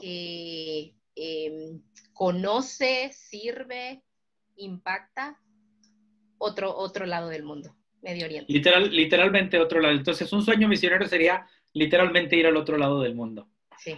que 0.00 0.94
em, 1.16 1.82
conoce, 2.12 3.10
sirve, 3.12 4.02
impacta 4.56 5.40
otro, 6.38 6.76
otro 6.76 7.06
lado 7.06 7.28
del 7.28 7.44
mundo. 7.44 7.76
Medio 8.02 8.26
Oriente. 8.26 8.52
Literal, 8.52 8.94
literalmente 8.94 9.58
otro 9.58 9.80
lado. 9.80 9.94
Entonces, 9.94 10.30
un 10.32 10.42
sueño 10.42 10.68
misionero 10.68 11.06
sería 11.06 11.46
literalmente 11.72 12.36
ir 12.36 12.46
al 12.46 12.56
otro 12.56 12.76
lado 12.76 13.00
del 13.00 13.14
mundo. 13.14 13.48
Sí. 13.78 13.96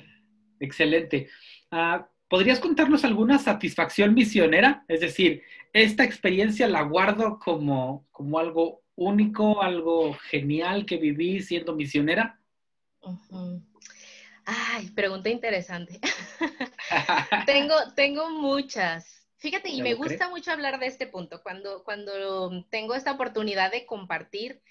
Excelente. 0.60 1.28
Ah, 1.70 2.08
¿Podrías 2.28 2.58
contarnos 2.58 3.04
alguna 3.04 3.38
satisfacción 3.38 4.14
misionera? 4.14 4.84
Es 4.88 5.00
decir, 5.00 5.42
esta 5.72 6.04
experiencia 6.04 6.66
la 6.68 6.82
guardo 6.82 7.38
como, 7.38 8.06
como 8.10 8.38
algo 8.38 8.82
único, 8.96 9.62
algo 9.62 10.14
genial 10.14 10.86
que 10.86 10.96
viví 10.96 11.40
siendo 11.40 11.74
misionera. 11.76 12.40
Ay, 14.44 14.90
pregunta 14.90 15.28
interesante. 15.28 16.00
tengo, 17.46 17.74
tengo 17.94 18.30
muchas. 18.30 19.26
Fíjate, 19.38 19.68
y 19.68 19.82
me 19.82 19.94
gusta 19.94 20.28
mucho 20.30 20.50
hablar 20.50 20.80
de 20.80 20.86
este 20.86 21.06
punto, 21.06 21.42
cuando, 21.42 21.84
cuando 21.84 22.64
tengo 22.70 22.94
esta 22.94 23.12
oportunidad 23.12 23.70
de 23.70 23.86
compartir, 23.86 24.62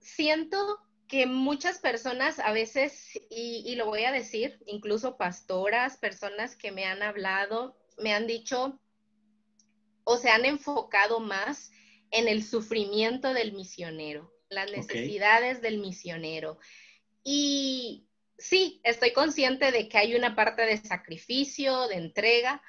siento 0.00 0.80
que 1.06 1.26
muchas 1.26 1.78
personas 1.78 2.38
a 2.38 2.52
veces, 2.52 3.16
y, 3.30 3.62
y, 3.64 3.76
lo 3.76 3.86
voy 3.86 4.04
a 4.04 4.12
decir, 4.12 4.58
incluso 4.66 5.16
pastoras, 5.16 5.96
personas 5.96 6.56
que 6.56 6.72
me 6.72 6.84
han 6.84 7.02
hablado, 7.02 7.78
me 7.98 8.12
han 8.12 8.26
dicho 8.26 8.80
o 10.04 10.16
se 10.16 10.30
han 10.30 10.44
enfocado 10.44 11.20
más 11.20 11.70
en 12.10 12.28
el 12.28 12.42
sufrimiento 12.42 13.32
del 13.32 13.52
misionero, 13.52 14.32
las 14.48 14.70
necesidades 14.72 15.62
del 15.62 15.78
misionero. 15.78 16.58
Y 17.24 18.08
sí, 18.38 18.80
estoy 18.84 19.12
consciente 19.12 19.72
de 19.72 19.88
que 19.88 19.98
hay 19.98 20.14
una 20.14 20.34
parte 20.34 20.62
de 20.62 20.76
sacrificio, 20.76 21.88
de 21.88 21.96
entrega, 21.96 22.62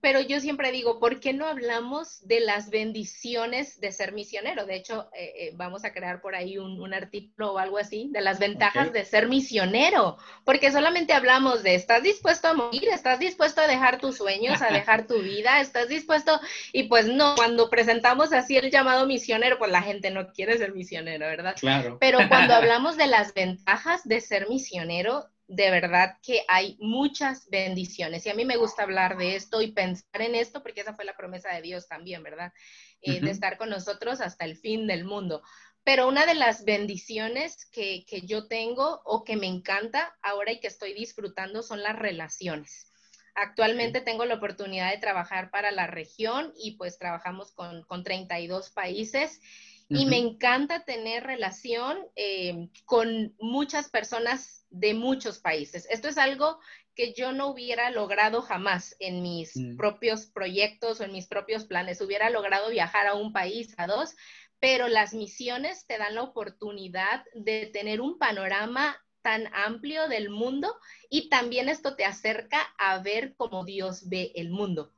pero 0.00 0.20
yo 0.20 0.40
siempre 0.40 0.72
digo, 0.72 0.98
¿por 1.00 1.20
qué 1.20 1.32
no 1.32 1.46
hablamos 1.46 2.26
de 2.26 2.40
las 2.40 2.70
bendiciones 2.70 3.80
de 3.80 3.92
ser 3.92 4.12
misionero? 4.12 4.66
De 4.66 4.76
hecho, 4.76 5.08
eh, 5.14 5.32
eh, 5.38 5.52
vamos 5.54 5.84
a 5.84 5.92
crear 5.92 6.20
por 6.20 6.34
ahí 6.34 6.58
un, 6.58 6.94
artículo 6.94 7.52
o 7.52 7.58
algo 7.58 7.78
así, 7.78 8.08
de 8.12 8.20
las 8.20 8.38
ventajas 8.38 8.92
de 8.92 9.04
ser 9.04 9.28
misionero, 9.28 10.16
porque 10.44 10.70
solamente 10.70 11.12
hablamos 11.12 11.62
de, 11.62 11.74
¿estás 11.74 12.02
dispuesto 12.02 12.48
a 12.48 12.54
morir? 12.54 12.88
¿Estás 12.88 13.18
dispuesto 13.18 13.60
a 13.60 13.66
dejar 13.66 13.98
tus 13.98 14.16
sueños, 14.16 14.62
a 14.62 14.68
dejar 14.72 15.06
tu 15.06 15.20
vida? 15.20 15.60
¿Estás 15.60 15.88
dispuesto? 15.88 16.40
Y 16.72 16.84
pues 16.84 17.06
no, 17.06 17.34
cuando 17.34 17.68
presentamos 17.68 18.32
así 18.32 18.56
el 18.56 18.70
llamado 18.70 19.06
misionero, 19.06 19.58
pues 19.58 19.70
la 19.70 19.82
gente 19.82 20.10
no 20.10 20.32
quiere 20.32 20.56
ser 20.58 20.72
misionero, 20.72 21.26
¿verdad? 21.26 21.56
Claro. 21.58 21.98
Pero 22.00 22.18
cuando 22.28 22.54
hablamos 22.54 22.96
de 22.96 23.08
las 23.08 23.34
ventajas 23.34 24.06
de 24.06 24.20
ser 24.20 24.48
misionero, 24.48 25.28
de 25.48 25.70
verdad 25.70 26.18
que 26.22 26.42
hay 26.48 26.76
muchas 26.80 27.48
bendiciones. 27.48 28.26
Y 28.26 28.30
a 28.30 28.34
mí 28.34 28.44
me 28.44 28.56
gusta 28.56 28.82
hablar 28.82 29.16
de 29.16 29.36
esto 29.36 29.62
y 29.62 29.72
pensar 29.72 30.22
en 30.22 30.34
esto, 30.34 30.62
porque 30.62 30.80
esa 30.80 30.94
fue 30.94 31.04
la 31.04 31.16
promesa 31.16 31.52
de 31.52 31.62
Dios 31.62 31.88
también, 31.88 32.22
¿verdad? 32.22 32.52
Eh, 33.00 33.20
de 33.20 33.30
estar 33.30 33.56
con 33.56 33.70
nosotros 33.70 34.20
hasta 34.20 34.44
el 34.44 34.56
fin 34.56 34.86
del 34.86 35.04
mundo. 35.04 35.42
Pero 35.84 36.08
una 36.08 36.26
de 36.26 36.34
las 36.34 36.64
bendiciones 36.64 37.66
que, 37.70 38.04
yo 38.24 38.48
tengo 38.48 39.02
o 39.04 39.22
que 39.22 39.36
me 39.36 39.46
encanta 39.46 40.16
ahora 40.20 40.50
y 40.50 40.58
que 40.58 40.66
estoy 40.66 40.94
disfrutando 40.94 41.62
son 41.62 41.82
las 41.82 41.96
relaciones. 41.96 42.90
Actualmente 43.36 44.00
tengo 44.00 44.24
la 44.24 44.34
oportunidad 44.34 44.90
de 44.90 44.98
trabajar 44.98 45.50
para 45.50 45.70
la 45.70 45.86
región 45.86 46.52
y 46.56 46.72
pues 46.76 46.98
trabajamos 46.98 47.52
con, 47.52 47.84
con 47.84 48.02
32 48.02 48.70
países 48.70 49.40
y 49.88 50.06
me 50.06 50.18
encanta 50.18 50.84
tener 50.84 51.24
relación 51.24 51.98
eh, 52.16 52.68
con 52.84 53.34
muchas 53.38 53.88
personas 53.88 54.66
de 54.70 54.94
muchos 54.94 55.38
países. 55.38 55.86
Esto 55.90 56.08
es 56.08 56.18
algo 56.18 56.58
que 56.94 57.12
yo 57.12 57.32
no 57.32 57.48
hubiera 57.48 57.90
logrado 57.90 58.42
jamás 58.42 58.96
en 58.98 59.22
mis 59.22 59.56
mm. 59.56 59.76
propios 59.76 60.26
proyectos 60.26 61.00
o 61.00 61.04
en 61.04 61.12
mis 61.12 61.28
propios 61.28 61.64
planes. 61.64 62.00
Hubiera 62.00 62.30
logrado 62.30 62.70
viajar 62.70 63.06
a 63.06 63.14
un 63.14 63.32
país, 63.32 63.74
a 63.76 63.86
dos, 63.86 64.16
pero 64.58 64.88
las 64.88 65.14
misiones 65.14 65.86
te 65.86 65.98
dan 65.98 66.14
la 66.14 66.22
oportunidad 66.22 67.24
de 67.34 67.66
tener 67.66 68.00
un 68.00 68.18
panorama 68.18 68.96
tan 69.22 69.48
amplio 69.54 70.08
del 70.08 70.30
mundo 70.30 70.74
y 71.10 71.28
también 71.28 71.68
esto 71.68 71.96
te 71.96 72.04
acerca 72.04 72.60
a 72.78 72.98
ver 73.00 73.34
cómo 73.36 73.64
Dios 73.64 74.08
ve 74.08 74.32
el 74.34 74.50
mundo. 74.50 74.92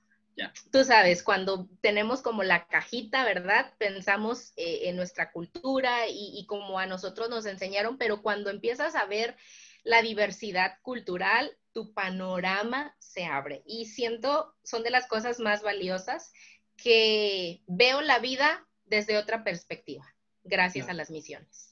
Tú 0.70 0.84
sabes, 0.84 1.22
cuando 1.22 1.68
tenemos 1.80 2.22
como 2.22 2.42
la 2.42 2.66
cajita, 2.66 3.24
¿verdad? 3.24 3.74
Pensamos 3.78 4.52
eh, 4.56 4.80
en 4.84 4.96
nuestra 4.96 5.32
cultura 5.32 6.08
y, 6.08 6.44
como 6.46 6.78
a 6.78 6.86
nosotros 6.86 7.28
nos 7.28 7.46
enseñaron, 7.46 7.98
pero 7.98 8.22
cuando 8.22 8.50
empiezas 8.50 8.94
a 8.94 9.06
ver 9.06 9.36
la 9.84 10.02
diversidad 10.02 10.74
cultural, 10.82 11.56
tu 11.72 11.92
panorama 11.92 12.94
se 12.98 13.24
abre. 13.24 13.62
Y 13.66 13.86
siento, 13.86 14.54
son 14.62 14.82
de 14.82 14.90
las 14.90 15.06
cosas 15.06 15.40
más 15.40 15.62
valiosas 15.62 16.32
que 16.76 17.62
veo 17.66 18.00
la 18.00 18.18
vida 18.18 18.66
desde 18.84 19.18
otra 19.18 19.44
perspectiva, 19.44 20.04
gracias 20.44 20.88
a 20.88 20.94
las 20.94 21.10
misiones. 21.10 21.68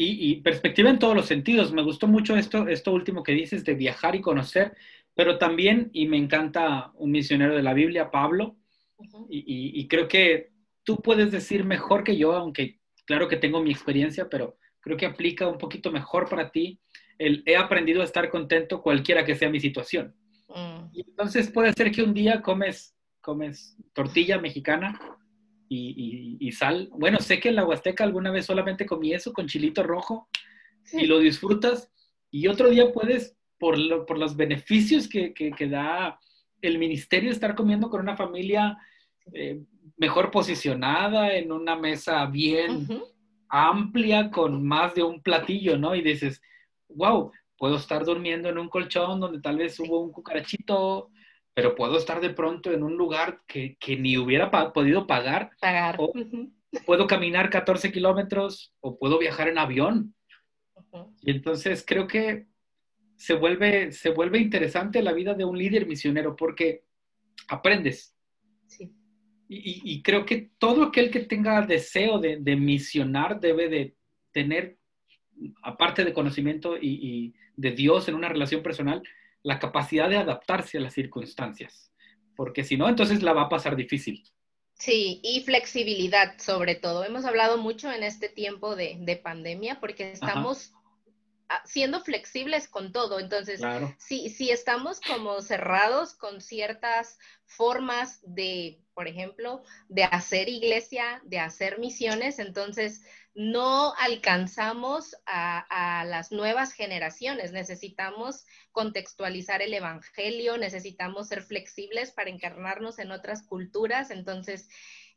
Y, 0.00 0.36
perspectiva 0.42 0.90
en 0.90 1.00
todos 1.00 1.16
los 1.16 1.26
sentidos. 1.26 1.72
Me 1.72 1.82
gustó 1.82 2.06
mucho 2.06 2.36
esto, 2.36 2.68
esto 2.68 2.92
último 2.92 3.24
que 3.24 3.32
dices 3.32 3.64
de 3.64 3.74
viajar 3.74 4.14
y 4.14 4.20
conocer, 4.20 4.76
pero 5.18 5.36
también, 5.36 5.90
y 5.92 6.06
me 6.06 6.16
encanta 6.16 6.92
un 6.94 7.10
misionero 7.10 7.56
de 7.56 7.62
la 7.64 7.74
Biblia, 7.74 8.08
Pablo, 8.12 8.54
y, 9.28 9.80
y, 9.80 9.88
creo 9.88 10.06
que 10.06 10.52
tú 10.84 11.02
puedes 11.02 11.32
decir 11.32 11.64
mejor 11.64 12.04
que 12.04 12.16
yo, 12.16 12.34
aunque 12.34 12.78
claro 13.04 13.26
que 13.26 13.36
tengo 13.36 13.60
mi 13.60 13.72
experiencia, 13.72 14.28
pero 14.28 14.58
creo 14.78 14.96
que 14.96 15.06
aplica 15.06 15.48
un 15.48 15.58
poquito 15.58 15.90
mejor 15.90 16.28
para 16.28 16.52
ti 16.52 16.80
el 17.18 17.42
he 17.46 17.56
aprendido 17.56 18.00
a 18.00 18.04
estar 18.04 18.30
contento 18.30 18.80
cualquiera 18.80 19.24
que 19.24 19.34
sea 19.34 19.50
mi 19.50 19.58
situación. 19.58 20.14
Mm. 20.50 20.90
Y 20.92 21.00
entonces 21.08 21.50
puede 21.50 21.72
ser 21.72 21.90
que 21.90 22.04
un 22.04 22.14
día 22.14 22.40
comes, 22.40 22.94
comes 23.20 23.76
tortilla 23.94 24.38
mexicana 24.38 25.00
y, 25.68 26.52
sal. 26.52 26.90
Bueno, 26.92 27.18
sé 27.18 27.40
que 27.40 27.48
en 27.48 27.56
la 27.56 27.66
Huasteca 27.66 28.04
alguna 28.04 28.30
vez 28.30 28.46
solamente 28.46 28.86
comí 28.86 29.14
eso 29.14 29.32
con 29.32 29.48
chilito 29.48 29.82
rojo 29.82 30.28
y 30.92 31.06
lo 31.06 31.18
disfrutas. 31.18 31.90
Y 32.30 32.46
otro 32.46 32.70
día 32.70 32.92
puedes, 32.92 33.36
por, 33.58 34.06
por 34.06 34.18
los 34.18 34.36
beneficios 34.36 35.08
que, 35.08 35.52
da 35.70 36.18
el 36.60 36.78
ministerio, 36.78 37.30
estar 37.30 37.54
comiendo 37.54 37.88
con 37.88 38.00
una 38.00 38.16
familia 38.16 38.76
eh, 39.32 39.62
mejor 39.96 40.30
posicionada, 40.30 41.34
en 41.34 41.52
una 41.52 41.76
mesa 41.76 42.26
bien 42.26 42.86
amplia, 43.48 44.30
con 44.30 44.66
más 44.66 44.94
de 44.94 45.02
un 45.02 45.22
platillo, 45.22 45.78
¿no? 45.78 45.94
Y 45.94 46.02
dices, 46.02 46.42
wow, 46.88 47.32
puedo 47.56 47.76
estar 47.76 48.04
durmiendo 48.04 48.48
en 48.48 48.58
un 48.58 48.68
colchón 48.68 49.20
donde 49.20 49.40
tal 49.40 49.56
vez 49.56 49.78
hubo 49.80 50.00
un 50.00 50.12
cucarachito, 50.12 51.10
pero 51.54 51.74
puedo 51.74 51.98
estar 51.98 52.20
de 52.20 52.30
pronto 52.30 52.72
en 52.72 52.82
un 52.82 52.96
lugar 52.96 53.40
que, 53.46 53.76
ni 53.98 54.16
hubiera 54.16 54.50
podido 54.72 55.06
pagar. 55.06 55.50
Pagar. 55.60 55.96
O 55.98 56.12
puedo 56.86 57.06
caminar 57.06 57.50
14 57.50 57.90
kilómetros 57.90 58.72
o 58.80 58.98
puedo 58.98 59.18
viajar 59.18 59.48
en 59.48 59.58
avión. 59.58 60.14
Y 61.22 61.32
entonces 61.32 61.84
creo 61.86 62.06
que 62.06 62.46
se 63.18 63.34
vuelve, 63.34 63.92
se 63.92 64.10
vuelve 64.10 64.38
interesante 64.38 65.02
la 65.02 65.12
vida 65.12 65.34
de 65.34 65.44
un 65.44 65.58
líder 65.58 65.86
misionero 65.86 66.34
porque 66.34 66.84
aprendes. 67.48 68.16
Sí. 68.66 68.90
Y, 69.50 70.02
creo 70.02 70.26
que 70.26 70.50
todo 70.58 70.84
aquel 70.84 71.10
que 71.10 71.20
tenga 71.20 71.62
deseo 71.62 72.18
de, 72.18 72.36
de 72.38 72.56
misionar 72.56 73.40
debe 73.40 73.68
de 73.70 73.96
tener 74.30 74.78
aparte 75.62 76.04
de 76.04 76.12
conocimiento 76.12 76.76
y, 76.80 77.34
de 77.56 77.72
Dios 77.72 78.08
en 78.08 78.14
una 78.14 78.28
relación 78.28 78.62
personal, 78.62 79.02
la 79.42 79.58
capacidad 79.58 80.08
de 80.08 80.16
adaptarse 80.16 80.78
a 80.78 80.80
las 80.80 80.94
circunstancias, 80.94 81.92
porque 82.36 82.62
si 82.62 82.76
no, 82.76 82.88
entonces 82.88 83.22
la 83.22 83.32
va 83.32 83.42
a 83.42 83.48
pasar 83.48 83.74
difícil. 83.74 84.22
Sí, 84.74 85.20
y 85.24 85.40
flexibilidad 85.40 86.38
sobre 86.38 86.76
todo. 86.76 87.04
Hemos 87.04 87.24
hablado 87.24 87.58
mucho 87.58 87.90
en 87.90 88.04
este 88.04 88.28
tiempo 88.28 88.76
de, 88.76 89.20
pandemia 89.22 89.80
porque 89.80 90.12
estamos 90.12 90.72
siendo 91.64 92.00
flexibles 92.00 92.68
con 92.68 92.92
todo. 92.92 93.20
Entonces, 93.20 93.60
si, 93.98 94.30
si 94.30 94.50
estamos 94.50 95.00
como 95.00 95.40
cerrados 95.40 96.14
con 96.14 96.40
ciertas 96.40 97.18
formas 97.44 98.20
de, 98.22 98.82
por 98.94 99.08
ejemplo, 99.08 99.62
de 99.88 100.04
hacer 100.04 100.48
iglesia, 100.48 101.20
de 101.24 101.38
hacer 101.38 101.78
misiones, 101.78 102.38
entonces 102.38 103.02
no 103.34 103.94
alcanzamos 103.94 105.16
a, 105.24 106.04
las 106.06 106.32
nuevas 106.32 106.72
generaciones. 106.72 107.52
Necesitamos 107.52 108.44
contextualizar 108.72 109.62
el 109.62 109.72
Evangelio, 109.74 110.58
necesitamos 110.58 111.28
ser 111.28 111.42
flexibles 111.42 112.10
para 112.10 112.30
encarnarnos 112.30 112.98
en 112.98 113.12
otras 113.12 113.42
culturas. 113.42 114.10
Entonces, 114.10 114.68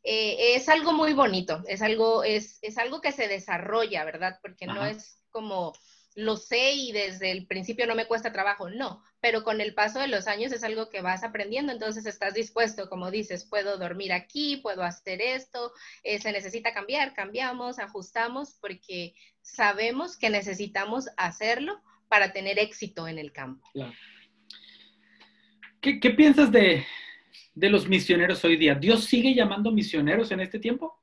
eh, 0.03 0.55
es 0.55 0.69
algo 0.69 0.93
muy 0.93 1.13
bonito, 1.13 1.63
es 1.67 1.82
algo, 1.82 2.23
es, 2.23 2.59
es 2.61 2.77
algo 2.77 3.01
que 3.01 3.11
se 3.11 3.27
desarrolla, 3.27 4.05
¿verdad? 4.05 4.39
Porque 4.41 4.67
no 4.67 4.86
es 4.86 5.19
como 5.32 5.73
lo 6.16 6.36
sé 6.38 6.74
y 6.74 6.91
desde 6.91 7.32
el 7.32 7.45
principio 7.47 7.88
no 7.88 7.95
me 7.95 8.05
cuesta 8.05 8.32
trabajo, 8.32 8.70
no, 8.70 9.03
pero 9.22 9.43
con 9.43 9.62
el 9.62 9.74
paso 9.74 9.99
de 9.99 10.07
los 10.07 10.28
años 10.28 10.51
es 10.51 10.64
algo 10.64 10.89
que 10.89 11.01
vas 11.01 11.24
aprendiendo, 11.24 11.72
entonces 11.72 12.05
estás 12.05 12.34
dispuesto, 12.34 12.89
como 12.89 13.12
dices, 13.12 13.45
puedo 13.45 13.78
dormir 13.78 14.12
aquí, 14.12 14.57
puedo 14.57 14.84
hacer 14.84 15.22
esto, 15.22 15.72
eh, 16.03 16.20
se 16.20 16.32
necesita 16.32 16.74
cambiar, 16.74 17.14
cambiamos, 17.14 17.80
ajustamos, 17.80 18.57
porque 18.59 19.14
sabemos 19.41 20.18
que 20.18 20.30
necesitamos 20.30 21.07
hacerlo 21.18 21.82
para 22.09 22.34
tener 22.34 22.59
éxito 22.59 23.07
en 23.07 23.18
el 23.18 23.32
campo. 23.32 23.66
¿Qué, 25.80 26.12
piensas 26.12 26.51
de, 26.51 26.86
de 27.55 27.70
los 27.70 27.88
misioneros 27.88 28.43
hoy 28.43 28.57
día? 28.57 28.76
¿Dios 28.76 29.05
sigue 29.05 29.34
llamando 29.34 29.72
misioneros 29.72 30.32
en 30.32 30.41
este 30.41 30.59
tiempo? 30.59 31.01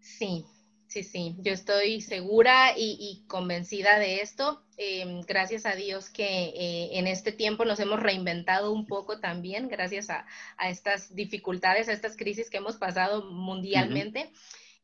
Sí, 0.00 0.44
Sí, 0.88 1.02
sí, 1.02 1.34
yo 1.40 1.52
estoy 1.52 2.00
segura 2.00 2.74
y, 2.76 3.24
convencida 3.26 3.98
de 3.98 4.20
esto. 4.20 4.62
Em, 4.76 5.20
gracias 5.22 5.66
a 5.66 5.74
Dios 5.74 6.10
que 6.10 6.24
eh, 6.24 6.98
en 6.98 7.06
este 7.06 7.32
tiempo 7.32 7.64
nos 7.64 7.80
hemos 7.80 8.00
reinventado 8.00 8.72
un 8.72 8.86
poco 8.86 9.18
también, 9.18 9.68
gracias 9.68 10.10
a, 10.10 10.26
estas 10.68 11.14
dificultades, 11.14 11.88
a 11.88 11.92
estas 11.92 12.16
crisis 12.16 12.50
que 12.50 12.58
hemos 12.58 12.76
pasado 12.76 13.24
mundialmente. 13.30 14.32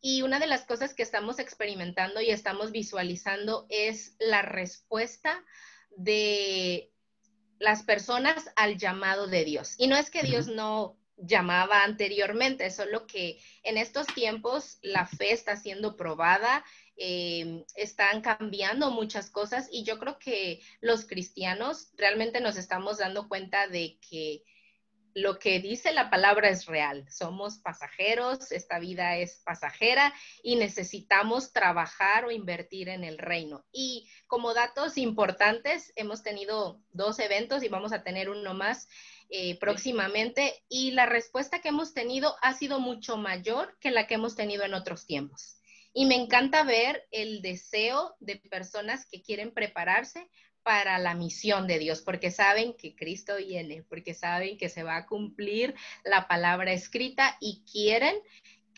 Y 0.00 0.22
una 0.22 0.40
de 0.40 0.48
las 0.48 0.64
cosas 0.64 0.92
que 0.92 1.04
estamos 1.04 1.38
experimentando 1.38 2.20
y 2.20 2.30
estamos 2.30 2.72
visualizando 2.72 3.66
es 3.68 4.16
la 4.18 4.42
respuesta 4.42 5.44
de 5.96 6.90
las 7.60 7.84
personas 7.84 8.50
al 8.56 8.76
llamado 8.76 9.28
de 9.28 9.44
Dios. 9.44 9.74
Y 9.78 9.86
no 9.86 9.96
es 9.96 10.10
que 10.10 10.24
Dios 10.24 10.48
no 10.48 10.98
llamaba 11.22 11.84
anteriormente, 11.84 12.70
solo 12.70 13.06
que 13.06 13.40
en 13.62 13.78
estos 13.78 14.06
tiempos 14.08 14.78
la 14.82 15.06
fe 15.06 15.32
está 15.32 15.56
siendo 15.56 15.96
probada, 15.96 16.64
eh, 16.96 17.64
están 17.74 18.20
cambiando 18.20 18.90
muchas 18.90 19.30
cosas 19.30 19.68
y 19.70 19.84
yo 19.84 19.98
creo 19.98 20.18
que 20.18 20.60
los 20.80 21.06
cristianos 21.06 21.90
realmente 21.96 22.40
nos 22.40 22.56
estamos 22.56 22.98
dando 22.98 23.28
cuenta 23.28 23.66
de 23.68 23.98
que 24.08 24.44
lo 25.14 25.38
que 25.38 25.60
dice 25.60 25.92
la 25.92 26.10
palabra 26.10 26.48
es 26.48 26.66
real. 26.66 27.06
Somos 27.10 27.58
pasajeros, 27.58 28.52
esta 28.52 28.78
vida 28.78 29.16
es 29.16 29.42
pasajera 29.44 30.12
y 30.42 30.56
necesitamos 30.56 31.52
trabajar 31.52 32.24
o 32.24 32.30
invertir 32.30 32.88
en 32.88 33.04
el 33.04 33.18
reino. 33.18 33.64
Y 33.72 34.08
como 34.26 34.54
datos 34.54 34.98
importantes, 34.98 35.92
hemos 35.96 36.22
tenido 36.22 36.80
dos 36.92 37.18
eventos 37.18 37.62
y 37.62 37.68
vamos 37.68 37.92
a 37.92 38.02
tener 38.02 38.30
uno 38.30 38.54
más 38.54 38.88
eh, 39.30 39.58
próximamente 39.58 40.62
y 40.68 40.90
la 40.90 41.06
respuesta 41.06 41.60
que 41.60 41.68
hemos 41.68 41.94
tenido 41.94 42.36
ha 42.42 42.52
sido 42.54 42.80
mucho 42.80 43.16
mayor 43.16 43.78
que 43.80 43.90
la 43.90 44.06
que 44.06 44.14
hemos 44.14 44.36
tenido 44.36 44.64
en 44.64 44.74
otros 44.74 45.06
tiempos. 45.06 45.58
Y 45.94 46.06
me 46.06 46.16
encanta 46.16 46.64
ver 46.64 47.06
el 47.10 47.42
deseo 47.42 48.16
de 48.20 48.36
personas 48.36 49.06
que 49.06 49.22
quieren 49.22 49.52
prepararse 49.52 50.28
para 50.62 50.98
la 50.98 51.14
misión 51.14 51.66
de 51.66 51.78
Dios, 51.78 52.02
porque 52.02 52.30
saben 52.30 52.74
que 52.74 52.94
Cristo 52.94 53.36
viene, 53.36 53.84
porque 53.88 54.14
saben 54.14 54.56
que 54.58 54.68
se 54.68 54.82
va 54.82 54.96
a 54.96 55.06
cumplir 55.06 55.74
la 56.04 56.28
palabra 56.28 56.72
escrita 56.72 57.36
y 57.40 57.62
quieren 57.70 58.16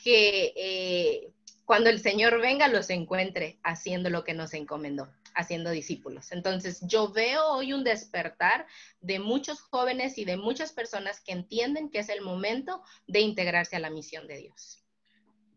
que 0.02 0.52
eh, 0.56 1.30
cuando 1.64 1.90
el 1.90 2.00
Señor 2.00 2.40
venga 2.40 2.68
los 2.68 2.90
encuentre 2.90 3.58
haciendo 3.62 4.10
lo 4.10 4.24
que 4.24 4.34
nos 4.34 4.54
encomendó 4.54 5.08
haciendo 5.34 5.70
discípulos. 5.70 6.32
Entonces, 6.32 6.80
yo 6.86 7.12
veo 7.12 7.44
hoy 7.48 7.72
un 7.72 7.84
despertar 7.84 8.66
de 9.00 9.18
muchos 9.18 9.60
jóvenes 9.60 10.16
y 10.18 10.24
de 10.24 10.36
muchas 10.36 10.72
personas 10.72 11.20
que 11.20 11.32
entienden 11.32 11.90
que 11.90 11.98
es 11.98 12.08
el 12.08 12.22
momento 12.22 12.82
de 13.06 13.20
integrarse 13.20 13.76
a 13.76 13.80
la 13.80 13.90
misión 13.90 14.26
de 14.26 14.38
Dios. 14.38 14.84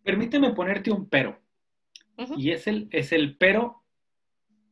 Permíteme 0.03 0.53
ponerte 0.53 0.91
un 0.91 1.07
pero. 1.07 1.39
Y 2.35 2.51
es 2.51 2.65
el, 2.65 2.87
es 2.91 3.11
el 3.11 3.37
pero 3.37 3.83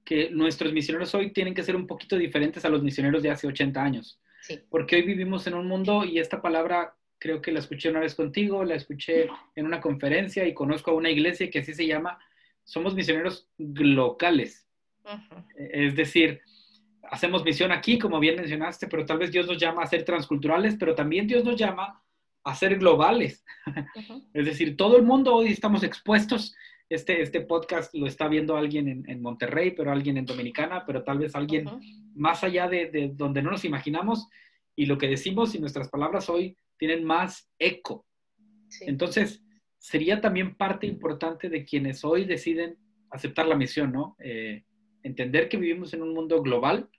que 0.06 0.30
nuestros 0.30 0.72
misioneros 0.72 1.14
hoy 1.16 1.32
tienen 1.32 1.54
que 1.54 1.64
ser 1.64 1.76
un 1.76 1.88
poquito 1.88 2.16
diferentes 2.16 2.64
a 2.64 2.70
los 2.70 2.84
misioneros 2.84 3.24
de 3.24 3.32
hace 3.32 3.48
80 3.48 3.84
años. 3.84 4.22
Sí. 4.42 4.60
Porque 4.70 4.98
hoy 4.98 5.02
vivimos 5.02 5.48
en 5.48 5.56
un 5.56 5.68
mundo, 5.68 6.06
y 6.06 6.20
esta 6.20 6.42
palabra 6.42 6.96
creo 7.18 7.42
que 7.42 7.52
la 7.52 7.60
escuché 7.60 7.90
una 7.90 8.02
vez 8.02 8.14
contigo, 8.14 8.64
la 8.64 8.76
escuché 8.76 9.28
en 9.56 9.66
una 9.66 9.82
conferencia 9.82 10.46
y 10.48 10.54
conozco 10.54 10.92
a 10.92 10.94
una 10.94 11.10
iglesia 11.10 11.50
que 11.50 11.60
así 11.60 11.74
se 11.74 11.88
llama, 11.88 12.20
somos 12.64 12.94
misioneros 12.94 13.50
locales. 13.58 14.68
Es 15.56 15.96
decir, 15.96 16.42
hacemos 17.10 17.44
misión 17.44 17.72
aquí, 17.72 17.98
como 17.98 18.20
bien 18.20 18.36
mencionaste, 18.36 18.88
pero 18.88 19.06
tal 19.06 19.20
vez 19.20 19.32
Dios 19.32 19.48
nos 19.48 19.58
llama 19.58 19.84
a 19.84 19.88
ser 19.88 20.04
transculturales, 20.04 20.76
pero 20.80 20.96
también 20.96 21.28
Dios 21.28 21.44
nos 21.44 21.56
llama 21.56 22.02
a 22.44 22.56
ser 22.56 22.78
globales. 22.78 23.44
Es 24.34 24.46
decir, 24.46 24.78
todo 24.78 24.98
el 24.98 25.04
mundo 25.04 25.34
hoy 25.34 25.48
estamos 25.48 25.84
expuestos. 25.84 26.56
Este, 26.96 27.22
este 27.22 27.42
podcast 27.42 27.94
lo 27.94 28.08
está 28.08 28.30
viendo 28.30 28.56
alguien 28.56 29.04
en, 29.06 29.22
Monterrey, 29.22 29.72
pero 29.72 29.92
alguien 29.92 30.16
en 30.16 30.26
Dominicana, 30.26 30.86
pero 30.86 31.04
tal 31.04 31.20
vez 31.20 31.36
alguien 31.36 31.66
más 32.16 32.42
allá 32.46 32.70
de, 32.70 33.12
donde 33.14 33.42
no 33.42 33.52
nos 33.52 33.66
imaginamos. 33.66 34.30
Y 34.78 34.86
lo 34.86 34.98
que 34.98 35.10
decimos 35.10 35.54
y 35.54 35.60
nuestras 35.60 35.90
palabras 35.90 36.30
hoy 36.30 36.58
tienen 36.78 37.04
más 37.04 37.52
eco. 37.60 38.06
Entonces, 38.80 39.44
sería 39.78 40.22
también 40.22 40.56
parte 40.56 40.88
importante 40.88 41.50
de 41.50 41.66
quienes 41.66 42.06
hoy 42.06 42.24
deciden 42.24 42.78
aceptar 43.10 43.46
la 43.46 43.58
misión, 43.58 43.92
¿no? 43.92 44.16
Eh, 44.20 44.64
entender 45.04 45.50
que 45.50 45.58
vivimos 45.58 45.94
en 45.94 46.02
un 46.02 46.14
mundo 46.14 46.42
global 46.42 46.90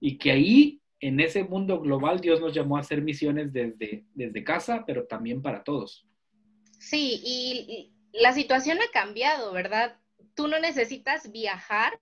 y 0.00 0.18
que 0.18 0.32
ahí, 0.32 0.82
en 0.98 1.20
ese 1.20 1.44
mundo 1.44 1.80
global, 1.80 2.20
Dios 2.20 2.40
nos 2.40 2.52
llamó 2.52 2.78
a 2.78 2.80
hacer 2.80 3.00
misiones 3.00 3.52
desde, 3.52 4.06
desde 4.12 4.42
casa, 4.42 4.82
pero 4.84 5.06
también 5.06 5.40
para 5.40 5.62
todos. 5.62 6.04
Sí, 6.80 7.20
y 7.24 7.95
la 8.20 8.32
situación 8.32 8.78
ha 8.82 8.90
cambiado, 8.92 9.52
¿verdad? 9.52 9.96
tú 10.36 10.46
no 10.46 10.60
necesitas 10.60 11.32
viajar 11.32 11.98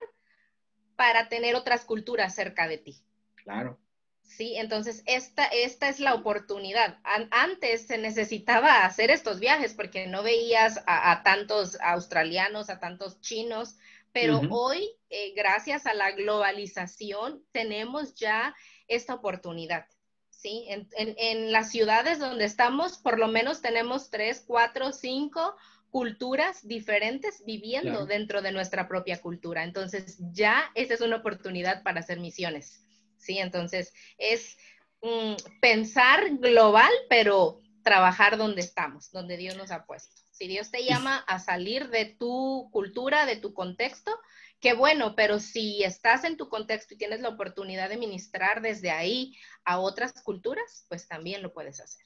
para 0.95 1.29
tener 1.29 1.55
otras 1.55 1.85
culturas 1.85 2.35
cerca 2.35 2.67
de 2.67 2.77
ti. 2.77 3.01
Claro. 3.35 3.79
Sí, 4.21 4.55
entonces 4.57 5.03
esta, 5.05 5.45
esta 5.45 5.87
es 5.87 5.99
la 5.99 6.13
oportunidad. 6.13 6.99
antes 7.31 7.87
se 7.87 7.97
necesitaba 7.97 8.83
hacer 8.83 9.09
estos 9.11 9.39
viajes 9.39 9.73
porque 9.73 10.07
no 10.07 10.23
veías 10.23 10.83
a, 10.87 11.21
tantos 11.23 11.79
australianos, 11.79 12.69
a 12.69 12.79
tantos 12.79 13.21
chinos, 13.21 13.77
pero 14.11 14.41
hoy, 14.49 14.89
eh, 15.09 15.33
gracias 15.35 15.85
a 15.85 15.93
la 15.93 16.11
globalización, 16.11 17.45
tenemos 17.51 18.15
ya 18.15 18.55
esta 18.87 19.13
oportunidad. 19.13 19.85
¿sí? 20.29 20.65
En, 20.69 20.87
en, 20.97 21.51
las 21.51 21.69
ciudades 21.69 22.17
donde 22.17 22.45
estamos, 22.45 22.97
por 22.97 23.19
lo 23.19 23.27
menos 23.27 23.61
tenemos 23.61 24.09
tres, 24.09 24.43
cuatro, 24.45 24.91
cinco 24.91 25.55
culturas 25.95 26.67
diferentes 26.67 27.41
viviendo 27.45 28.05
dentro 28.05 28.41
de 28.41 28.51
nuestra 28.51 28.85
propia 28.85 29.21
cultura. 29.21 29.63
Entonces, 29.63 30.17
ya 30.33 30.69
esa 30.75 30.93
es 30.93 30.99
una 30.99 31.15
oportunidad 31.15 31.83
para 31.83 32.01
hacer 32.01 32.19
misiones. 32.19 32.85
¿sí? 33.17 33.37
Entonces, 33.37 33.93
es 34.17 34.57
mm, 35.01 35.35
pensar 35.61 36.37
global, 36.39 36.91
pero 37.07 37.61
trabajar 37.81 38.35
donde 38.35 38.59
estamos, 38.59 39.09
donde 39.13 39.37
Dios 39.37 39.55
nos 39.55 39.71
ha 39.71 39.85
puesto. 39.85 40.13
Si 40.31 40.49
Dios 40.49 40.69
te 40.69 40.83
llama 40.83 41.19
a 41.19 41.39
salir 41.39 41.87
de 41.87 42.03
tu 42.19 42.67
cultura, 42.73 43.25
de 43.25 43.37
tu 43.37 43.53
contexto, 43.53 44.11
qué 44.59 44.73
bueno, 44.73 45.15
pero 45.15 45.39
si 45.39 45.81
estás 45.81 46.25
en 46.25 46.35
tu 46.35 46.49
contexto 46.49 46.93
y 46.93 46.97
tienes 46.97 47.21
la 47.21 47.29
oportunidad 47.29 47.87
de 47.87 47.95
ministrar 47.95 48.61
desde 48.61 48.91
ahí 48.91 49.37
a 49.63 49.79
otras 49.79 50.11
culturas, 50.23 50.85
pues 50.89 51.07
también 51.07 51.41
lo 51.41 51.53
puedes 51.53 51.79
hacer. 51.79 52.05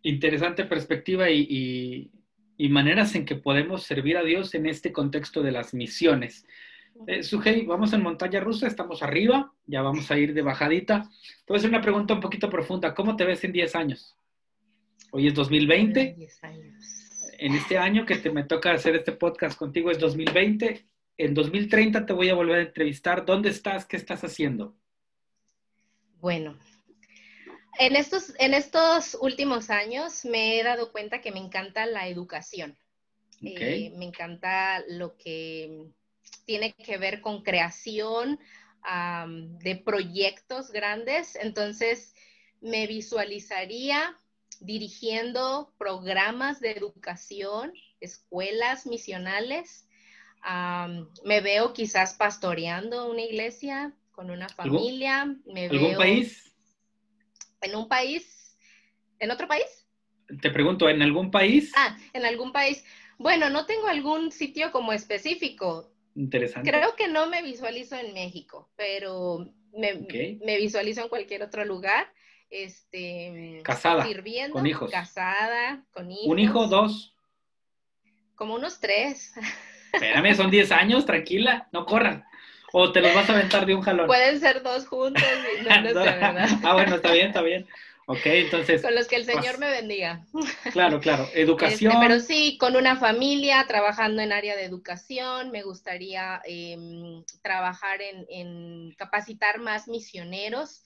Interesante 0.00 0.64
perspectiva 0.64 1.28
y, 1.28 1.46
y 1.50 2.16
maneras 2.68 3.14
en 3.14 3.24
que 3.24 3.36
podemos 3.36 3.82
servir 3.82 4.16
a 4.16 4.22
Dios 4.22 4.54
en 4.54 4.66
este 4.66 4.92
contexto 4.92 5.42
de 5.42 5.52
las 5.52 5.74
misiones. 5.74 6.46
Eh, 7.06 7.22
Sujei, 7.22 7.66
vamos 7.66 7.92
en 7.92 8.02
montaña 8.02 8.40
rusa, 8.40 8.66
estamos 8.66 9.02
arriba, 9.02 9.52
ya 9.66 9.82
vamos 9.82 10.10
a 10.10 10.18
ir 10.18 10.32
de 10.32 10.42
bajadita. 10.42 11.02
Te 11.02 11.44
voy 11.48 11.56
a 11.56 11.58
hacer 11.58 11.70
una 11.70 11.82
pregunta 11.82 12.14
un 12.14 12.20
poquito 12.20 12.48
profunda. 12.48 12.94
¿Cómo 12.94 13.16
te 13.16 13.24
ves 13.24 13.44
en 13.44 13.52
10 13.52 13.76
años? 13.76 14.16
Hoy 15.10 15.26
es 15.26 15.34
2020. 15.34 16.14
10 16.16 16.44
años. 16.44 16.74
En 17.38 17.54
este 17.54 17.76
año 17.76 18.06
que 18.06 18.16
te 18.16 18.30
me 18.30 18.44
toca 18.44 18.72
hacer 18.72 18.96
este 18.96 19.12
podcast 19.12 19.58
contigo 19.58 19.90
es 19.90 19.98
2020. 19.98 20.86
En 21.18 21.34
2030 21.34 22.06
te 22.06 22.12
voy 22.12 22.30
a 22.30 22.34
volver 22.34 22.56
a 22.56 22.62
entrevistar. 22.62 23.24
¿Dónde 23.26 23.50
estás? 23.50 23.84
¿Qué 23.84 23.96
estás 23.96 24.24
haciendo? 24.24 24.74
Bueno, 26.18 26.58
en 27.78 27.96
estos, 27.96 28.32
en 28.38 28.54
estos 28.54 29.16
últimos 29.20 29.70
años 29.70 30.24
me 30.24 30.58
he 30.58 30.62
dado 30.62 30.92
cuenta 30.92 31.20
que 31.20 31.32
me 31.32 31.40
encanta 31.40 31.86
la 31.86 32.08
educación. 32.08 32.76
Eh, 33.42 33.92
me 33.96 34.06
encanta 34.06 34.82
lo 34.88 35.16
que 35.16 35.84
tiene 36.46 36.72
que 36.72 36.96
ver 36.96 37.20
con 37.20 37.42
creación 37.42 38.38
de 39.60 39.76
proyectos 39.76 40.70
grandes. 40.70 41.36
Entonces, 41.36 42.14
me 42.60 42.86
visualizaría 42.86 44.16
dirigiendo 44.60 45.72
programas 45.76 46.60
de 46.60 46.72
educación, 46.72 47.72
escuelas 48.00 48.86
misionales. 48.86 49.88
me 51.24 51.40
veo 51.40 51.72
quizás 51.72 52.14
pastoreando 52.14 53.10
una 53.10 53.22
iglesia 53.22 53.92
con 54.12 54.30
una 54.30 54.48
familia. 54.48 55.36
Me 55.46 55.66
¿Algún 55.66 55.96
país? 55.96 56.45
En 57.60 57.76
un 57.76 57.88
país. 57.88 58.58
¿En 59.18 59.30
otro 59.30 59.48
país? 59.48 59.86
Te 60.40 60.50
pregunto, 60.50 60.88
¿en 60.88 61.02
algún 61.02 61.30
país? 61.30 61.72
Ah, 61.76 61.96
en 62.12 62.24
algún 62.24 62.52
país. 62.52 62.84
Bueno, 63.18 63.48
no 63.50 63.64
tengo 63.66 63.86
algún 63.86 64.32
sitio 64.32 64.72
como 64.72 64.92
específico. 64.92 65.90
Interesante. 66.14 66.70
Creo 66.70 66.96
que 66.96 67.08
no 67.08 67.28
me 67.28 67.42
visualizo 67.42 67.96
en 67.96 68.12
México, 68.14 68.70
pero 68.76 69.52
me, 69.72 70.56
visualizo 70.58 71.02
en 71.02 71.08
cualquier 71.08 71.42
otro 71.42 71.64
lugar. 71.64 72.10
Este, 72.50 73.60
casada. 73.64 74.04
Sirviendo. 74.06 74.54
Con 74.54 74.66
hijos. 74.66 74.90
Casada, 74.90 75.84
con 75.92 76.10
hijos. 76.10 76.26
¿Un 76.26 76.38
hijo, 76.38 76.66
dos? 76.66 77.14
Como 78.34 78.54
unos 78.54 78.80
tres. 78.80 79.32
Espérame, 79.92 80.34
son 80.34 80.50
diez 80.50 80.72
años, 80.72 81.06
tranquila, 81.06 81.68
no 81.72 81.86
corran. 81.86 82.24
O 82.78 82.92
te 82.92 83.00
los 83.00 83.14
vas 83.14 83.30
a 83.30 83.32
aventar 83.32 83.64
de 83.64 83.74
un 83.74 83.80
jalón. 83.80 84.06
Pueden 84.06 84.38
ser 84.38 84.62
dos 84.62 84.86
juntos. 84.86 85.24
ah, 85.70 86.74
bueno, 86.74 86.96
está 86.96 87.10
bien, 87.10 87.28
está 87.28 87.40
bien. 87.40 87.66
Ok, 88.06 88.20
entonces. 88.26 88.82
Con 88.82 88.94
los 88.94 89.08
que 89.08 89.16
el 89.16 89.24
Señor 89.24 89.58
me 89.58 89.70
bendiga. 89.70 90.26
Claro, 90.72 91.00
claro. 91.00 91.22
Este, 91.24 91.40
educación. 91.40 91.94
pero 91.98 92.20
sí, 92.20 92.58
con 92.58 92.76
una 92.76 92.96
familia, 92.96 93.64
trabajando 93.66 94.20
en 94.20 94.30
área 94.30 94.54
de 94.56 94.64
educación, 94.64 95.52
me 95.52 95.62
gustaría 95.62 96.42
em, 96.44 97.24
trabajar 97.40 98.00
en, 98.02 98.90
capacitar 98.98 99.58
más 99.58 99.88
misioneros. 99.88 100.82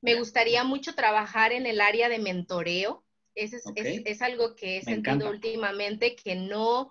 Me 0.00 0.16
gustaría 0.16 0.64
mucho 0.64 0.96
trabajar 0.96 1.52
en 1.52 1.66
el 1.66 1.80
área 1.80 2.08
de 2.08 2.18
mentoreo. 2.18 3.04
Es, 3.36 3.52
es, 3.76 4.22
algo 4.22 4.56
que 4.56 4.78
he 4.78 4.82
sentido 4.82 5.30
últimamente 5.30 6.16
que 6.16 6.34
no, 6.34 6.90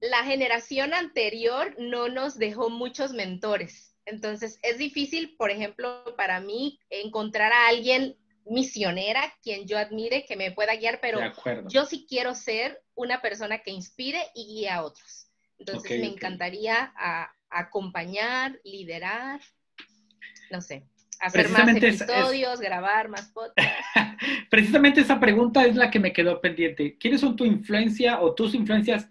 la 0.00 0.24
generación 0.24 0.94
anterior 0.94 1.74
no 1.78 2.08
nos 2.08 2.38
dejó 2.38 2.70
muchos 2.70 3.12
mentores. 3.12 3.96
Entonces, 4.06 4.58
es 4.62 4.78
difícil, 4.78 5.36
por 5.36 5.50
ejemplo, 5.50 6.02
para 6.16 6.40
mí 6.40 6.80
encontrar 6.88 7.52
a 7.52 7.68
alguien 7.68 8.16
misionera, 8.46 9.22
quien 9.42 9.66
yo 9.66 9.78
admire, 9.78 10.24
que 10.24 10.36
me 10.36 10.50
pueda 10.52 10.74
guiar, 10.76 11.00
pero 11.00 11.20
yo 11.68 11.84
sí 11.84 12.06
quiero 12.08 12.34
ser 12.34 12.82
una 12.94 13.20
persona 13.20 13.58
que 13.58 13.70
inspire 13.70 14.20
y 14.34 14.46
guíe 14.46 14.70
a 14.70 14.82
otros. 14.82 15.30
Entonces 15.58 16.00
me 16.00 16.06
encantaría 16.06 16.92
acompañar, 17.50 18.58
liderar, 18.64 19.40
no 20.50 20.62
sé, 20.62 20.84
hacer 21.20 21.48
más 21.50 21.68
episodios, 21.68 22.60
grabar 22.60 23.08
más 23.08 23.28
podcasts. 23.28 23.72
Precisamente 24.50 25.00
esa 25.00 25.20
pregunta 25.20 25.66
es 25.66 25.76
la 25.76 25.90
que 25.90 26.00
me 26.00 26.12
quedó 26.12 26.40
pendiente. 26.40 26.96
¿Quiénes 26.98 27.20
son 27.20 27.36
tu 27.36 27.44
influencia 27.44 28.20
o 28.20 28.34
tus 28.34 28.54
influencias 28.54 29.08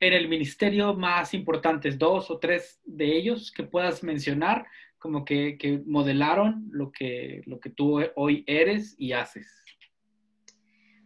en 0.00 0.12
el 0.12 0.28
ministerio 0.28 0.94
más 0.94 1.34
importantes? 1.34 1.98
Dos 1.98 2.30
o 2.30 2.38
tres 2.38 2.80
de 2.84 3.16
ellos 3.16 3.50
que 3.50 3.62
puedas 3.62 4.02
mencionar 4.02 4.66
como 4.98 5.24
que, 5.24 5.82
modelaron 5.86 6.68
lo 6.72 6.90
que, 6.90 7.42
lo 7.46 7.60
que 7.60 7.70
tú 7.70 8.00
hoy 8.16 8.44
eres 8.46 8.94
y 8.98 9.12
haces? 9.12 9.46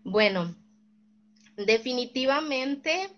Bueno, 0.03 0.57
definitivamente 1.57 3.09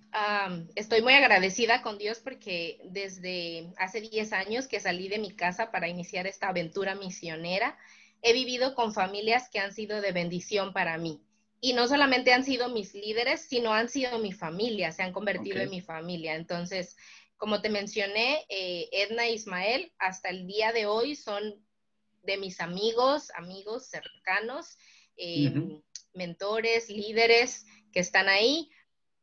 estoy 0.75 1.03
muy 1.03 1.15
agradecida 1.15 1.83
con 1.83 1.99
Dios 1.99 2.19
porque 2.19 2.81
desde 2.85 3.73
hace 3.79 4.01
10 4.01 4.33
años 4.33 4.67
que 4.67 4.81
salí 4.81 5.09
de 5.09 5.19
mi 5.19 5.31
casa 5.31 5.71
para 5.71 5.89
iniciar 5.89 6.27
esta 6.27 6.49
aventura 6.49 6.95
misionera, 6.95 7.79
he 8.21 8.33
vivido 8.33 8.75
con 8.75 8.93
familias 8.93 9.49
que 9.51 9.59
han 9.59 9.73
sido 9.73 10.01
de 10.01 10.13
bendición 10.13 10.73
para 10.73 10.99
mí. 10.99 11.23
Y 11.65 11.75
no 11.75 11.87
solamente 11.87 12.33
han 12.33 12.45
sido 12.45 12.69
mis 12.69 12.93
líderes, 12.93 13.47
sino 13.49 13.73
han 13.73 13.89
sido 13.89 14.19
mi 14.19 14.33
familia, 14.33 14.91
se 14.91 15.05
han 15.05 15.13
convertido 15.13 15.61
en 15.61 15.71
mi 15.71 15.81
familia. 15.81 16.35
Entonces, 16.35 16.97
como 17.37 17.63
te 17.63 17.71
mencioné, 17.71 18.45
eh, 18.49 18.89
Edna 18.91 19.27
e 19.27 19.35
Ismael 19.35 19.93
hasta 19.99 20.31
el 20.31 20.49
día 20.49 20.73
de 20.73 20.87
hoy 20.87 21.15
son 21.15 21.65
de 22.25 22.37
mis 22.37 22.61
amigos, 22.61 23.31
amigos 23.37 23.87
cercanos, 23.87 24.77
em, 25.17 25.81
mentores, 26.15 26.89
líderes 26.89 27.65
que 27.93 28.01
están 28.01 28.29
ahí. 28.29 28.69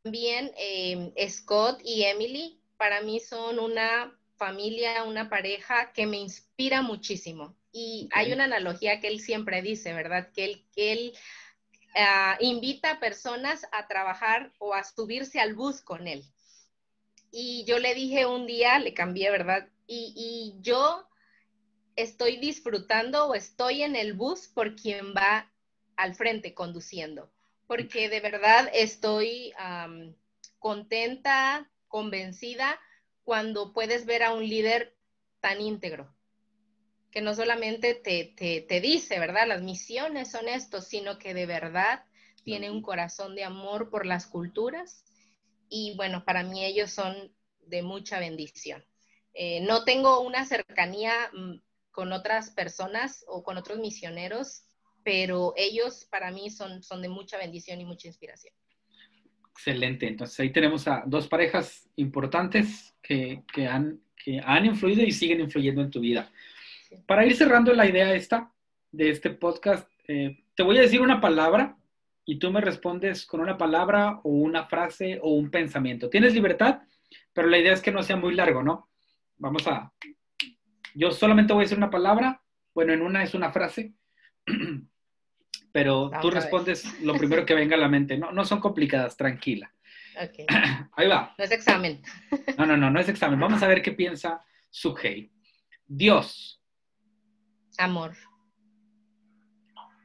También 0.04 0.54
em, 0.56 1.12
Scott 1.28 1.82
y 1.84 2.04
Emily 2.04 2.62
para 2.78 3.02
mí 3.02 3.20
son 3.20 3.60
una 3.60 4.18
familia, 4.38 5.04
una 5.04 5.30
pareja 5.30 5.92
que 5.92 6.06
me 6.06 6.18
inspira 6.18 6.82
muchísimo. 6.82 7.58
Y 7.74 8.08
hay 8.14 8.32
una 8.32 8.46
analogía 8.46 9.02
que 9.02 9.10
él 9.10 9.20
siempre 9.20 9.62
dice, 9.62 9.94
¿verdad? 9.94 10.32
Que 10.34 10.46
él, 10.46 10.66
que 10.74 10.92
él 10.94 11.14
ah, 12.00 12.38
invita 12.40 12.92
a 12.92 13.00
personas 13.00 13.66
a 13.72 13.88
trabajar 13.88 14.52
o 14.60 14.74
a 14.74 14.84
subirse 14.84 15.40
al 15.40 15.56
bus 15.56 15.82
con 15.82 16.08
él. 16.08 16.24
Y 17.32 17.64
yo 17.66 17.80
le 17.80 17.94
dije 17.94 18.26
un 18.26 18.48
día, 18.48 18.80
le 18.80 18.94
cambié, 18.94 19.30
¿verdad? 19.32 19.70
Y, 19.88 20.56
yo 20.62 21.08
estoy 21.96 22.38
disfrutando 22.38 23.28
o 23.28 23.36
estoy 23.36 23.84
en 23.84 23.96
el 23.96 24.14
bus 24.14 24.48
por 24.48 24.76
quien 24.76 25.14
va 25.14 25.52
al 25.96 26.16
frente 26.16 26.54
conduciendo, 26.54 27.32
porque 27.68 28.08
de 28.10 28.20
verdad 28.20 28.70
estoy 28.74 29.54
contenta, 30.60 31.70
convencida 31.88 32.80
cuando 33.24 33.74
puedes 33.74 34.06
ver 34.06 34.24
a 34.24 34.34
un 34.34 34.48
líder 34.48 34.96
tan 35.40 35.62
íntegro, 35.62 36.14
que 37.12 37.22
no 37.22 37.34
solamente 37.34 37.96
te, 37.96 38.34
te, 38.68 38.82
dice, 38.82 39.20
¿verdad? 39.20 39.48
Las 39.48 39.62
misiones 39.62 40.32
son 40.32 40.48
esto, 40.48 40.82
sino 40.82 41.18
que 41.18 41.34
de 41.34 41.46
verdad 41.46 42.04
tiene 42.44 42.70
un 42.70 42.82
corazón 42.82 43.36
de 43.36 43.44
amor 43.44 43.90
por 43.90 44.06
las 44.06 44.28
culturas 44.28 45.04
y 45.70 45.96
bueno, 45.96 46.24
para 46.24 46.44
mí 46.44 46.64
ellos 46.64 46.92
son 46.92 47.32
de 47.68 47.82
mucha 47.82 48.20
bendición. 48.20 48.84
Eh, 49.34 49.62
no 49.62 49.84
tengo 49.84 50.22
una 50.22 50.46
cercanía 50.46 51.14
mm, 51.34 51.62
con 51.92 52.12
otras 52.14 52.52
personas 52.52 53.24
o 53.28 53.44
con 53.44 53.58
otros 53.58 53.80
misioneros, 53.80 54.64
pero 55.04 55.54
ellos 55.58 56.08
para 56.10 56.32
mí 56.32 56.50
son, 56.50 56.84
son 56.84 57.02
de 57.02 57.10
mucha 57.10 57.38
bendición 57.38 57.82
y 57.82 57.86
mucha 57.86 58.08
inspiración. 58.08 58.54
Excelente. 59.52 60.08
Entonces 60.08 60.40
ahí 60.40 60.52
tenemos 60.52 60.88
a 60.88 61.04
dos 61.06 61.28
parejas 61.28 61.90
importantes 61.98 62.96
que, 63.02 63.44
han, 63.70 64.00
que 64.16 64.40
han 64.44 64.66
influido 64.66 65.04
y 65.04 65.12
siguen 65.12 65.42
influyendo 65.42 65.82
en 65.82 65.92
tu 65.92 66.00
vida. 66.00 66.32
Para 67.06 67.26
ir 67.26 67.36
cerrando 67.36 67.74
la 67.74 67.88
idea 67.88 68.14
esta 68.14 68.52
de 68.92 69.10
este 69.10 69.30
podcast, 69.30 69.90
eh, 70.08 70.44
te 70.56 70.64
voy 70.64 70.78
a 70.78 70.82
decir 70.82 71.02
una 71.02 71.22
palabra 71.22 71.78
y 72.26 72.40
tú 72.40 72.52
me 72.52 72.62
respondes 72.62 73.26
con 73.26 73.42
una 73.42 73.58
palabra 73.58 74.20
o 74.24 74.30
una 74.30 74.66
frase 74.66 75.20
o 75.22 75.34
un 75.34 75.50
pensamiento. 75.50 76.10
Tienes 76.10 76.34
libertad, 76.34 76.82
pero 77.34 77.48
la 77.48 77.58
idea 77.58 77.74
es 77.74 77.82
que 77.82 77.92
no 77.92 78.04
sea 78.04 78.16
muy 78.16 78.36
largo, 78.36 78.64
¿no? 78.64 78.90
Vamos 79.38 79.66
a... 79.68 79.92
Yo 80.94 81.12
solamente 81.12 81.54
voy 81.54 81.62
a 81.62 81.66
decir 81.66 81.78
una 81.78 81.90
palabra, 81.90 82.42
bueno, 82.74 82.94
en 82.94 83.02
una 83.02 83.24
es 83.24 83.34
una 83.34 83.52
frase, 83.52 83.94
pero 85.72 86.12
tú 86.22 86.30
respondes 86.30 87.02
lo 87.02 87.16
primero 87.16 87.46
que 87.46 87.54
venga 87.54 87.76
a 87.76 87.80
la 87.80 87.88
mente. 87.88 88.18
No, 88.18 88.32
no 88.32 88.44
son 88.46 88.60
complicadas, 88.60 89.16
tranquila. 89.16 89.72
Okay. 90.16 90.46
Ahí 90.94 91.08
va. 91.08 91.34
No 91.38 91.44
es 91.44 91.52
examen. 91.52 92.02
No, 92.58 92.66
no, 92.66 92.76
no, 92.76 92.90
no 92.90 93.00
es 93.00 93.10
examen. 93.10 93.40
Vamos 93.40 93.64
a 93.64 93.68
ver 93.68 93.82
qué 93.82 93.92
piensa 93.92 94.44
Sugei. 94.70 95.32
Dios. 95.86 96.59
Amor. 97.80 98.14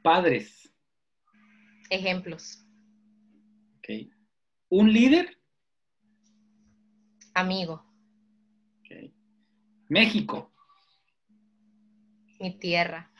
Padres. 0.01 0.73
Ejemplos. 1.89 2.65
Okay. 3.79 4.09
Un 4.69 4.93
líder. 4.93 5.37
Amigo. 7.33 7.85
Okay. 8.79 9.13
México. 9.89 10.53
Mi 12.39 12.57
tierra. 12.57 13.11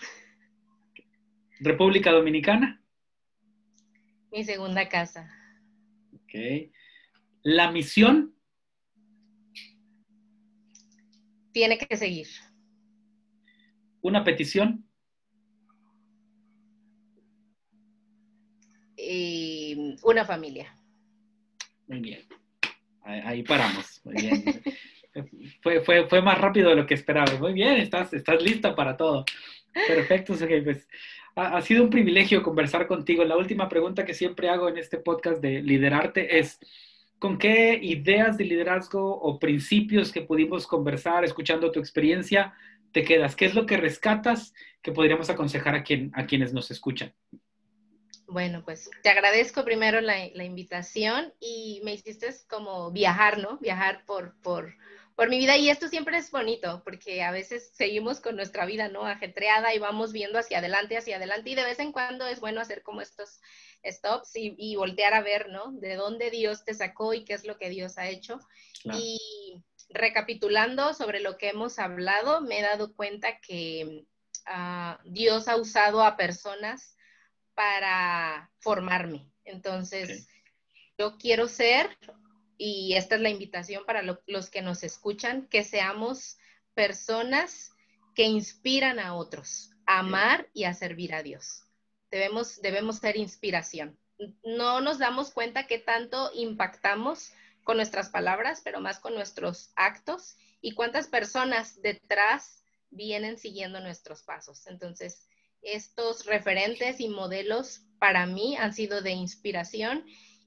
República 1.60 2.14
Dominicana. 2.14 2.82
Mi 4.32 4.45
segunda 4.45 4.88
casa. 4.88 5.30
Ok. 6.14 6.72
La 7.43 7.72
misión. 7.74 8.34
Tiene 11.51 11.78
que 11.78 11.97
seguir. 11.97 12.28
Una 14.06 14.24
petición. 14.24 14.86
Y 18.95 19.95
una 20.03 20.24
familia. 20.24 20.76
Muy 21.88 22.01
bien. 22.01 22.22
Ahí, 23.01 23.41
paramos. 23.41 24.01
Muy 24.03 24.14
bien. 24.14 24.43
fue, 25.64 25.82
fue, 25.82 26.08
fue, 26.08 26.22
más 26.22 26.39
rápido 26.39 26.70
de 26.70 26.76
lo 26.76 26.86
que 26.86 26.93
esperaba. 26.93 27.36
Muy 27.39 27.53
bien, 27.53 27.78
estás, 27.78 28.14
estás 28.14 28.43
lista 28.43 28.76
para 28.76 28.95
todo. 28.95 29.26
Perfecto, 29.74 30.36
Sergey. 30.36 30.62
Pues 30.62 30.88
ha, 31.36 31.60
sido 31.64 31.84
un 31.84 31.89
privilegio 31.89 32.43
conversar 32.43 32.86
contigo. 32.86 33.24
La 33.24 33.38
última 33.38 33.68
pregunta 33.68 34.06
que 34.06 34.14
siempre 34.14 34.49
hago 34.49 34.70
en 34.70 34.78
este 34.78 34.99
podcast 34.99 35.41
de 35.41 35.64
Liderarte 35.64 36.38
es, 36.38 36.60
¿con 37.18 37.39
qué 37.39 37.80
ideas 37.82 38.38
de 38.38 38.45
liderazgo 38.45 39.20
o 39.20 39.39
principios 39.39 40.12
que 40.12 40.22
pudimos 40.22 40.68
conversar 40.68 41.26
escuchando 41.26 41.72
tu 41.72 41.80
experiencia 41.80 42.53
te 42.96 43.04
quedas? 43.04 43.36
¿Qué 43.36 43.43
es 43.43 43.56
lo 43.56 43.66
que 43.66 43.76
rescatas 43.76 44.54
que 44.82 44.93
podríamos 44.93 45.30
aconsejar 45.30 45.76
a, 45.76 45.84
quien, 45.84 46.14
a 46.16 46.26
quienes 46.26 46.54
nos 46.54 46.72
escuchan? 46.72 47.14
Bueno, 48.26 48.64
pues 48.64 48.89
te 49.04 49.10
agradezco 49.10 49.66
primero 49.66 50.00
la, 50.00 50.16
la, 50.34 50.46
invitación 50.46 51.34
y 51.41 51.82
me 51.84 51.93
hiciste 51.93 52.30
como 52.48 52.91
viajar, 52.91 53.38
¿no? 53.38 53.58
Viajar 53.58 54.06
por, 54.06 54.39
por, 54.41 54.76
por 55.14 55.28
mi 55.28 55.38
vida 55.39 55.58
y 55.58 55.68
esto 55.68 55.89
siempre 55.89 56.18
es 56.18 56.32
bonito 56.32 56.84
porque 56.86 57.22
a 57.22 57.32
veces 57.32 57.70
seguimos 57.74 58.22
con 58.22 58.38
nuestra 58.38 58.66
vida, 58.66 58.88
¿no? 58.88 59.06
Ajetreada 59.06 59.76
y 59.76 59.80
vamos 59.80 60.14
viendo 60.14 60.39
hacia 60.39 60.60
adelante, 60.60 60.98
hacia 60.98 61.18
adelante 61.18 61.50
y 61.50 61.56
de 61.56 61.66
vez 61.66 61.80
en 61.80 61.91
cuando 61.91 62.26
es 62.26 62.39
bueno 62.39 62.62
hacer 62.62 62.82
como 62.82 63.02
estos 63.02 63.41
stops 63.86 64.32
y, 64.36 64.74
voltear 64.78 65.14
a 65.14 65.22
ver, 65.22 65.50
¿no? 65.50 65.74
De 65.74 65.96
dónde 65.96 66.32
Dios 66.32 66.64
te 66.64 66.74
sacó 66.74 67.14
y 67.14 67.26
qué 67.26 67.34
es 67.34 67.46
lo 67.46 67.58
que 67.58 67.70
Dios 67.70 67.98
ha 67.98 68.08
hecho. 68.08 68.39
Y 68.93 69.62
recapitulando 69.89 70.93
sobre 70.93 71.19
lo 71.19 71.38
que 71.38 71.49
hemos 71.49 71.79
hablado, 71.79 72.41
me 72.41 72.59
he 72.59 72.61
dado 72.61 72.93
cuenta 72.95 73.39
que 73.39 74.05
ah, 74.45 74.99
Dios 75.05 75.47
ha 75.47 75.55
usado 75.55 76.03
a 76.03 76.17
personas 76.17 76.97
para 77.53 78.51
formarme. 78.59 79.31
Entonces, 79.45 80.27
yo 80.97 81.17
quiero 81.17 81.47
ser 81.47 81.97
y 82.57 82.93
esta 82.95 83.15
es 83.15 83.21
la 83.21 83.29
invitación 83.29 83.86
para 83.86 84.01
los 84.01 84.49
que 84.49 84.61
nos 84.61 84.83
escuchan, 84.83 85.47
que 85.47 85.63
seamos 85.63 86.38
personas 86.73 87.71
que 88.13 88.23
inspiran 88.23 88.99
a 88.99 89.13
otros, 89.13 89.71
a 89.86 89.99
amar 89.99 90.49
y 90.53 90.63
a 90.63 90.73
servir 90.73 91.13
a 91.13 91.21
Dios. 91.21 91.63
Debemos, 92.11 92.61
debemos 92.61 92.97
ser 92.97 93.17
inspiración. 93.17 93.99
No 94.43 94.79
nos 94.79 94.99
damos 94.99 95.31
cuenta 95.31 95.67
que 95.67 95.79
tanto 95.79 96.31
impactamos 96.33 97.33
con 97.66 97.78
nuestras 97.78 98.09
palabras, 98.09 98.61
pero 98.63 98.80
más 98.80 98.99
con 98.99 99.16
nuestros 99.16 99.72
actos 99.76 100.38
y 100.61 100.74
cuántas 100.74 101.07
personas 101.07 101.82
detrás 101.82 102.63
vienen 102.91 103.38
siguiendo 103.38 103.82
nuestros 103.82 104.22
pasos. 104.22 104.68
Entonces, 104.68 105.28
estos 105.63 106.26
referentes 106.26 107.01
y 107.01 107.09
modelos 107.09 107.82
para 107.99 108.28
mí 108.28 108.55
han 108.55 108.72
sido 108.72 109.01
de 109.01 109.11
inspiración 109.11 110.05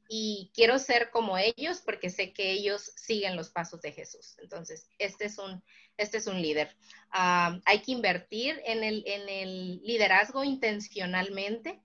y 0.09 0.53
quiero 0.55 0.79
ser 0.79 1.11
como 1.11 1.37
ellos 1.37 1.83
porque 1.85 2.09
sé 2.09 2.33
que 2.33 2.53
ellos 2.53 2.93
siguen 2.95 3.37
los 3.37 3.51
pasos 3.51 3.83
de 3.83 3.93
Jesús. 3.93 4.37
Entonces, 4.41 4.89
este 4.99 5.25
es 5.27 5.39
un, 5.39 5.63
este 5.97 6.19
es 6.19 6.29
un 6.29 6.41
líder. 6.41 6.75
Ah, 7.11 7.61
hay 7.65 7.81
que 7.81 7.93
invertir 7.93 8.63
en 8.65 8.85
el, 8.85 9.03
en 9.07 9.29
el 9.29 9.83
liderazgo 9.83 10.45
intencionalmente. 10.45 11.83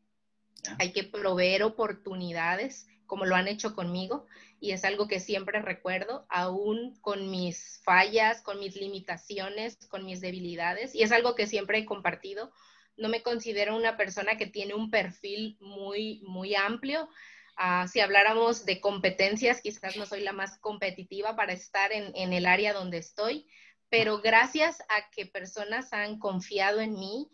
Hay 0.78 0.92
que 0.94 1.04
proveer 1.04 1.64
oportunidades 1.64 2.86
como 3.08 3.26
lo 3.26 3.36
han 3.36 3.48
hecho 3.48 3.76
conmigo 3.76 4.26
y 4.60 4.72
es 4.72 4.84
algo 4.86 5.08
que 5.08 5.20
siempre 5.20 5.62
recuerdo, 5.62 6.26
aún 6.30 6.98
con 7.02 7.30
mis 7.30 7.82
fallas, 7.84 8.42
con 8.42 8.60
mis 8.60 8.76
limitaciones, 8.76 9.78
con 9.88 10.06
mis 10.06 10.22
debilidades 10.22 10.96
y 10.96 11.04
es 11.04 11.12
algo 11.12 11.36
que 11.36 11.48
siempre 11.48 11.80
he 11.80 11.86
compartido. 11.86 12.52
No 12.96 13.10
me 13.10 13.24
considero 13.24 13.76
una 13.76 13.98
persona 13.98 14.38
que 14.38 14.46
tiene 14.46 14.76
un 14.76 14.92
perfil 14.92 15.58
muy, 15.60 16.22
muy 16.26 16.56
amplio, 16.56 17.10
Ah, 17.56 17.88
si 17.88 18.00
habláramos 18.00 18.66
de 18.66 18.82
competencias, 18.82 19.62
quizás 19.62 19.96
no 19.96 20.06
soy 20.06 20.22
la 20.22 20.34
más 20.34 20.58
competitiva 20.60 21.36
para 21.36 21.54
estar 21.54 21.92
en, 21.92 22.34
el 22.34 22.46
área 22.48 22.74
donde 22.74 22.98
estoy, 22.98 23.48
pero 23.90 24.22
gracias 24.22 24.82
a 24.90 25.10
que 25.12 25.28
personas 25.28 25.94
han 25.94 26.18
confiado 26.18 26.82
en 26.82 26.94
mí 26.94 27.30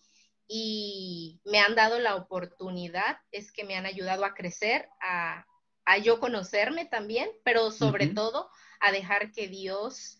y 0.48 1.40
me 1.46 1.60
han 1.60 1.76
dado 1.76 2.00
la 2.00 2.16
oportunidad, 2.16 3.18
es 3.32 3.52
que 3.52 3.64
me 3.64 3.78
han 3.78 3.86
ayudado 3.86 4.26
a 4.26 4.34
crecer, 4.34 4.90
a, 5.02 5.46
yo 6.04 6.20
conocerme 6.20 6.86
también, 6.86 7.30
pero 7.44 7.72
sobre 7.72 8.08
todo 8.08 8.50
a 8.80 8.92
dejar 8.92 9.32
que 9.32 9.48
Dios 9.48 10.20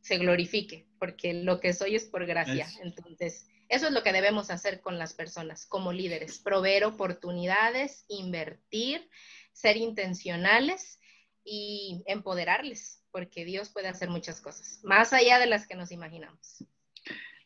se 0.00 0.18
glorifique, 0.18 0.86
porque 0.98 1.34
lo 1.34 1.58
que 1.58 1.72
soy 1.72 1.96
es 1.96 2.04
por 2.04 2.26
gracia. 2.26 2.68
Entonces, 2.82 3.48
eso 3.68 3.86
es 3.86 3.92
lo 3.92 4.02
que 4.02 4.12
debemos 4.12 4.50
hacer 4.50 4.80
con 4.80 4.98
las 4.98 5.14
personas 5.14 5.66
como 5.66 5.92
líderes, 5.92 6.38
proveer 6.38 6.84
oportunidades, 6.84 8.04
invertir, 8.08 9.08
ser 9.52 9.76
intencionales 9.76 11.00
y 11.44 12.02
empoderarles, 12.06 13.02
porque 13.10 13.44
Dios 13.44 13.70
puede 13.70 13.88
hacer 13.88 14.08
muchas 14.10 14.40
cosas, 14.40 14.80
más 14.84 15.12
allá 15.12 15.38
de 15.38 15.46
las 15.46 15.66
que 15.66 15.74
nos 15.74 15.90
imaginamos. 15.90 16.64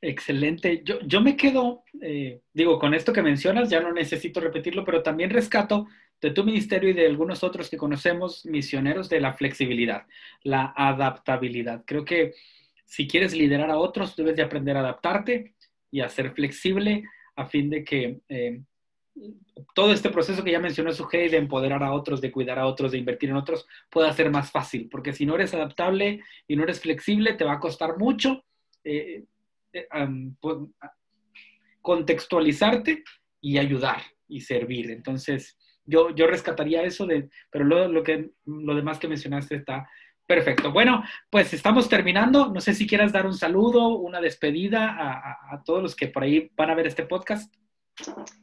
Excelente. 0.02 0.82
Yo, 0.84 1.20
me 1.20 1.36
quedo, 1.36 1.84
eh, 2.00 2.40
digo, 2.54 2.78
con 2.78 2.94
esto 2.94 3.12
que 3.12 3.22
mencionas, 3.22 3.68
ya 3.68 3.80
no 3.80 3.92
necesito 3.92 4.40
repetirlo, 4.40 4.84
pero 4.84 5.02
también 5.02 5.30
rescato 5.30 5.86
de 6.20 6.30
tu 6.30 6.44
ministerio 6.44 6.90
y 6.90 6.94
de 6.94 7.06
algunos 7.06 7.42
otros 7.42 7.70
que 7.70 7.76
conocemos, 7.76 8.44
misioneros, 8.46 9.08
de 9.08 9.20
la 9.20 9.32
flexibilidad, 9.32 10.06
la 10.42 10.72
adaptabilidad. 10.76 11.84
Creo 11.86 12.04
que 12.04 12.34
si 12.84 13.06
quieres 13.06 13.34
liderar 13.34 13.70
a 13.70 13.78
otros, 13.78 14.16
debes 14.16 14.36
de 14.36 14.42
aprender 14.42 14.76
a 14.76 14.80
adaptarte, 14.80 15.54
y 15.90 16.00
a 16.00 16.08
ser 16.08 16.32
flexible 16.32 17.04
a 17.36 17.46
fin 17.46 17.70
de 17.70 17.84
que 17.84 18.20
eh, 18.28 18.60
todo 19.74 19.92
este 19.92 20.10
proceso 20.10 20.44
que 20.44 20.52
ya 20.52 20.60
mencionó 20.60 20.92
Sujei 20.92 21.28
de 21.28 21.36
empoderar 21.36 21.82
a 21.82 21.92
otros, 21.92 22.20
de 22.20 22.30
cuidar 22.30 22.58
a 22.58 22.66
otros, 22.66 22.92
de 22.92 22.98
invertir 22.98 23.30
en 23.30 23.36
otros, 23.36 23.66
pueda 23.90 24.12
ser 24.12 24.30
más 24.30 24.50
fácil, 24.50 24.88
porque 24.90 25.12
si 25.12 25.26
no 25.26 25.34
eres 25.34 25.52
adaptable 25.52 26.22
y 26.46 26.56
no 26.56 26.62
eres 26.62 26.80
flexible, 26.80 27.34
te 27.34 27.44
va 27.44 27.54
a 27.54 27.60
costar 27.60 27.98
mucho 27.98 28.44
eh, 28.84 29.24
eh, 29.72 29.88
pues, 30.40 30.58
contextualizarte 31.82 33.04
y 33.40 33.58
ayudar 33.58 34.02
y 34.28 34.40
servir. 34.40 34.90
Entonces, 34.90 35.58
yo, 35.84 36.14
yo 36.14 36.26
rescataría 36.26 36.82
eso, 36.82 37.06
de, 37.06 37.28
pero 37.50 37.64
lo, 37.64 37.88
lo, 37.88 38.02
que, 38.02 38.30
lo 38.44 38.74
demás 38.74 38.98
que 38.98 39.08
mencionaste 39.08 39.56
está 39.56 39.88
Perfecto. 40.30 40.70
Bueno, 40.70 41.02
pues 41.28 41.52
estamos 41.52 41.88
terminando. 41.88 42.52
No 42.52 42.60
sé 42.60 42.72
si 42.72 42.86
quieras 42.86 43.10
dar 43.10 43.26
un 43.26 43.36
saludo, 43.36 43.88
una 43.88 44.20
despedida 44.20 44.96
a, 45.50 45.60
todos 45.64 45.82
los 45.82 45.96
que 45.96 46.06
por 46.06 46.22
ahí 46.22 46.52
van 46.54 46.70
a 46.70 46.76
ver 46.76 46.86
este 46.86 47.04
podcast. 47.04 47.52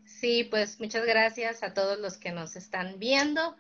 Sí, 0.04 0.44
pues 0.44 0.82
muchas 0.82 1.06
gracias 1.06 1.64
a 1.64 1.74
todos 1.74 1.98
los 1.98 2.18
que 2.18 2.34
nos 2.34 2.58
están 2.58 3.00
viendo 3.00 3.56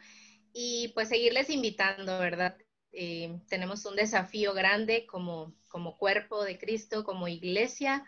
y 0.51 0.89
pues 0.89 1.07
seguirles 1.07 1.49
invitando, 1.49 2.19
¿verdad? 2.19 2.57
Eh, 2.91 3.39
tenemos 3.47 3.85
un 3.85 3.95
desafío 3.95 4.53
grande 4.53 5.05
como, 5.05 5.55
como 5.69 5.97
cuerpo 5.97 6.43
de 6.43 6.57
Cristo, 6.57 7.05
como 7.05 7.29
iglesia 7.29 8.03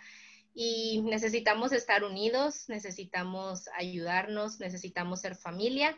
y 0.53 1.01
necesitamos 1.03 1.71
estar 1.71 2.03
unidos, 2.03 2.65
necesitamos 2.67 3.67
ayudarnos, 3.77 4.59
necesitamos 4.59 5.21
ser 5.21 5.35
familia 5.35 5.97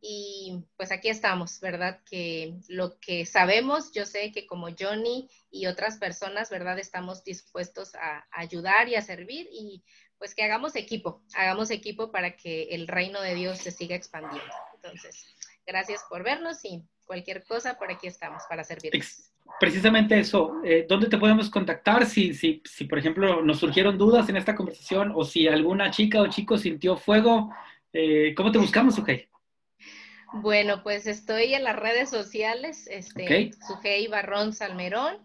Y 0.00 0.64
pues 0.76 0.92
aquí 0.92 1.08
estamos, 1.08 1.58
¿verdad? 1.60 2.00
Que 2.08 2.54
lo 2.68 3.00
que 3.00 3.26
sabemos, 3.26 3.90
yo 3.92 4.06
sé 4.06 4.30
que 4.30 4.46
como 4.46 4.68
Johnny 4.78 5.28
y 5.50 5.66
otras 5.66 5.98
personas, 5.98 6.50
¿verdad? 6.50 6.78
Estamos 6.78 7.24
dispuestos 7.24 7.94
a, 7.96 8.26
ayudar 8.30 8.88
y 8.88 8.94
a 8.94 9.02
servir 9.02 9.48
y 9.50 9.82
pues 10.18 10.34
que 10.34 10.44
hagamos 10.44 10.76
equipo, 10.76 11.22
hagamos 11.34 11.70
equipo 11.70 12.12
para 12.12 12.36
que 12.36 12.68
el 12.70 12.86
reino 12.86 13.20
de 13.20 13.34
Dios 13.34 13.58
se 13.58 13.72
siga 13.72 13.96
expandiendo. 13.96 14.52
Entonces, 14.74 15.26
gracias 15.66 16.04
por 16.08 16.22
vernos 16.22 16.64
y 16.64 16.84
cualquier 17.04 17.44
cosa, 17.44 17.78
por 17.78 17.90
aquí 17.90 18.06
estamos 18.06 18.42
para 18.48 18.62
servirles. 18.62 19.27
Precisamente 19.60 20.18
eso, 20.18 20.60
eh, 20.64 20.86
¿dónde 20.88 21.08
te 21.08 21.18
podemos 21.18 21.50
contactar 21.50 22.06
si, 22.06 22.32
si, 22.32 22.62
si, 22.64 22.84
por 22.84 22.98
ejemplo, 22.98 23.42
nos 23.42 23.58
surgieron 23.58 23.98
dudas 23.98 24.28
en 24.28 24.36
esta 24.36 24.54
conversación 24.54 25.12
o 25.14 25.24
si 25.24 25.48
alguna 25.48 25.90
chica 25.90 26.20
o 26.20 26.28
chico 26.28 26.56
sintió 26.56 26.96
fuego? 26.96 27.52
Eh, 27.92 28.34
¿Cómo 28.36 28.52
te 28.52 28.58
buscamos, 28.58 28.94
Sujei? 28.94 29.28
Bueno, 30.32 30.82
pues 30.82 31.06
estoy 31.06 31.54
en 31.54 31.64
las 31.64 31.76
redes 31.76 32.10
sociales, 32.10 32.86
este, 32.88 33.50
Sujei 33.66 34.06
Barrón 34.06 34.52
Salmerón. 34.52 35.16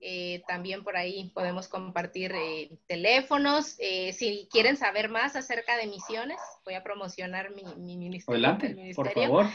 Eh, 0.00 0.42
también 0.48 0.82
por 0.82 0.96
ahí 0.96 1.30
podemos 1.34 1.68
compartir 1.68 2.32
eh, 2.34 2.70
teléfonos. 2.86 3.76
si 4.12 4.48
quieren 4.50 4.76
saber 4.76 5.08
más 5.08 5.36
acerca 5.36 5.76
de 5.76 5.86
misiones, 5.86 6.38
voy 6.64 6.74
a 6.74 6.82
promocionar 6.82 7.50
mi, 7.50 7.64
mi 7.76 7.96
ministerio. 7.96 8.48
Adelante, 8.48 8.92
por 8.94 9.12
favor. 9.12 9.46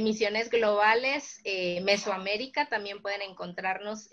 misiones 0.00 0.50
globales, 0.50 1.40
Mesoamérica, 1.82 2.68
también 2.68 3.02
pueden 3.02 3.22
encontrarnos 3.22 4.08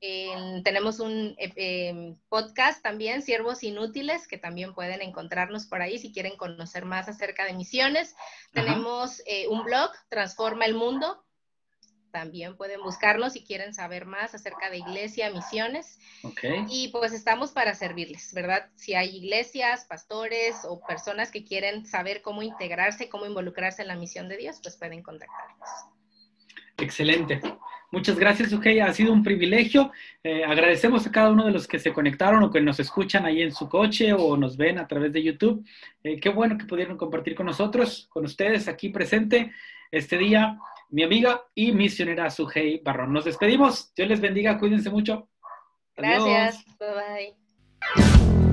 tenemos 0.00 1.00
un 1.00 1.34
eh, 1.38 2.14
podcast 2.28 2.82
también, 2.82 3.22
Siervos 3.22 3.62
Inútiles, 3.64 4.28
que 4.28 4.38
también 4.38 4.74
pueden 4.74 5.02
encontrarnos 5.02 5.66
por 5.66 5.82
ahí 5.82 5.98
si 5.98 6.12
quieren 6.12 6.36
conocer 6.36 6.84
más 6.84 7.08
acerca 7.08 7.44
de 7.44 7.54
misiones. 7.54 8.14
Tenemos 8.52 9.22
eh, 9.26 9.48
un 9.48 9.64
blog, 9.64 9.90
Transforma 10.08 10.66
el 10.66 10.74
Mundo. 10.74 11.24
También 12.10 12.56
pueden 12.56 12.80
buscarnos 12.82 13.34
si 13.34 13.44
quieren 13.44 13.74
saber 13.74 14.06
más 14.06 14.34
acerca 14.34 14.70
de 14.70 14.78
iglesia, 14.78 15.30
misiones. 15.30 15.98
Y 16.68 16.88
pues 16.88 17.12
estamos 17.12 17.52
para 17.52 17.74
servirles, 17.74 18.32
¿verdad? 18.34 18.70
Si 18.74 18.94
hay 18.94 19.16
iglesias, 19.16 19.84
pastores 19.84 20.64
o 20.64 20.80
personas 20.80 21.30
que 21.30 21.44
quieren 21.44 21.84
saber 21.86 22.22
cómo 22.22 22.42
integrarse, 22.42 23.08
cómo 23.08 23.26
involucrarse 23.26 23.82
en 23.82 23.88
la 23.88 23.96
misión 23.96 24.28
de 24.28 24.36
Dios, 24.36 24.60
pues 24.62 24.76
pueden 24.76 25.02
contactarnos. 25.02 25.68
Excelente. 26.78 27.40
Muchas 27.90 28.18
gracias, 28.18 28.50
Sujei. 28.50 28.80
Ha 28.80 28.92
sido 28.92 29.12
un 29.12 29.22
privilegio. 29.22 29.90
Eh, 30.22 30.44
agradecemos 30.44 31.06
a 31.06 31.10
cada 31.10 31.30
uno 31.30 31.46
de 31.46 31.52
los 31.52 31.66
que 31.66 31.78
se 31.78 31.92
conectaron 31.92 32.42
o 32.42 32.50
que 32.50 32.60
nos 32.60 32.78
escuchan 32.80 33.24
ahí 33.24 33.40
en 33.40 33.52
su 33.52 33.68
coche 33.68 34.12
o 34.12 34.36
nos 34.36 34.58
ven 34.58 34.78
a 34.78 34.86
través 34.86 35.12
de 35.12 35.22
YouTube. 35.22 35.64
Eh, 36.04 36.20
qué 36.20 36.28
bueno 36.28 36.58
que 36.58 36.66
pudieron 36.66 36.98
compartir 36.98 37.34
con 37.34 37.46
nosotros, 37.46 38.06
con 38.10 38.26
ustedes 38.26 38.68
aquí 38.68 38.90
presente 38.90 39.52
este 39.90 40.18
día, 40.18 40.58
mi 40.90 41.02
amiga 41.02 41.42
y 41.54 41.72
misionera 41.72 42.30
Sujei 42.30 42.80
Barrón. 42.82 43.12
Nos 43.12 43.24
despedimos. 43.24 43.92
Dios 43.94 44.08
les 44.08 44.20
bendiga. 44.20 44.58
Cuídense 44.58 44.90
mucho. 44.90 45.28
Gracias. 45.96 46.64
Bye 46.78 47.34
bye. 47.96 48.47